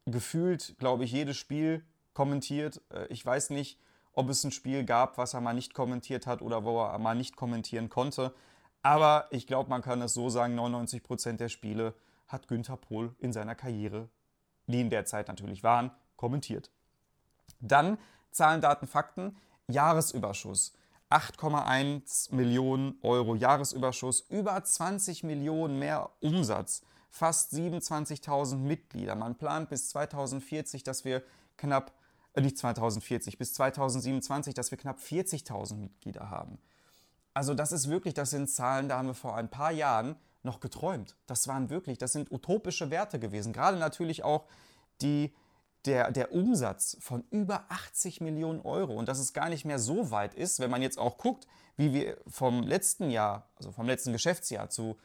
gefühlt, 0.06 0.76
glaube 0.78 1.04
ich, 1.04 1.12
jedes 1.12 1.36
Spiel 1.36 1.84
kommentiert. 2.14 2.80
Äh, 2.90 3.06
ich 3.08 3.24
weiß 3.24 3.50
nicht, 3.50 3.78
ob 4.14 4.30
es 4.30 4.42
ein 4.42 4.52
Spiel 4.52 4.84
gab, 4.84 5.18
was 5.18 5.34
er 5.34 5.42
mal 5.42 5.52
nicht 5.52 5.74
kommentiert 5.74 6.26
hat 6.26 6.40
oder 6.40 6.64
wo 6.64 6.82
er 6.82 6.98
mal 6.98 7.14
nicht 7.14 7.36
kommentieren 7.36 7.90
konnte. 7.90 8.32
Aber 8.88 9.26
ich 9.28 9.46
glaube, 9.46 9.68
man 9.68 9.82
kann 9.82 10.00
es 10.00 10.14
so 10.14 10.30
sagen, 10.30 10.58
99% 10.58 11.36
der 11.36 11.50
Spiele 11.50 11.92
hat 12.26 12.48
Günther 12.48 12.78
Pohl 12.78 13.14
in 13.18 13.34
seiner 13.34 13.54
Karriere, 13.54 14.08
die 14.66 14.80
in 14.80 14.88
der 14.88 15.04
Zeit 15.04 15.28
natürlich 15.28 15.62
waren, 15.62 15.90
kommentiert. 16.16 16.70
Dann 17.60 17.98
Zahlen, 18.30 18.62
Daten, 18.62 18.86
Fakten. 18.86 19.36
Jahresüberschuss. 19.66 20.72
8,1 21.10 22.34
Millionen 22.34 22.98
Euro 23.02 23.34
Jahresüberschuss, 23.34 24.20
über 24.30 24.64
20 24.64 25.22
Millionen 25.22 25.78
mehr 25.78 26.08
Umsatz, 26.20 26.82
fast 27.10 27.52
27.000 27.52 28.56
Mitglieder. 28.56 29.16
Man 29.16 29.36
plant 29.36 29.68
bis 29.68 29.90
2040, 29.90 30.82
dass 30.82 31.04
wir 31.04 31.22
knapp, 31.58 31.92
äh 32.32 32.40
nicht 32.40 32.56
2040, 32.56 33.36
bis 33.36 33.52
2027, 33.52 34.54
dass 34.54 34.70
wir 34.70 34.78
knapp 34.78 34.98
40.000 34.98 35.76
Mitglieder 35.76 36.30
haben. 36.30 36.58
Also 37.38 37.54
das 37.54 37.70
ist 37.70 37.88
wirklich, 37.88 38.14
das 38.14 38.30
sind 38.30 38.50
Zahlen, 38.50 38.88
da 38.88 38.98
haben 38.98 39.06
wir 39.06 39.14
vor 39.14 39.36
ein 39.36 39.48
paar 39.48 39.70
Jahren 39.70 40.16
noch 40.42 40.58
geträumt. 40.58 41.14
Das 41.26 41.46
waren 41.46 41.70
wirklich, 41.70 41.96
das 41.96 42.12
sind 42.12 42.32
utopische 42.32 42.90
Werte 42.90 43.20
gewesen. 43.20 43.52
Gerade 43.52 43.76
natürlich 43.76 44.24
auch 44.24 44.46
die 45.02 45.32
der, 45.84 46.10
der 46.10 46.32
Umsatz 46.32 46.96
von 46.98 47.22
über 47.30 47.64
80 47.68 48.20
Millionen 48.20 48.60
Euro 48.62 48.94
und 48.94 49.08
dass 49.08 49.20
es 49.20 49.34
gar 49.34 49.50
nicht 49.50 49.64
mehr 49.64 49.78
so 49.78 50.10
weit 50.10 50.34
ist, 50.34 50.58
wenn 50.58 50.68
man 50.68 50.82
jetzt 50.82 50.98
auch 50.98 51.16
guckt, 51.16 51.46
wie 51.76 51.92
wir 51.92 52.16
vom 52.26 52.64
letzten 52.64 53.08
Jahr, 53.08 53.48
also 53.54 53.70
vom 53.70 53.86
letzten 53.86 54.10
Geschäftsjahr 54.10 54.68
zu, 54.68 54.96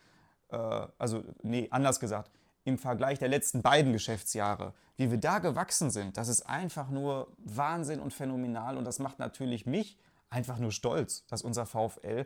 äh, 0.49 0.57
also 0.97 1.23
nee, 1.43 1.67
anders 1.69 1.99
gesagt, 1.99 2.31
im 2.63 2.79
Vergleich 2.79 3.19
der 3.19 3.27
letzten 3.27 3.61
beiden 3.61 3.93
Geschäftsjahre, 3.93 4.73
wie 4.97 5.11
wir 5.11 5.19
da 5.19 5.37
gewachsen 5.37 5.91
sind, 5.91 6.17
das 6.17 6.29
ist 6.29 6.49
einfach 6.49 6.89
nur 6.89 7.27
Wahnsinn 7.37 7.99
und 7.99 8.11
phänomenal 8.11 8.75
und 8.75 8.85
das 8.85 8.97
macht 8.97 9.19
natürlich 9.19 9.67
mich 9.67 9.99
einfach 10.33 10.57
nur 10.57 10.71
stolz, 10.71 11.25
dass 11.27 11.41
unser 11.41 11.65
VfL 11.65 12.25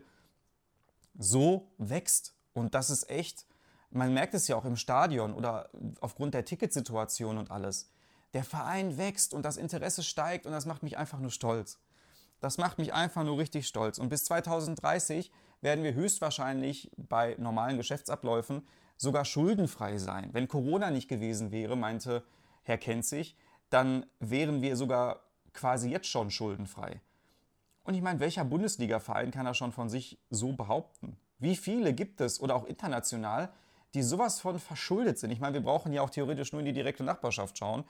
so 1.18 1.72
wächst 1.78 2.36
und 2.54 2.74
das 2.74 2.90
ist 2.90 3.10
echt, 3.10 3.46
man 3.90 4.14
merkt 4.14 4.34
es 4.34 4.48
ja 4.48 4.56
auch 4.56 4.66
im 4.66 4.76
Stadion 4.76 5.34
oder 5.34 5.70
aufgrund 6.02 6.34
der 6.34 6.46
Ticketsituation 6.46 7.38
und 7.38 7.52
alles 7.52 7.92
der 8.34 8.44
Verein 8.44 8.98
wächst 8.98 9.34
und 9.34 9.44
das 9.44 9.58
Interesse 9.58 10.04
steigt 10.04 10.46
und 10.46 10.52
das 10.52 10.66
macht 10.66 10.84
mich 10.84 10.98
einfach 10.98 11.20
nur 11.20 11.32
stolz. 11.32 11.80
Das 12.40 12.58
macht 12.58 12.78
mich 12.78 12.94
einfach 12.94 13.24
nur 13.24 13.38
richtig 13.38 13.68
stolz. 13.68 13.98
Und 13.98 14.10
bis 14.10 14.26
2030 14.26 15.32
werden 15.62 15.84
wir 15.84 15.94
höchstwahrscheinlich 15.94 16.92
bei 16.98 17.36
normalen 17.40 17.78
Geschäftsabläufen 17.78 18.68
sogar 18.96 19.26
schuldenfrei 19.26 19.98
sein. 19.98 20.30
Wenn 20.34 20.48
Corona 20.48 20.92
nicht 20.92 21.08
gewesen 21.08 21.52
wäre, 21.52 21.76
meinte 21.76 22.24
Herr 22.64 22.78
Kenzig, 22.78 23.36
dann 23.70 24.06
wären 24.20 24.62
wir 24.62 24.76
sogar 24.76 25.22
quasi 25.54 25.90
jetzt 25.90 26.08
schon 26.08 26.30
schuldenfrei. 26.30 27.02
Und 27.88 27.96
ich 27.96 28.02
meine, 28.02 28.20
welcher 28.20 28.46
Bundesliga-Verein 28.46 29.32
kann 29.32 29.46
das 29.46 29.58
schon 29.58 29.72
von 29.72 29.90
sich 29.90 30.20
so 30.30 30.54
behaupten? 30.54 31.18
Wie 31.40 31.56
viele 31.56 31.94
gibt 31.94 32.22
es 32.22 32.40
oder 32.40 32.56
auch 32.56 32.66
international, 32.66 33.50
die 33.96 34.04
sowas 34.04 34.40
von 34.40 34.60
verschuldet 34.60 35.18
sind? 35.18 35.32
Ich 35.32 35.40
meine, 35.40 35.56
wir 35.56 35.62
brauchen 35.62 35.92
ja 35.94 36.04
auch 36.04 36.10
theoretisch 36.12 36.52
nur 36.52 36.60
in 36.60 36.66
die 36.66 36.74
direkte 36.74 37.04
Nachbarschaft 37.04 37.58
schauen 37.58 37.86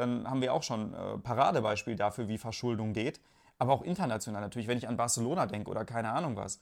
dann 0.00 0.28
haben 0.28 0.40
wir 0.40 0.54
auch 0.54 0.62
schon 0.62 0.94
äh, 0.94 1.18
Paradebeispiel 1.18 1.94
dafür, 1.94 2.26
wie 2.26 2.38
Verschuldung 2.38 2.92
geht. 2.92 3.20
Aber 3.58 3.74
auch 3.74 3.82
international 3.82 4.40
natürlich, 4.40 4.66
wenn 4.66 4.78
ich 4.78 4.88
an 4.88 4.96
Barcelona 4.96 5.46
denke 5.46 5.70
oder 5.70 5.84
keine 5.84 6.10
Ahnung 6.10 6.36
was. 6.36 6.60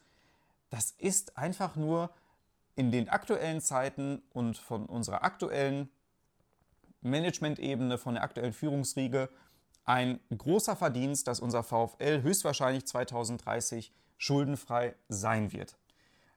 Das 0.70 0.90
ist 0.90 1.38
einfach 1.38 1.77
nur 1.77 2.11
in 2.74 2.90
den 2.90 3.09
aktuellen 3.09 3.61
Zeiten 3.61 4.22
und 4.33 4.59
von 4.59 4.87
unserer 4.87 5.22
aktuellen 5.22 5.88
Management-Ebene, 7.01 7.96
von 7.96 8.14
der 8.14 8.24
aktuellen 8.24 8.53
Führungsriege 8.53 9.29
ein 9.88 10.20
großer 10.37 10.77
Verdienst, 10.77 11.27
dass 11.29 11.40
unser 11.40 11.62
VfL 11.62 12.20
höchstwahrscheinlich 12.20 12.87
2030 12.87 13.90
schuldenfrei 14.18 14.94
sein 15.09 15.51
wird. 15.51 15.79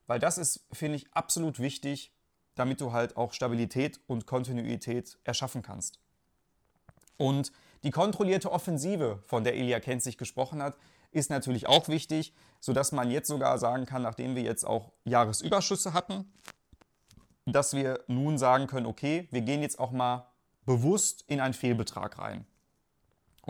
Weil 0.07 0.19
das 0.19 0.37
ist, 0.37 0.65
finde 0.71 0.95
ich, 0.95 1.13
absolut 1.13 1.59
wichtig, 1.59 2.13
damit 2.55 2.79
du 2.79 2.93
halt 2.93 3.17
auch 3.17 3.33
Stabilität 3.33 3.99
und 4.07 4.25
Kontinuität 4.25 5.17
erschaffen 5.25 5.63
kannst. 5.63 5.99
Und 7.17 7.51
die 7.83 7.91
kontrollierte 7.91 8.51
Offensive, 8.53 9.19
von 9.25 9.43
der 9.43 9.57
Ilya 9.57 9.81
Kenzig 9.81 10.17
gesprochen 10.17 10.63
hat, 10.63 10.77
ist 11.11 11.29
natürlich 11.29 11.67
auch 11.67 11.89
wichtig, 11.89 12.33
sodass 12.61 12.93
man 12.93 13.11
jetzt 13.11 13.27
sogar 13.27 13.57
sagen 13.57 13.85
kann, 13.85 14.01
nachdem 14.01 14.33
wir 14.33 14.43
jetzt 14.43 14.63
auch 14.63 14.93
Jahresüberschüsse 15.03 15.93
hatten, 15.93 16.31
dass 17.45 17.73
wir 17.73 18.01
nun 18.07 18.37
sagen 18.37 18.67
können, 18.67 18.85
okay, 18.85 19.27
wir 19.31 19.41
gehen 19.41 19.61
jetzt 19.61 19.77
auch 19.77 19.91
mal 19.91 20.27
bewusst 20.65 21.25
in 21.27 21.41
einen 21.41 21.53
Fehlbetrag 21.53 22.17
rein. 22.17 22.45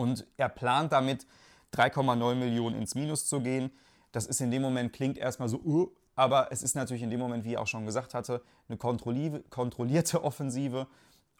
Und 0.02 0.26
er 0.36 0.48
plant 0.48 0.90
damit 0.90 1.26
3,9 1.74 2.34
Millionen 2.34 2.76
ins 2.76 2.96
Minus 2.96 3.26
zu 3.26 3.40
gehen. 3.40 3.70
Das 4.10 4.26
ist 4.26 4.40
in 4.40 4.50
dem 4.50 4.60
Moment, 4.60 4.92
klingt 4.92 5.16
erstmal 5.16 5.48
so, 5.48 5.58
uh, 5.58 5.92
aber 6.16 6.48
es 6.50 6.64
ist 6.64 6.74
natürlich 6.74 7.04
in 7.04 7.10
dem 7.10 7.20
Moment, 7.20 7.44
wie 7.44 7.52
ich 7.52 7.58
auch 7.58 7.68
schon 7.68 7.86
gesagt 7.86 8.12
hatte, 8.12 8.42
eine 8.68 8.76
kontrollierte 8.76 10.24
Offensive 10.24 10.88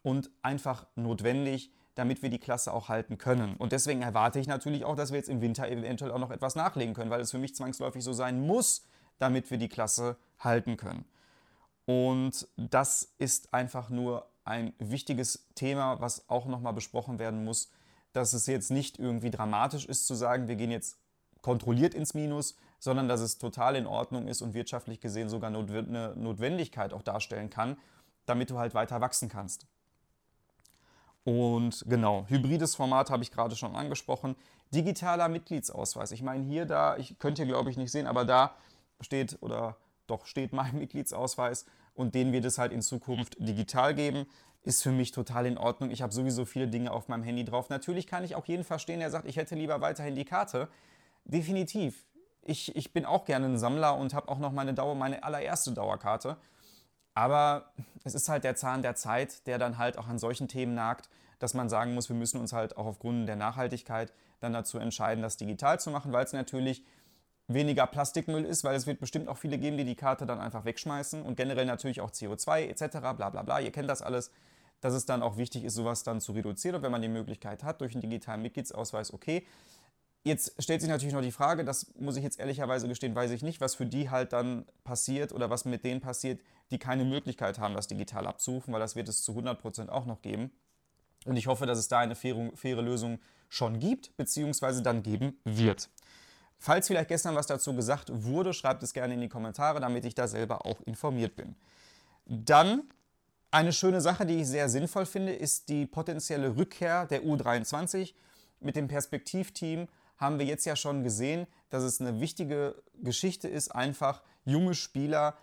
und 0.04 0.30
einfach 0.42 0.86
notwendig, 0.94 1.72
damit 1.96 2.22
wir 2.22 2.30
die 2.30 2.38
Klasse 2.38 2.72
auch 2.72 2.88
halten 2.88 3.18
können. 3.18 3.56
Und 3.56 3.72
deswegen 3.72 4.00
erwarte 4.00 4.38
ich 4.38 4.46
natürlich 4.46 4.84
auch, 4.84 4.94
dass 4.94 5.10
wir 5.10 5.18
jetzt 5.18 5.28
im 5.28 5.40
Winter 5.40 5.68
eventuell 5.68 6.12
auch 6.12 6.20
noch 6.20 6.30
etwas 6.30 6.54
nachlegen 6.54 6.94
können, 6.94 7.10
weil 7.10 7.20
es 7.20 7.32
für 7.32 7.38
mich 7.38 7.56
zwangsläufig 7.56 8.04
so 8.04 8.12
sein 8.12 8.46
muss, 8.46 8.86
damit 9.18 9.50
wir 9.50 9.58
die 9.58 9.68
Klasse 9.68 10.16
halten 10.38 10.76
können. 10.76 11.04
Und 11.84 12.46
das 12.56 13.12
ist 13.18 13.52
einfach 13.52 13.90
nur 13.90 14.30
ein 14.44 14.72
wichtiges 14.78 15.48
Thema, 15.56 16.00
was 16.00 16.28
auch 16.28 16.46
nochmal 16.46 16.72
besprochen 16.72 17.18
werden 17.18 17.44
muss, 17.44 17.72
dass 18.12 18.32
es 18.32 18.46
jetzt 18.46 18.70
nicht 18.70 18.98
irgendwie 18.98 19.30
dramatisch 19.30 19.86
ist 19.86 20.06
zu 20.06 20.14
sagen, 20.14 20.48
wir 20.48 20.56
gehen 20.56 20.70
jetzt 20.70 20.98
kontrolliert 21.40 21.94
ins 21.94 22.14
Minus, 22.14 22.56
sondern 22.78 23.08
dass 23.08 23.20
es 23.20 23.38
total 23.38 23.76
in 23.76 23.86
Ordnung 23.86 24.28
ist 24.28 24.42
und 24.42 24.54
wirtschaftlich 24.54 25.00
gesehen 25.00 25.28
sogar 25.28 25.48
eine 25.48 26.14
Notwendigkeit 26.16 26.92
auch 26.92 27.02
darstellen 27.02 27.50
kann, 27.50 27.76
damit 28.26 28.50
du 28.50 28.58
halt 28.58 28.74
weiter 28.74 29.00
wachsen 29.00 29.28
kannst. 29.28 29.66
Und 31.24 31.84
genau, 31.88 32.26
hybrides 32.28 32.74
Format 32.74 33.10
habe 33.10 33.22
ich 33.22 33.30
gerade 33.30 33.54
schon 33.54 33.76
angesprochen. 33.76 34.34
Digitaler 34.74 35.28
Mitgliedsausweis. 35.28 36.10
Ich 36.10 36.22
meine, 36.22 36.44
hier, 36.44 36.66
da, 36.66 36.96
ich 36.96 37.18
könnt 37.18 37.38
ihr 37.38 37.46
glaube 37.46 37.70
ich 37.70 37.76
nicht 37.76 37.92
sehen, 37.92 38.06
aber 38.06 38.24
da 38.24 38.54
steht 39.00 39.38
oder 39.40 39.76
doch 40.06 40.26
steht 40.26 40.52
mein 40.52 40.78
Mitgliedsausweis 40.78 41.66
und 41.94 42.14
den 42.14 42.32
wird 42.32 42.44
es 42.44 42.58
halt 42.58 42.72
in 42.72 42.82
Zukunft 42.82 43.36
digital 43.38 43.94
geben. 43.94 44.26
Ist 44.64 44.82
für 44.82 44.92
mich 44.92 45.10
total 45.10 45.46
in 45.46 45.58
Ordnung. 45.58 45.90
Ich 45.90 46.02
habe 46.02 46.12
sowieso 46.12 46.44
viele 46.44 46.68
Dinge 46.68 46.92
auf 46.92 47.08
meinem 47.08 47.24
Handy 47.24 47.44
drauf. 47.44 47.68
Natürlich 47.68 48.06
kann 48.06 48.22
ich 48.22 48.36
auch 48.36 48.46
jeden 48.46 48.64
verstehen, 48.64 49.00
der 49.00 49.10
sagt, 49.10 49.26
ich 49.26 49.36
hätte 49.36 49.56
lieber 49.56 49.80
weiterhin 49.80 50.14
die 50.14 50.24
Karte. 50.24 50.68
Definitiv. 51.24 52.04
Ich, 52.42 52.74
ich 52.76 52.92
bin 52.92 53.04
auch 53.04 53.24
gerne 53.24 53.46
ein 53.46 53.58
Sammler 53.58 53.96
und 53.96 54.14
habe 54.14 54.28
auch 54.28 54.38
noch 54.38 54.52
meine 54.52 54.74
Dauer, 54.74 54.94
meine 54.94 55.24
allererste 55.24 55.72
Dauerkarte. 55.72 56.36
Aber 57.14 57.72
es 58.04 58.14
ist 58.14 58.28
halt 58.28 58.44
der 58.44 58.56
Zahn 58.56 58.82
der 58.82 58.94
Zeit, 58.94 59.46
der 59.46 59.58
dann 59.58 59.78
halt 59.78 59.98
auch 59.98 60.08
an 60.08 60.18
solchen 60.18 60.48
Themen 60.48 60.74
nagt, 60.74 61.08
dass 61.38 61.54
man 61.54 61.68
sagen 61.68 61.94
muss, 61.94 62.08
wir 62.08 62.16
müssen 62.16 62.40
uns 62.40 62.52
halt 62.52 62.76
auch 62.76 62.86
aufgrund 62.86 63.28
der 63.28 63.36
Nachhaltigkeit 63.36 64.12
dann 64.40 64.52
dazu 64.52 64.78
entscheiden, 64.78 65.22
das 65.22 65.36
digital 65.36 65.78
zu 65.80 65.90
machen, 65.90 66.12
weil 66.12 66.24
es 66.24 66.32
natürlich 66.32 66.84
weniger 67.48 67.86
Plastikmüll 67.86 68.44
ist, 68.44 68.64
weil 68.64 68.76
es 68.76 68.86
wird 68.86 69.00
bestimmt 69.00 69.28
auch 69.28 69.36
viele 69.36 69.58
geben, 69.58 69.76
die 69.76 69.84
die 69.84 69.96
Karte 69.96 70.26
dann 70.26 70.40
einfach 70.40 70.64
wegschmeißen 70.64 71.22
und 71.22 71.36
generell 71.36 71.66
natürlich 71.66 72.00
auch 72.00 72.10
CO2 72.10 72.68
etc. 72.68 72.98
bla 73.16 73.30
bla 73.30 73.42
bla. 73.42 73.60
Ihr 73.60 73.72
kennt 73.72 73.90
das 73.90 74.02
alles, 74.02 74.30
dass 74.82 74.92
es 74.92 75.06
dann 75.06 75.22
auch 75.22 75.38
wichtig 75.38 75.64
ist, 75.64 75.74
sowas 75.74 76.02
dann 76.02 76.20
zu 76.20 76.32
reduzieren 76.32 76.76
und 76.76 76.82
wenn 76.82 76.92
man 76.92 77.00
die 77.00 77.08
Möglichkeit 77.08 77.64
hat, 77.64 77.80
durch 77.80 77.94
einen 77.94 78.02
digitalen 78.02 78.42
Mitgliedsausweis, 78.42 79.14
okay. 79.14 79.46
Jetzt 80.24 80.62
stellt 80.62 80.80
sich 80.80 80.90
natürlich 80.90 81.14
noch 81.14 81.22
die 81.22 81.32
Frage, 81.32 81.64
das 81.64 81.92
muss 81.98 82.16
ich 82.16 82.22
jetzt 82.22 82.38
ehrlicherweise 82.38 82.86
gestehen, 82.86 83.14
weiß 83.14 83.32
ich 83.32 83.42
nicht, 83.42 83.60
was 83.60 83.74
für 83.74 83.86
die 83.86 84.10
halt 84.10 84.32
dann 84.32 84.66
passiert 84.84 85.32
oder 85.32 85.50
was 85.50 85.64
mit 85.64 85.84
denen 85.84 86.00
passiert, 86.00 86.40
die 86.70 86.78
keine 86.78 87.04
Möglichkeit 87.04 87.58
haben, 87.58 87.74
das 87.74 87.88
digital 87.88 88.26
abzurufen, 88.26 88.72
weil 88.72 88.78
das 88.80 88.94
wird 88.94 89.08
es 89.08 89.22
zu 89.22 89.32
100% 89.32 89.88
auch 89.88 90.06
noch 90.06 90.22
geben. 90.22 90.52
Und 91.24 91.36
ich 91.36 91.46
hoffe, 91.46 91.66
dass 91.66 91.78
es 91.78 91.88
da 91.88 92.00
eine 92.00 92.14
faire, 92.14 92.50
faire 92.54 92.82
Lösung 92.82 93.18
schon 93.48 93.80
gibt, 93.80 94.16
beziehungsweise 94.16 94.82
dann 94.82 95.02
geben 95.02 95.38
wird. 95.44 95.90
Falls 96.58 96.86
vielleicht 96.86 97.08
gestern 97.08 97.34
was 97.34 97.48
dazu 97.48 97.74
gesagt 97.74 98.10
wurde, 98.12 98.52
schreibt 98.52 98.82
es 98.84 98.92
gerne 98.92 99.14
in 99.14 99.20
die 99.20 99.28
Kommentare, 99.28 99.80
damit 99.80 100.04
ich 100.04 100.14
da 100.14 100.28
selber 100.28 100.66
auch 100.66 100.80
informiert 100.82 101.34
bin. 101.34 101.56
Dann 102.26 102.84
eine 103.52 103.72
schöne 103.72 104.00
Sache, 104.00 104.26
die 104.26 104.40
ich 104.40 104.48
sehr 104.48 104.68
sinnvoll 104.68 105.06
finde, 105.06 105.32
ist 105.32 105.68
die 105.68 105.86
potenzielle 105.86 106.56
Rückkehr 106.56 107.06
der 107.06 107.22
U23 107.22 108.14
mit 108.60 108.76
dem 108.76 108.88
Perspektivteam 108.88 109.88
haben 110.16 110.38
wir 110.38 110.46
jetzt 110.46 110.64
ja 110.64 110.74
schon 110.74 111.02
gesehen, 111.02 111.46
dass 111.68 111.82
es 111.82 112.00
eine 112.00 112.20
wichtige 112.20 112.82
Geschichte 113.02 113.48
ist, 113.48 113.74
einfach 113.74 114.22
junge 114.44 114.74
Spieler 114.74 115.36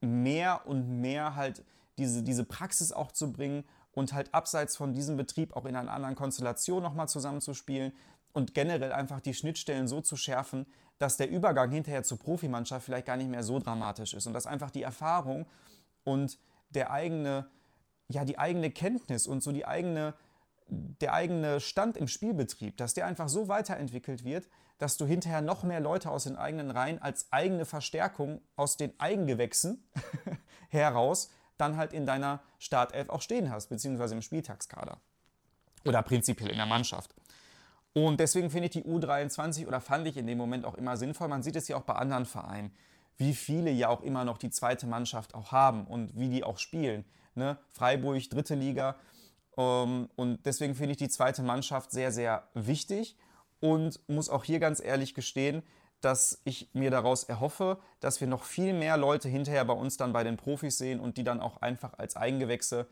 mehr 0.00 0.66
und 0.66 1.00
mehr 1.00 1.34
halt 1.34 1.64
diese, 1.98 2.22
diese 2.22 2.44
Praxis 2.44 2.92
auch 2.92 3.10
zu 3.10 3.32
bringen 3.32 3.64
und 3.92 4.12
halt 4.12 4.32
abseits 4.32 4.76
von 4.76 4.92
diesem 4.92 5.16
Betrieb 5.16 5.56
auch 5.56 5.64
in 5.64 5.76
einer 5.76 5.92
anderen 5.92 6.14
Konstellation 6.14 6.82
nochmal 6.82 7.08
zusammenzuspielen 7.08 7.92
und 8.32 8.54
generell 8.54 8.92
einfach 8.92 9.20
die 9.20 9.34
Schnittstellen 9.34 9.88
so 9.88 10.00
zu 10.00 10.16
schärfen, 10.16 10.66
dass 10.98 11.16
der 11.16 11.30
Übergang 11.30 11.70
hinterher 11.70 12.04
zur 12.04 12.18
Profimannschaft 12.18 12.84
vielleicht 12.84 13.06
gar 13.06 13.16
nicht 13.16 13.30
mehr 13.30 13.42
so 13.42 13.58
dramatisch 13.58 14.14
ist 14.14 14.26
und 14.26 14.32
dass 14.32 14.46
einfach 14.46 14.70
die 14.70 14.82
Erfahrung 14.82 15.46
und 16.04 16.38
der 16.70 16.90
eigene, 16.90 17.48
ja, 18.08 18.24
die 18.24 18.38
eigene 18.38 18.70
Kenntnis 18.70 19.26
und 19.26 19.42
so 19.42 19.52
die 19.52 19.66
eigene 19.66 20.14
der 20.70 21.12
eigene 21.12 21.60
Stand 21.60 21.96
im 21.96 22.08
Spielbetrieb, 22.08 22.76
dass 22.76 22.94
der 22.94 23.06
einfach 23.06 23.28
so 23.28 23.48
weiterentwickelt 23.48 24.24
wird, 24.24 24.48
dass 24.78 24.96
du 24.96 25.04
hinterher 25.04 25.42
noch 25.42 25.62
mehr 25.62 25.80
Leute 25.80 26.10
aus 26.10 26.24
den 26.24 26.36
eigenen 26.36 26.70
Reihen 26.70 27.00
als 27.02 27.30
eigene 27.32 27.64
Verstärkung 27.64 28.40
aus 28.56 28.76
den 28.76 28.98
Eigengewächsen 28.98 29.84
heraus 30.68 31.30
dann 31.58 31.76
halt 31.76 31.92
in 31.92 32.06
deiner 32.06 32.40
Startelf 32.58 33.10
auch 33.10 33.20
stehen 33.20 33.50
hast, 33.50 33.68
beziehungsweise 33.68 34.14
im 34.14 34.22
Spieltagskader. 34.22 34.98
Oder 35.84 36.02
prinzipiell 36.02 36.50
in 36.50 36.56
der 36.56 36.66
Mannschaft. 36.66 37.14
Und 37.92 38.20
deswegen 38.20 38.50
finde 38.50 38.66
ich 38.66 38.72
die 38.72 38.84
U23 38.84 39.66
oder 39.66 39.80
fand 39.80 40.06
ich 40.06 40.16
in 40.16 40.26
dem 40.26 40.38
Moment 40.38 40.64
auch 40.64 40.74
immer 40.74 40.96
sinnvoll. 40.96 41.28
Man 41.28 41.42
sieht 41.42 41.56
es 41.56 41.68
ja 41.68 41.76
auch 41.76 41.82
bei 41.82 41.94
anderen 41.94 42.24
Vereinen, 42.24 42.72
wie 43.20 43.34
viele 43.34 43.70
ja 43.70 43.90
auch 43.90 44.00
immer 44.00 44.24
noch 44.24 44.38
die 44.38 44.50
zweite 44.50 44.86
Mannschaft 44.86 45.34
auch 45.34 45.52
haben 45.52 45.86
und 45.86 46.18
wie 46.18 46.30
die 46.30 46.42
auch 46.42 46.56
spielen. 46.56 47.04
Ne? 47.34 47.58
Freiburg, 47.70 48.28
dritte 48.30 48.54
Liga. 48.54 48.96
Ähm, 49.58 50.08
und 50.16 50.44
deswegen 50.46 50.74
finde 50.74 50.92
ich 50.92 50.96
die 50.96 51.10
zweite 51.10 51.42
Mannschaft 51.42 51.90
sehr, 51.90 52.12
sehr 52.12 52.48
wichtig 52.54 53.18
und 53.60 54.00
muss 54.08 54.30
auch 54.30 54.42
hier 54.42 54.58
ganz 54.58 54.82
ehrlich 54.82 55.14
gestehen, 55.14 55.62
dass 56.00 56.40
ich 56.44 56.70
mir 56.72 56.90
daraus 56.90 57.24
erhoffe, 57.24 57.78
dass 58.00 58.22
wir 58.22 58.26
noch 58.26 58.42
viel 58.42 58.72
mehr 58.72 58.96
Leute 58.96 59.28
hinterher 59.28 59.66
bei 59.66 59.74
uns 59.74 59.98
dann 59.98 60.14
bei 60.14 60.24
den 60.24 60.38
Profis 60.38 60.78
sehen 60.78 60.98
und 60.98 61.18
die 61.18 61.24
dann 61.24 61.40
auch 61.40 61.58
einfach 61.58 61.98
als 61.98 62.16
Eigengewächse 62.16 62.86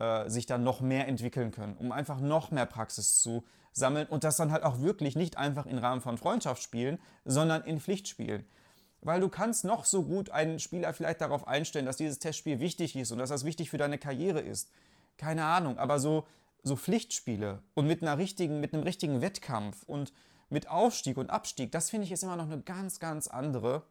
äh, 0.00 0.28
sich 0.28 0.46
dann 0.46 0.64
noch 0.64 0.80
mehr 0.80 1.06
entwickeln 1.06 1.52
können, 1.52 1.76
um 1.76 1.92
einfach 1.92 2.18
noch 2.18 2.50
mehr 2.50 2.66
Praxis 2.66 3.20
zu 3.20 3.44
sammeln 3.72 4.08
und 4.08 4.24
das 4.24 4.36
dann 4.38 4.50
halt 4.50 4.64
auch 4.64 4.80
wirklich 4.80 5.14
nicht 5.14 5.38
einfach 5.38 5.66
im 5.66 5.78
Rahmen 5.78 6.00
von 6.00 6.18
Freundschaftsspielen, 6.18 6.98
sondern 7.24 7.62
in 7.62 7.78
Pflichtspielen. 7.78 8.44
Weil 9.00 9.20
du 9.20 9.28
kannst 9.28 9.64
noch 9.64 9.84
so 9.84 10.02
gut 10.02 10.30
einen 10.30 10.58
Spieler 10.58 10.92
vielleicht 10.92 11.20
darauf 11.20 11.46
einstellen, 11.46 11.86
dass 11.86 11.96
dieses 11.96 12.18
Testspiel 12.18 12.60
wichtig 12.60 12.96
ist 12.96 13.12
und 13.12 13.18
dass 13.18 13.30
das 13.30 13.44
wichtig 13.44 13.70
für 13.70 13.78
deine 13.78 13.98
Karriere 13.98 14.40
ist. 14.40 14.70
Keine 15.16 15.44
Ahnung, 15.44 15.78
aber 15.78 16.00
so, 16.00 16.26
so 16.62 16.76
Pflichtspiele 16.76 17.62
und 17.74 17.86
mit, 17.86 18.02
einer 18.02 18.18
richtigen, 18.18 18.60
mit 18.60 18.74
einem 18.74 18.82
richtigen 18.82 19.20
Wettkampf 19.20 19.82
und 19.84 20.12
mit 20.50 20.68
Aufstieg 20.68 21.16
und 21.16 21.30
Abstieg, 21.30 21.72
das 21.72 21.90
finde 21.90 22.06
ich 22.06 22.12
ist 22.12 22.22
immer 22.22 22.36
noch 22.36 22.50
eine 22.50 22.60
ganz, 22.62 23.00
ganz 23.00 23.28
andere 23.28 23.82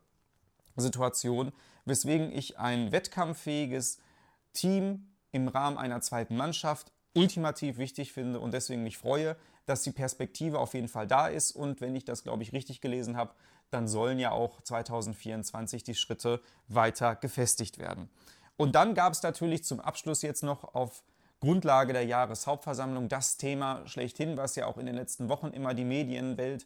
Situation, 0.76 1.52
weswegen 1.86 2.32
ich 2.32 2.58
ein 2.58 2.92
wettkampffähiges 2.92 4.00
Team 4.54 5.08
im 5.32 5.48
Rahmen 5.48 5.78
einer 5.78 6.02
zweiten 6.02 6.36
Mannschaft 6.36 6.92
ultimativ 7.14 7.78
wichtig 7.78 8.14
finde 8.14 8.40
und 8.40 8.54
deswegen 8.54 8.84
mich 8.84 8.98
freue, 8.98 9.36
dass 9.66 9.84
die 9.84 9.92
Perspektive 9.92 10.60
auf 10.60 10.74
jeden 10.74 10.88
Fall 10.88 11.08
da 11.08 11.28
ist 11.28 11.52
und 11.52 11.82
wenn 11.82 11.96
ich 11.96 12.06
das, 12.06 12.24
glaube 12.24 12.44
ich, 12.44 12.54
richtig 12.54 12.80
gelesen 12.80 13.18
habe, 13.18 13.34
dann 13.70 13.88
sollen 13.88 14.20
ja 14.20 14.32
auch 14.32 14.62
2024 14.62 15.84
die 15.84 15.96
Schritte 15.96 16.42
weiter 16.68 17.16
gefestigt 17.16 17.78
werden. 17.78 18.10
Und 18.56 18.76
dann 18.76 18.96
gab 18.96 19.14
es 19.14 19.22
natürlich 19.24 19.64
zum 19.64 19.80
Abschluss 19.80 20.22
jetzt 20.22 20.44
noch 20.44 20.74
auf 20.76 21.04
Grundlage 21.40 21.94
der 21.94 22.06
Jahreshauptversammlung 22.06 23.10
das 23.10 23.38
Thema 23.38 23.86
schlechthin, 23.86 24.38
was 24.38 24.56
ja 24.56 24.66
auch 24.66 24.78
in 24.78 24.88
den 24.88 24.96
letzten 24.96 25.30
Wochen 25.30 25.48
immer 25.48 25.74
die 25.74 25.86
Medienwelt 25.86 26.66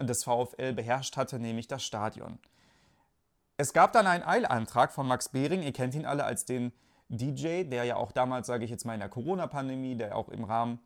des 0.00 0.24
VfL 0.24 0.72
beherrscht 0.72 1.16
hatte, 1.16 1.38
nämlich 1.38 1.66
das 1.66 1.82
Stadion. 1.82 2.38
Es 3.56 3.72
gab 3.72 3.92
dann 3.92 4.06
einen 4.06 4.22
Eilantrag 4.22 4.92
von 4.92 5.06
Max 5.08 5.30
Behring, 5.30 5.62
ihr 5.62 5.72
kennt 5.72 5.94
ihn 5.94 6.06
alle 6.06 6.24
als 6.24 6.44
den 6.44 6.72
DJ, 7.08 7.64
der 7.64 7.84
ja 7.84 7.96
auch 7.96 8.12
damals, 8.12 8.46
sage 8.46 8.64
ich 8.64 8.70
jetzt 8.70 8.84
mal 8.84 8.94
in 8.94 9.00
der 9.00 9.08
Corona-Pandemie, 9.08 9.96
der 9.96 10.16
auch 10.16 10.28
im 10.28 10.44
Rahmen 10.44 10.78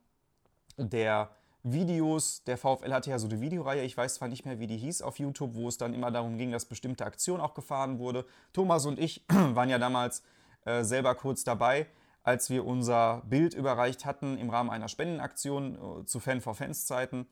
der 0.77 1.31
Videos, 1.63 2.43
der 2.45 2.57
VfL 2.57 2.93
hatte 2.93 3.11
ja 3.11 3.19
so 3.19 3.29
eine 3.29 3.41
Videoreihe, 3.41 3.83
ich 3.83 3.97
weiß 3.97 4.15
zwar 4.15 4.29
nicht 4.29 4.47
mehr, 4.47 4.59
wie 4.59 4.67
die 4.67 4.79
hieß 4.79 5.03
auf 5.03 5.19
YouTube, 5.19 5.55
wo 5.55 5.69
es 5.69 5.77
dann 5.77 5.93
immer 5.93 6.11
darum 6.11 6.39
ging, 6.39 6.53
dass 6.53 6.65
bestimmte 6.65 7.05
Aktionen 7.05 7.43
auch 7.43 7.55
gefahren 7.55 7.99
wurde. 7.99 8.25
Thomas 8.53 8.87
und 8.87 8.99
ich 8.99 9.25
waren 9.29 9.69
ja 9.69 9.79
damals 9.79 10.23
äh, 10.65 10.85
selber 10.85 11.15
kurz 11.15 11.45
dabei, 11.45 11.87
als 12.23 12.51
wir 12.51 12.67
unser 12.67 13.23
Bild 13.27 13.55
überreicht 13.55 14.05
hatten 14.05 14.39
im 14.39 14.51
Rahmen 14.51 14.71
einer 14.71 14.89
Spendenaktion 14.89 16.03
äh, 16.03 16.07
zu 16.07 16.21
Fan 16.21 16.41
for 16.41 16.55
Fans 16.55 16.87
Zeiten. 16.87 17.27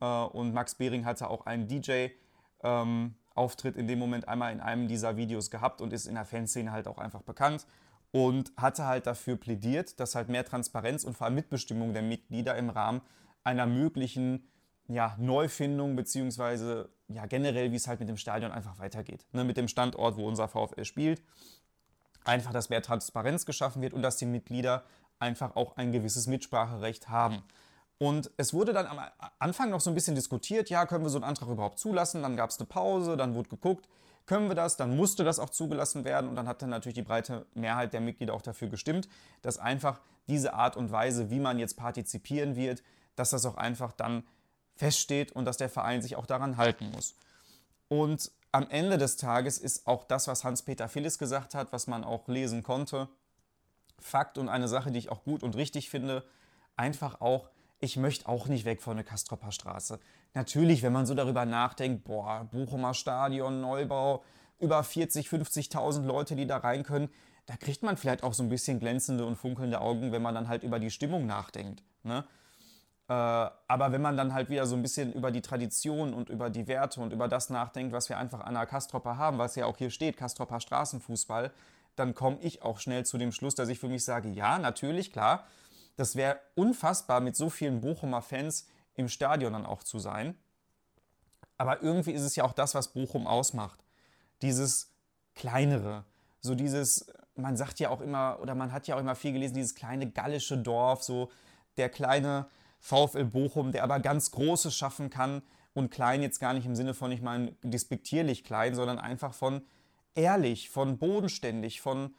Äh, 0.00 0.06
und 0.06 0.52
Max 0.52 0.74
Behring 0.74 1.04
hatte 1.04 1.30
auch 1.30 1.46
einen 1.46 1.68
DJ-Auftritt 1.68 3.76
ähm, 3.76 3.80
in 3.80 3.86
dem 3.86 3.98
Moment 3.98 4.28
einmal 4.28 4.52
in 4.52 4.60
einem 4.60 4.88
dieser 4.88 5.16
Videos 5.16 5.50
gehabt 5.50 5.80
und 5.80 5.92
ist 5.92 6.06
in 6.06 6.14
der 6.14 6.24
Fanszene 6.24 6.72
halt 6.72 6.88
auch 6.88 6.98
einfach 6.98 7.22
bekannt 7.22 7.66
und 8.12 8.52
hatte 8.56 8.86
halt 8.86 9.06
dafür 9.06 9.36
plädiert, 9.36 10.00
dass 10.00 10.14
halt 10.14 10.28
mehr 10.28 10.44
Transparenz 10.44 11.04
und 11.04 11.16
vor 11.16 11.26
allem 11.26 11.36
Mitbestimmung 11.36 11.92
der 11.92 12.02
Mitglieder 12.02 12.56
im 12.56 12.70
Rahmen 12.70 13.02
einer 13.44 13.66
möglichen 13.66 14.48
ja, 14.88 15.16
Neufindung 15.18 15.96
beziehungsweise 15.96 16.90
ja, 17.08 17.26
generell, 17.26 17.72
wie 17.72 17.76
es 17.76 17.86
halt 17.86 18.00
mit 18.00 18.08
dem 18.08 18.16
Stadion 18.16 18.52
einfach 18.52 18.78
weitergeht. 18.78 19.26
Ne, 19.32 19.44
mit 19.44 19.56
dem 19.56 19.68
Standort, 19.68 20.16
wo 20.16 20.26
unser 20.26 20.48
VfL 20.48 20.84
spielt. 20.84 21.22
Einfach, 22.24 22.52
dass 22.52 22.68
mehr 22.68 22.82
Transparenz 22.82 23.46
geschaffen 23.46 23.82
wird 23.82 23.94
und 23.94 24.02
dass 24.02 24.16
die 24.16 24.26
Mitglieder 24.26 24.84
einfach 25.18 25.56
auch 25.56 25.76
ein 25.76 25.92
gewisses 25.92 26.26
Mitspracherecht 26.26 27.08
haben. 27.08 27.42
Und 27.98 28.30
es 28.36 28.54
wurde 28.54 28.72
dann 28.72 28.86
am 28.86 28.98
Anfang 29.38 29.70
noch 29.70 29.80
so 29.80 29.90
ein 29.90 29.94
bisschen 29.94 30.14
diskutiert, 30.14 30.70
ja, 30.70 30.86
können 30.86 31.04
wir 31.04 31.10
so 31.10 31.18
einen 31.18 31.24
Antrag 31.24 31.50
überhaupt 31.50 31.78
zulassen? 31.78 32.22
Dann 32.22 32.36
gab 32.36 32.50
es 32.50 32.58
eine 32.58 32.66
Pause, 32.66 33.16
dann 33.16 33.34
wurde 33.34 33.50
geguckt, 33.50 33.88
können 34.24 34.48
wir 34.48 34.54
das, 34.54 34.76
dann 34.76 34.96
musste 34.96 35.22
das 35.22 35.38
auch 35.38 35.50
zugelassen 35.50 36.04
werden 36.04 36.28
und 36.30 36.36
dann 36.36 36.48
hat 36.48 36.62
dann 36.62 36.70
natürlich 36.70 36.94
die 36.94 37.02
breite 37.02 37.46
Mehrheit 37.54 37.92
der 37.92 38.00
Mitglieder 38.00 38.32
auch 38.32 38.42
dafür 38.42 38.68
gestimmt, 38.68 39.08
dass 39.42 39.58
einfach 39.58 40.00
diese 40.28 40.54
Art 40.54 40.76
und 40.76 40.92
Weise, 40.92 41.30
wie 41.30 41.40
man 41.40 41.58
jetzt 41.58 41.76
partizipieren 41.76 42.56
wird, 42.56 42.82
dass 43.20 43.30
das 43.30 43.46
auch 43.46 43.56
einfach 43.56 43.92
dann 43.92 44.24
feststeht 44.74 45.32
und 45.32 45.44
dass 45.44 45.58
der 45.58 45.68
Verein 45.68 46.02
sich 46.02 46.16
auch 46.16 46.26
daran 46.26 46.56
halten 46.56 46.90
muss. 46.90 47.14
Und 47.88 48.32
am 48.50 48.68
Ende 48.70 48.98
des 48.98 49.16
Tages 49.16 49.58
ist 49.58 49.86
auch 49.86 50.04
das, 50.04 50.26
was 50.26 50.42
Hans-Peter 50.42 50.88
Phillis 50.88 51.18
gesagt 51.18 51.54
hat, 51.54 51.72
was 51.72 51.86
man 51.86 52.02
auch 52.02 52.26
lesen 52.28 52.62
konnte, 52.62 53.08
Fakt 53.98 54.38
und 54.38 54.48
eine 54.48 54.66
Sache, 54.66 54.90
die 54.90 54.98
ich 54.98 55.10
auch 55.10 55.22
gut 55.22 55.42
und 55.42 55.54
richtig 55.54 55.90
finde, 55.90 56.24
einfach 56.76 57.20
auch, 57.20 57.50
ich 57.78 57.98
möchte 57.98 58.26
auch 58.26 58.46
nicht 58.46 58.64
weg 58.64 58.80
von 58.80 58.96
der 58.96 59.04
Kastropper 59.04 59.52
Straße. 59.52 60.00
Natürlich, 60.32 60.82
wenn 60.82 60.92
man 60.92 61.04
so 61.04 61.14
darüber 61.14 61.44
nachdenkt, 61.44 62.04
boah, 62.04 62.48
Bochumer 62.50 62.94
Stadion, 62.94 63.60
Neubau, 63.60 64.24
über 64.58 64.82
40, 64.82 65.28
50.000 65.28 66.04
Leute, 66.04 66.36
die 66.36 66.46
da 66.46 66.56
rein 66.56 66.82
können, 66.82 67.10
da 67.46 67.56
kriegt 67.56 67.82
man 67.82 67.98
vielleicht 67.98 68.22
auch 68.22 68.32
so 68.32 68.42
ein 68.42 68.48
bisschen 68.48 68.78
glänzende 68.80 69.26
und 69.26 69.36
funkelnde 69.36 69.80
Augen, 69.80 70.12
wenn 70.12 70.22
man 70.22 70.34
dann 70.34 70.48
halt 70.48 70.62
über 70.62 70.78
die 70.78 70.90
Stimmung 70.90 71.26
nachdenkt. 71.26 71.82
Ne? 72.02 72.24
Äh, 73.10 73.12
aber 73.12 73.90
wenn 73.90 74.02
man 74.02 74.16
dann 74.16 74.34
halt 74.34 74.50
wieder 74.50 74.66
so 74.66 74.76
ein 74.76 74.82
bisschen 74.82 75.12
über 75.12 75.32
die 75.32 75.42
Tradition 75.42 76.14
und 76.14 76.30
über 76.30 76.48
die 76.48 76.68
Werte 76.68 77.00
und 77.00 77.12
über 77.12 77.26
das 77.26 77.50
nachdenkt, 77.50 77.92
was 77.92 78.08
wir 78.08 78.16
einfach 78.18 78.38
an 78.38 78.54
der 78.54 78.66
Kastropper 78.66 79.18
haben, 79.18 79.38
was 79.38 79.56
ja 79.56 79.66
auch 79.66 79.76
hier 79.76 79.90
steht, 79.90 80.16
Kastropper 80.16 80.60
Straßenfußball, 80.60 81.50
dann 81.96 82.14
komme 82.14 82.38
ich 82.40 82.62
auch 82.62 82.78
schnell 82.78 83.04
zu 83.04 83.18
dem 83.18 83.32
Schluss, 83.32 83.56
dass 83.56 83.68
ich 83.68 83.80
für 83.80 83.88
mich 83.88 84.04
sage, 84.04 84.28
ja, 84.28 84.60
natürlich, 84.60 85.12
klar, 85.12 85.44
das 85.96 86.14
wäre 86.14 86.38
unfassbar, 86.54 87.20
mit 87.20 87.34
so 87.34 87.50
vielen 87.50 87.80
Bochumer 87.80 88.22
Fans 88.22 88.68
im 88.94 89.08
Stadion 89.08 89.54
dann 89.54 89.66
auch 89.66 89.82
zu 89.82 89.98
sein. 89.98 90.36
Aber 91.58 91.82
irgendwie 91.82 92.12
ist 92.12 92.22
es 92.22 92.36
ja 92.36 92.44
auch 92.44 92.52
das, 92.52 92.76
was 92.76 92.92
Bochum 92.92 93.26
ausmacht. 93.26 93.80
Dieses 94.40 94.92
kleinere, 95.34 96.04
so 96.40 96.54
dieses, 96.54 97.12
man 97.34 97.56
sagt 97.56 97.80
ja 97.80 97.90
auch 97.90 98.02
immer, 98.02 98.38
oder 98.40 98.54
man 98.54 98.70
hat 98.70 98.86
ja 98.86 98.94
auch 98.94 99.00
immer 99.00 99.16
viel 99.16 99.32
gelesen, 99.32 99.54
dieses 99.54 99.74
kleine 99.74 100.08
gallische 100.08 100.56
Dorf, 100.56 101.02
so 101.02 101.28
der 101.76 101.88
kleine 101.88 102.46
VfL 102.80 103.26
Bochum, 103.26 103.72
der 103.72 103.84
aber 103.84 104.00
ganz 104.00 104.30
Großes 104.30 104.74
schaffen 104.74 105.10
kann 105.10 105.42
und 105.74 105.90
klein 105.90 106.22
jetzt 106.22 106.40
gar 106.40 106.54
nicht 106.54 106.66
im 106.66 106.74
Sinne 106.74 106.94
von, 106.94 107.12
ich 107.12 107.22
meine, 107.22 107.52
despektierlich 107.62 108.44
klein, 108.44 108.74
sondern 108.74 108.98
einfach 108.98 109.34
von 109.34 109.62
ehrlich, 110.14 110.70
von 110.70 110.98
bodenständig, 110.98 111.80
von 111.80 112.14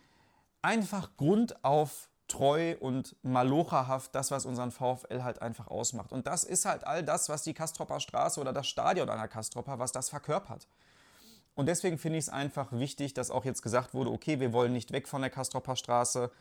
einfach 0.62 1.18
grundauf 1.18 2.10
treu 2.28 2.76
und 2.80 3.16
malocherhaft 3.24 4.16
das, 4.16 4.32
was 4.32 4.46
unseren 4.46 4.72
VfL 4.72 5.24
halt 5.24 5.42
einfach 5.42 5.68
ausmacht. 5.68 6.14
Und 6.14 6.28
das 6.28 6.46
ist 6.46 6.66
halt 6.66 6.88
all 6.88 7.04
das, 7.04 7.28
was 7.28 7.44
die 7.44 7.54
Kastropper 7.54 8.00
Straße 8.00 8.40
oder 8.40 8.54
das 8.54 8.68
Stadion 8.68 9.10
einer 9.10 9.28
Kastropper, 9.28 9.80
was 9.80 9.92
das 9.92 10.10
verkörpert. 10.10 10.68
Und 11.56 11.66
deswegen 11.66 11.98
finde 11.98 12.18
ich 12.20 12.26
es 12.26 12.30
einfach 12.30 12.72
wichtig, 12.72 13.14
dass 13.14 13.32
auch 13.32 13.44
jetzt 13.44 13.62
gesagt 13.62 13.94
wurde, 13.94 14.12
okay, 14.12 14.40
wir 14.40 14.54
wollen 14.54 14.72
nicht 14.72 14.94
weg 14.94 15.10
von 15.10 15.22
der 15.22 15.30
Kastropper 15.30 15.76
Straße, 15.76 16.32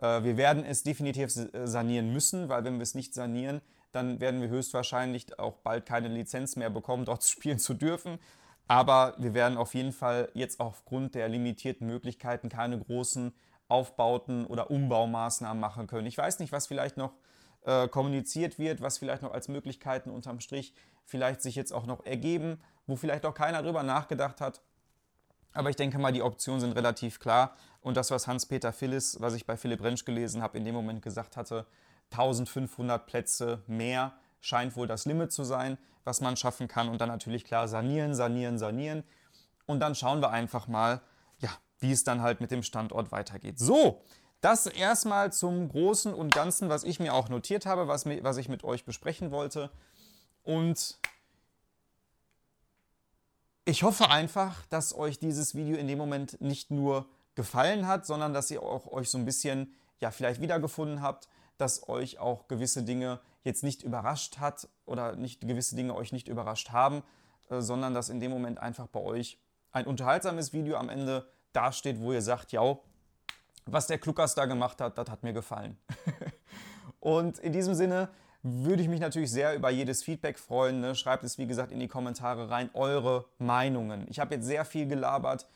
wir 0.00 0.36
werden 0.36 0.64
es 0.64 0.82
definitiv 0.82 1.34
äh, 1.36 1.66
sanieren 1.66 2.12
müssen, 2.12 2.48
weil 2.48 2.64
wenn 2.64 2.76
wir 2.76 2.82
es 2.82 2.94
nicht 2.94 3.14
sanieren, 3.14 3.60
dann 3.92 4.20
werden 4.20 4.40
wir 4.40 4.48
höchstwahrscheinlich 4.48 5.38
auch 5.38 5.58
bald 5.58 5.86
keine 5.86 6.08
Lizenz 6.08 6.56
mehr 6.56 6.70
bekommen, 6.70 7.04
dort 7.06 7.24
spielen 7.24 7.58
zu 7.58 7.74
dürfen. 7.74 8.18
Aber 8.66 9.14
wir 9.18 9.34
werden 9.34 9.58
auf 9.58 9.74
jeden 9.74 9.92
Fall 9.92 10.30
jetzt 10.34 10.58
aufgrund 10.58 11.14
der 11.14 11.28
limitierten 11.28 11.86
Möglichkeiten 11.86 12.48
keine 12.48 12.78
großen 12.78 13.32
Aufbauten 13.68 14.46
oder 14.46 14.70
Umbaumaßnahmen 14.70 15.60
machen 15.60 15.86
können. 15.86 16.06
Ich 16.06 16.16
weiß 16.16 16.38
nicht, 16.38 16.52
was 16.52 16.66
vielleicht 16.66 16.96
noch 16.96 17.12
äh, 17.64 17.88
kommuniziert 17.88 18.58
wird, 18.58 18.80
was 18.80 18.98
vielleicht 18.98 19.22
noch 19.22 19.32
als 19.32 19.48
Möglichkeiten 19.48 20.10
unterm 20.10 20.40
Strich 20.40 20.74
vielleicht 21.04 21.42
sich 21.42 21.54
jetzt 21.54 21.72
auch 21.72 21.86
noch 21.86 22.04
ergeben, 22.04 22.60
wo 22.86 22.96
vielleicht 22.96 23.26
auch 23.26 23.34
keiner 23.34 23.62
drüber 23.62 23.82
nachgedacht 23.82 24.40
hat. 24.40 24.62
Aber 25.54 25.70
ich 25.70 25.76
denke 25.76 25.98
mal, 25.98 26.12
die 26.12 26.22
Optionen 26.22 26.60
sind 26.60 26.72
relativ 26.72 27.20
klar. 27.20 27.56
Und 27.80 27.96
das, 27.96 28.10
was 28.10 28.26
Hans-Peter 28.26 28.72
Phillis, 28.72 29.20
was 29.20 29.34
ich 29.34 29.46
bei 29.46 29.56
Philipp 29.56 29.82
Rentsch 29.82 30.04
gelesen 30.04 30.42
habe, 30.42 30.58
in 30.58 30.64
dem 30.64 30.74
Moment 30.74 31.02
gesagt 31.02 31.36
hatte, 31.36 31.66
1500 32.10 33.06
Plätze 33.06 33.62
mehr 33.66 34.12
scheint 34.40 34.76
wohl 34.76 34.86
das 34.86 35.06
Limit 35.06 35.32
zu 35.32 35.44
sein, 35.44 35.78
was 36.02 36.20
man 36.20 36.36
schaffen 36.36 36.68
kann. 36.68 36.88
Und 36.88 37.00
dann 37.00 37.08
natürlich 37.08 37.44
klar 37.44 37.68
sanieren, 37.68 38.14
sanieren, 38.14 38.58
sanieren. 38.58 39.04
Und 39.66 39.80
dann 39.80 39.94
schauen 39.94 40.20
wir 40.20 40.30
einfach 40.30 40.68
mal, 40.68 41.00
ja, 41.38 41.50
wie 41.78 41.92
es 41.92 42.04
dann 42.04 42.20
halt 42.20 42.40
mit 42.40 42.50
dem 42.50 42.62
Standort 42.62 43.12
weitergeht. 43.12 43.58
So, 43.58 44.02
das 44.40 44.66
erstmal 44.66 45.32
zum 45.32 45.68
Großen 45.68 46.12
und 46.12 46.34
Ganzen, 46.34 46.68
was 46.68 46.84
ich 46.84 47.00
mir 47.00 47.14
auch 47.14 47.28
notiert 47.28 47.64
habe, 47.64 47.88
was, 47.88 48.04
was 48.06 48.36
ich 48.36 48.48
mit 48.48 48.64
euch 48.64 48.84
besprechen 48.84 49.30
wollte. 49.30 49.70
Und 50.42 50.98
ich 53.64 53.82
hoffe 53.82 54.10
einfach, 54.10 54.66
dass 54.66 54.94
euch 54.94 55.18
dieses 55.18 55.54
Video 55.54 55.76
in 55.76 55.88
dem 55.88 55.98
Moment 55.98 56.40
nicht 56.40 56.70
nur 56.70 57.06
gefallen 57.34 57.86
hat, 57.86 58.06
sondern 58.06 58.34
dass 58.34 58.50
ihr 58.50 58.62
auch 58.62 58.86
euch 58.86 59.10
so 59.10 59.18
ein 59.18 59.24
bisschen 59.24 59.74
ja 60.00 60.10
vielleicht 60.10 60.40
wiedergefunden 60.40 61.00
habt, 61.00 61.28
dass 61.56 61.88
euch 61.88 62.18
auch 62.18 62.48
gewisse 62.48 62.82
Dinge 62.82 63.20
jetzt 63.42 63.62
nicht 63.62 63.82
überrascht 63.82 64.38
hat 64.38 64.68
oder 64.84 65.16
nicht 65.16 65.40
gewisse 65.40 65.76
Dinge 65.76 65.94
euch 65.94 66.12
nicht 66.12 66.28
überrascht 66.28 66.70
haben, 66.70 67.02
äh, 67.48 67.60
sondern 67.60 67.94
dass 67.94 68.08
in 68.08 68.20
dem 68.20 68.30
Moment 68.30 68.58
einfach 68.58 68.86
bei 68.86 69.00
euch 69.00 69.38
ein 69.72 69.86
unterhaltsames 69.86 70.52
Video 70.52 70.76
am 70.76 70.88
Ende 70.88 71.28
dasteht, 71.52 72.00
wo 72.00 72.12
ihr 72.12 72.22
sagt, 72.22 72.52
ja, 72.52 72.76
was 73.66 73.86
der 73.86 73.98
Klukas 73.98 74.34
da 74.34 74.44
gemacht 74.44 74.80
hat, 74.80 74.98
das 74.98 75.08
hat 75.08 75.22
mir 75.22 75.32
gefallen. 75.32 75.78
und 77.00 77.38
in 77.38 77.52
diesem 77.52 77.74
Sinne 77.74 78.10
würde 78.44 78.82
ich 78.82 78.88
mich 78.88 79.00
natürlich 79.00 79.32
sehr 79.32 79.54
über 79.54 79.70
jedes 79.70 80.02
Feedback 80.02 80.38
freuen. 80.38 80.80
Ne? 80.80 80.94
Schreibt 80.94 81.24
es, 81.24 81.38
wie 81.38 81.46
gesagt, 81.46 81.72
in 81.72 81.80
die 81.80 81.88
Kommentare 81.88 82.50
rein, 82.50 82.68
eure 82.74 83.24
Meinungen. 83.38 84.06
Ich 84.10 84.20
habe 84.20 84.34
jetzt 84.34 84.44
sehr 84.44 84.66
viel 84.66 84.86
gelabert. 84.86 85.48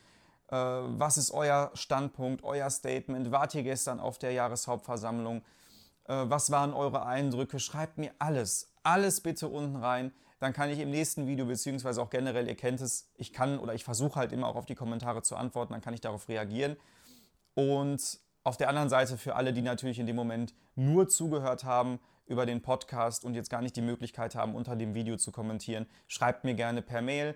Äh, 0.47 0.55
was 0.55 1.17
ist 1.17 1.31
euer 1.31 1.69
Standpunkt, 1.75 2.43
euer 2.43 2.67
Statement? 2.71 3.31
Wart 3.31 3.53
ihr 3.53 3.61
gestern 3.61 3.99
auf 3.99 4.17
der 4.17 4.31
Jahreshauptversammlung? 4.31 5.43
Äh, 6.05 6.13
was 6.23 6.49
waren 6.49 6.73
eure 6.73 7.05
Eindrücke? 7.05 7.59
Schreibt 7.59 7.99
mir 7.99 8.11
alles, 8.17 8.73
alles 8.81 9.21
bitte 9.21 9.47
unten 9.47 9.75
rein. 9.75 10.11
Dann 10.39 10.53
kann 10.53 10.71
ich 10.71 10.79
im 10.79 10.89
nächsten 10.89 11.27
Video, 11.27 11.45
beziehungsweise 11.45 12.01
auch 12.01 12.09
generell, 12.09 12.47
ihr 12.47 12.55
kennt 12.55 12.81
es, 12.81 13.07
ich 13.17 13.33
kann 13.33 13.59
oder 13.59 13.75
ich 13.75 13.83
versuche 13.83 14.15
halt 14.15 14.31
immer 14.31 14.47
auch 14.47 14.55
auf 14.55 14.65
die 14.65 14.75
Kommentare 14.75 15.21
zu 15.21 15.35
antworten, 15.35 15.73
dann 15.73 15.81
kann 15.81 15.93
ich 15.93 16.01
darauf 16.01 16.27
reagieren. 16.27 16.75
Und 17.53 18.19
auf 18.43 18.57
der 18.57 18.69
anderen 18.69 18.89
Seite 18.89 19.17
für 19.17 19.35
alle, 19.35 19.53
die 19.53 19.61
natürlich 19.61 19.99
in 19.99 20.07
dem 20.07 20.15
Moment 20.15 20.53
nur 20.75 21.07
zugehört 21.07 21.63
haben 21.63 21.99
über 22.25 22.45
den 22.45 22.61
Podcast 22.61 23.25
und 23.25 23.33
jetzt 23.33 23.49
gar 23.49 23.61
nicht 23.61 23.75
die 23.75 23.81
Möglichkeit 23.81 24.35
haben, 24.35 24.55
unter 24.55 24.75
dem 24.75 24.93
Video 24.93 25.17
zu 25.17 25.31
kommentieren, 25.31 25.87
schreibt 26.07 26.43
mir 26.43 26.53
gerne 26.53 26.81
per 26.81 27.01
Mail. 27.01 27.35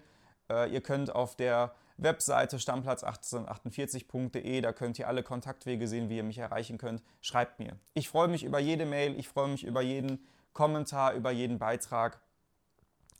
Äh, 0.49 0.71
ihr 0.71 0.81
könnt 0.81 1.13
auf 1.13 1.35
der 1.35 1.73
Webseite 1.97 2.57
stammplatz1848.de, 2.57 4.61
da 4.61 4.71
könnt 4.71 4.99
ihr 4.99 5.07
alle 5.07 5.23
Kontaktwege 5.23 5.87
sehen, 5.87 6.09
wie 6.09 6.17
ihr 6.17 6.23
mich 6.23 6.37
erreichen 6.37 6.77
könnt. 6.77 7.03
Schreibt 7.21 7.59
mir. 7.59 7.77
Ich 7.93 8.09
freue 8.09 8.27
mich 8.27 8.43
über 8.43 8.59
jede 8.59 8.85
Mail, 8.85 9.17
ich 9.19 9.27
freue 9.27 9.47
mich 9.47 9.63
über 9.63 9.81
jeden 9.81 10.25
Kommentar, 10.53 11.13
über 11.13 11.31
jeden 11.31 11.59
Beitrag. 11.59 12.19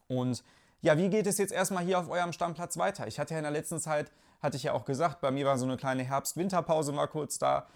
Und 0.08 0.44
ja, 0.82 0.98
wie 0.98 1.10
geht 1.10 1.28
es 1.28 1.38
jetzt 1.38 1.54
erstmal 1.54 1.84
hier 1.84 2.00
auf 2.00 2.10
eurem 2.10 2.34
Stammplatz 2.34 2.78
weiter? 2.78 3.08
Ich 3.08 3.20
hatte 3.20 3.34
ja 3.34 3.40
in 3.40 3.44
der 3.44 3.52
letzten 3.52 3.80
Zeit, 3.80 4.12
hatte 4.44 4.58
ich 4.58 4.64
ja 4.64 4.74
auch 4.74 4.86
gesagt, 4.86 5.22
bei 5.22 5.32
mir 5.32 5.46
war 5.46 5.58
so 5.58 5.66
eine 5.66 5.78
kleine 5.78 6.04
Herbst-Winterpause 6.04 6.92
mal 6.92 7.08
kurz 7.08 7.40
da. 7.40 7.68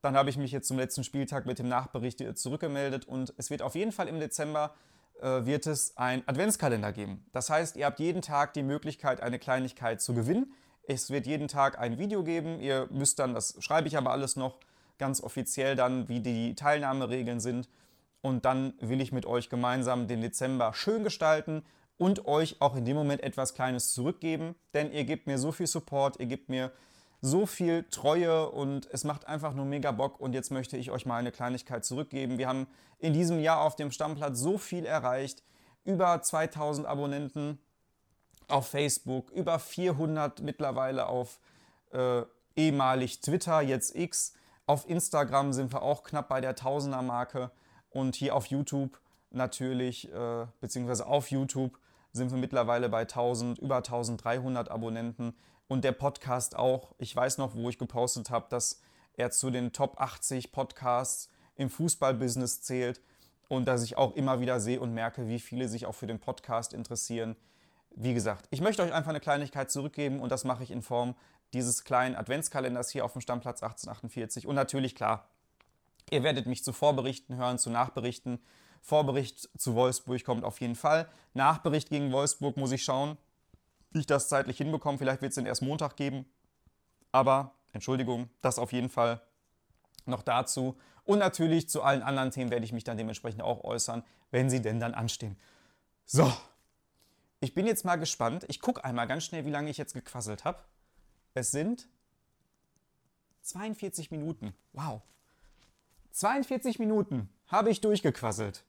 Dann 0.00 0.16
habe 0.16 0.30
ich 0.30 0.36
mich 0.36 0.52
jetzt 0.52 0.66
zum 0.68 0.78
letzten 0.78 1.04
Spieltag 1.04 1.46
mit 1.46 1.58
dem 1.58 1.68
Nachbericht 1.68 2.22
zurückgemeldet 2.36 3.06
und 3.06 3.32
es 3.36 3.50
wird 3.50 3.62
auf 3.62 3.74
jeden 3.74 3.92
Fall 3.92 4.08
im 4.08 4.18
Dezember 4.18 4.74
äh, 5.20 5.46
wird 5.46 5.66
es 5.66 5.96
ein 5.96 6.22
Adventskalender 6.26 6.92
geben. 6.92 7.24
Das 7.32 7.50
heißt, 7.50 7.76
ihr 7.76 7.86
habt 7.86 8.00
jeden 8.00 8.22
Tag 8.22 8.52
die 8.54 8.62
Möglichkeit, 8.62 9.22
eine 9.22 9.38
Kleinigkeit 9.38 10.00
zu 10.00 10.12
gewinnen. 10.14 10.52
Es 10.86 11.10
wird 11.10 11.26
jeden 11.26 11.48
Tag 11.48 11.78
ein 11.78 11.98
Video 11.98 12.24
geben. 12.24 12.60
Ihr 12.60 12.88
müsst 12.90 13.18
dann, 13.18 13.34
das 13.34 13.56
schreibe 13.60 13.88
ich 13.88 13.96
aber 13.96 14.10
alles 14.10 14.36
noch 14.36 14.58
ganz 14.98 15.22
offiziell 15.22 15.76
dann, 15.76 16.08
wie 16.08 16.20
die 16.20 16.54
Teilnahmeregeln 16.54 17.40
sind. 17.40 17.68
Und 18.22 18.44
dann 18.44 18.74
will 18.80 19.00
ich 19.00 19.12
mit 19.12 19.26
euch 19.26 19.48
gemeinsam 19.50 20.08
den 20.08 20.20
Dezember 20.20 20.72
schön 20.74 21.04
gestalten 21.04 21.62
und 21.98 22.26
euch 22.26 22.60
auch 22.60 22.76
in 22.76 22.84
dem 22.84 22.96
Moment 22.96 23.22
etwas 23.22 23.54
Kleines 23.54 23.92
zurückgeben. 23.92 24.54
Denn 24.74 24.92
ihr 24.92 25.04
gebt 25.04 25.26
mir 25.26 25.38
so 25.38 25.52
viel 25.52 25.66
Support, 25.66 26.18
ihr 26.20 26.26
gebt 26.26 26.48
mir 26.48 26.72
so 27.20 27.46
viel 27.46 27.84
Treue 27.90 28.50
und 28.50 28.86
es 28.92 29.04
macht 29.04 29.26
einfach 29.26 29.54
nur 29.54 29.64
mega 29.64 29.92
Bock 29.92 30.20
und 30.20 30.34
jetzt 30.34 30.50
möchte 30.50 30.76
ich 30.76 30.90
euch 30.90 31.06
mal 31.06 31.16
eine 31.16 31.32
Kleinigkeit 31.32 31.84
zurückgeben. 31.84 32.36
Wir 32.36 32.48
haben 32.48 32.66
in 32.98 33.14
diesem 33.14 33.40
Jahr 33.40 33.62
auf 33.62 33.76
dem 33.76 33.90
Stammplatz 33.90 34.38
so 34.38 34.58
viel 34.58 34.84
erreicht, 34.84 35.42
über 35.84 36.20
2000 36.20 36.86
Abonnenten 36.86 37.58
auf 38.48 38.68
Facebook, 38.68 39.30
über 39.30 39.58
400 39.58 40.42
mittlerweile 40.42 41.06
auf 41.06 41.40
äh, 41.92 42.22
ehemalig 42.56 43.20
Twitter, 43.20 43.62
jetzt 43.62 43.94
X. 43.94 44.34
Auf 44.66 44.88
Instagram 44.88 45.52
sind 45.52 45.72
wir 45.72 45.82
auch 45.82 46.04
knapp 46.04 46.28
bei 46.28 46.40
der 46.40 46.54
Tausender-Marke 46.54 47.50
und 47.90 48.16
hier 48.16 48.34
auf 48.34 48.46
YouTube 48.46 48.98
natürlich, 49.30 50.12
äh, 50.12 50.46
beziehungsweise 50.60 51.06
auf 51.06 51.30
YouTube 51.30 51.78
sind 52.14 52.30
wir 52.30 52.38
mittlerweile 52.38 52.88
bei 52.88 53.02
1000, 53.02 53.58
über 53.58 53.78
1300 53.78 54.70
Abonnenten 54.70 55.34
und 55.66 55.84
der 55.84 55.92
Podcast 55.92 56.56
auch. 56.56 56.94
Ich 56.98 57.14
weiß 57.14 57.38
noch, 57.38 57.56
wo 57.56 57.68
ich 57.68 57.76
gepostet 57.76 58.30
habe, 58.30 58.46
dass 58.48 58.80
er 59.16 59.32
zu 59.32 59.50
den 59.50 59.72
Top 59.72 60.00
80 60.00 60.52
Podcasts 60.52 61.28
im 61.56 61.68
Fußballbusiness 61.68 62.62
zählt 62.62 63.00
und 63.48 63.66
dass 63.66 63.82
ich 63.82 63.98
auch 63.98 64.14
immer 64.14 64.40
wieder 64.40 64.60
sehe 64.60 64.80
und 64.80 64.94
merke, 64.94 65.28
wie 65.28 65.40
viele 65.40 65.68
sich 65.68 65.86
auch 65.86 65.94
für 65.94 66.06
den 66.06 66.20
Podcast 66.20 66.72
interessieren. 66.72 67.34
Wie 67.90 68.14
gesagt, 68.14 68.46
ich 68.50 68.60
möchte 68.60 68.82
euch 68.82 68.92
einfach 68.92 69.10
eine 69.10 69.20
Kleinigkeit 69.20 69.70
zurückgeben 69.70 70.20
und 70.20 70.30
das 70.30 70.44
mache 70.44 70.62
ich 70.62 70.70
in 70.70 70.82
Form 70.82 71.16
dieses 71.52 71.82
kleinen 71.82 72.14
Adventskalenders 72.14 72.90
hier 72.90 73.04
auf 73.04 73.12
dem 73.12 73.20
Stammplatz 73.20 73.60
1848. 73.60 74.46
Und 74.46 74.54
natürlich, 74.54 74.94
klar, 74.94 75.28
ihr 76.10 76.22
werdet 76.22 76.46
mich 76.46 76.62
zu 76.62 76.72
Vorberichten 76.72 77.36
hören, 77.36 77.58
zu 77.58 77.70
Nachberichten. 77.70 78.38
Vorbericht 78.84 79.50
zu 79.58 79.74
Wolfsburg 79.74 80.24
kommt 80.24 80.44
auf 80.44 80.60
jeden 80.60 80.76
Fall. 80.76 81.08
Nachbericht 81.32 81.88
gegen 81.88 82.12
Wolfsburg 82.12 82.56
muss 82.56 82.72
ich 82.72 82.84
schauen 82.84 83.18
wie 83.94 84.00
ich 84.00 84.06
das 84.06 84.28
zeitlich 84.28 84.58
hinbekomme. 84.58 84.98
Vielleicht 84.98 85.22
wird 85.22 85.30
es 85.30 85.36
den 85.36 85.46
erst 85.46 85.62
Montag 85.62 85.96
geben. 85.96 86.26
Aber, 87.12 87.54
Entschuldigung, 87.72 88.28
das 88.42 88.58
auf 88.58 88.72
jeden 88.72 88.90
Fall 88.90 89.22
noch 90.04 90.22
dazu. 90.22 90.76
Und 91.04 91.20
natürlich 91.20 91.68
zu 91.68 91.82
allen 91.82 92.02
anderen 92.02 92.32
Themen 92.32 92.50
werde 92.50 92.64
ich 92.64 92.72
mich 92.72 92.84
dann 92.84 92.96
dementsprechend 92.96 93.42
auch 93.42 93.62
äußern, 93.62 94.04
wenn 94.30 94.50
sie 94.50 94.60
denn 94.60 94.80
dann 94.80 94.94
anstehen. 94.94 95.36
So, 96.04 96.30
ich 97.40 97.54
bin 97.54 97.66
jetzt 97.66 97.84
mal 97.84 97.96
gespannt. 97.96 98.44
Ich 98.48 98.60
gucke 98.60 98.84
einmal 98.84 99.06
ganz 99.06 99.24
schnell, 99.24 99.46
wie 99.46 99.50
lange 99.50 99.70
ich 99.70 99.78
jetzt 99.78 99.94
gequasselt 99.94 100.44
habe. 100.44 100.58
Es 101.34 101.52
sind 101.52 101.88
42 103.42 104.10
Minuten. 104.10 104.54
Wow. 104.72 105.02
42 106.10 106.78
Minuten 106.80 107.28
habe 107.46 107.70
ich 107.70 107.80
durchgequasselt. 107.80 108.64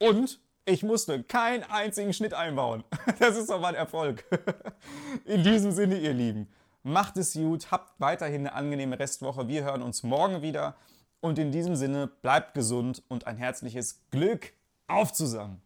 Und 0.00 0.40
ich 0.64 0.82
musste 0.82 1.22
keinen 1.22 1.62
einzigen 1.64 2.12
Schnitt 2.12 2.34
einbauen. 2.34 2.84
Das 3.18 3.36
ist 3.36 3.50
doch 3.50 3.60
mal 3.60 3.68
ein 3.68 3.74
Erfolg. 3.74 4.24
In 5.24 5.44
diesem 5.44 5.72
Sinne, 5.72 5.98
ihr 5.98 6.14
Lieben, 6.14 6.48
macht 6.82 7.16
es 7.18 7.34
gut, 7.34 7.70
habt 7.70 7.92
weiterhin 8.00 8.46
eine 8.46 8.54
angenehme 8.54 8.98
Restwoche. 8.98 9.46
Wir 9.46 9.64
hören 9.64 9.82
uns 9.82 10.02
morgen 10.02 10.42
wieder. 10.42 10.76
Und 11.20 11.38
in 11.38 11.52
diesem 11.52 11.76
Sinne, 11.76 12.06
bleibt 12.06 12.54
gesund 12.54 13.02
und 13.08 13.26
ein 13.26 13.36
herzliches 13.36 14.00
Glück 14.10 14.54
auf 14.86 15.12
zusammen. 15.12 15.60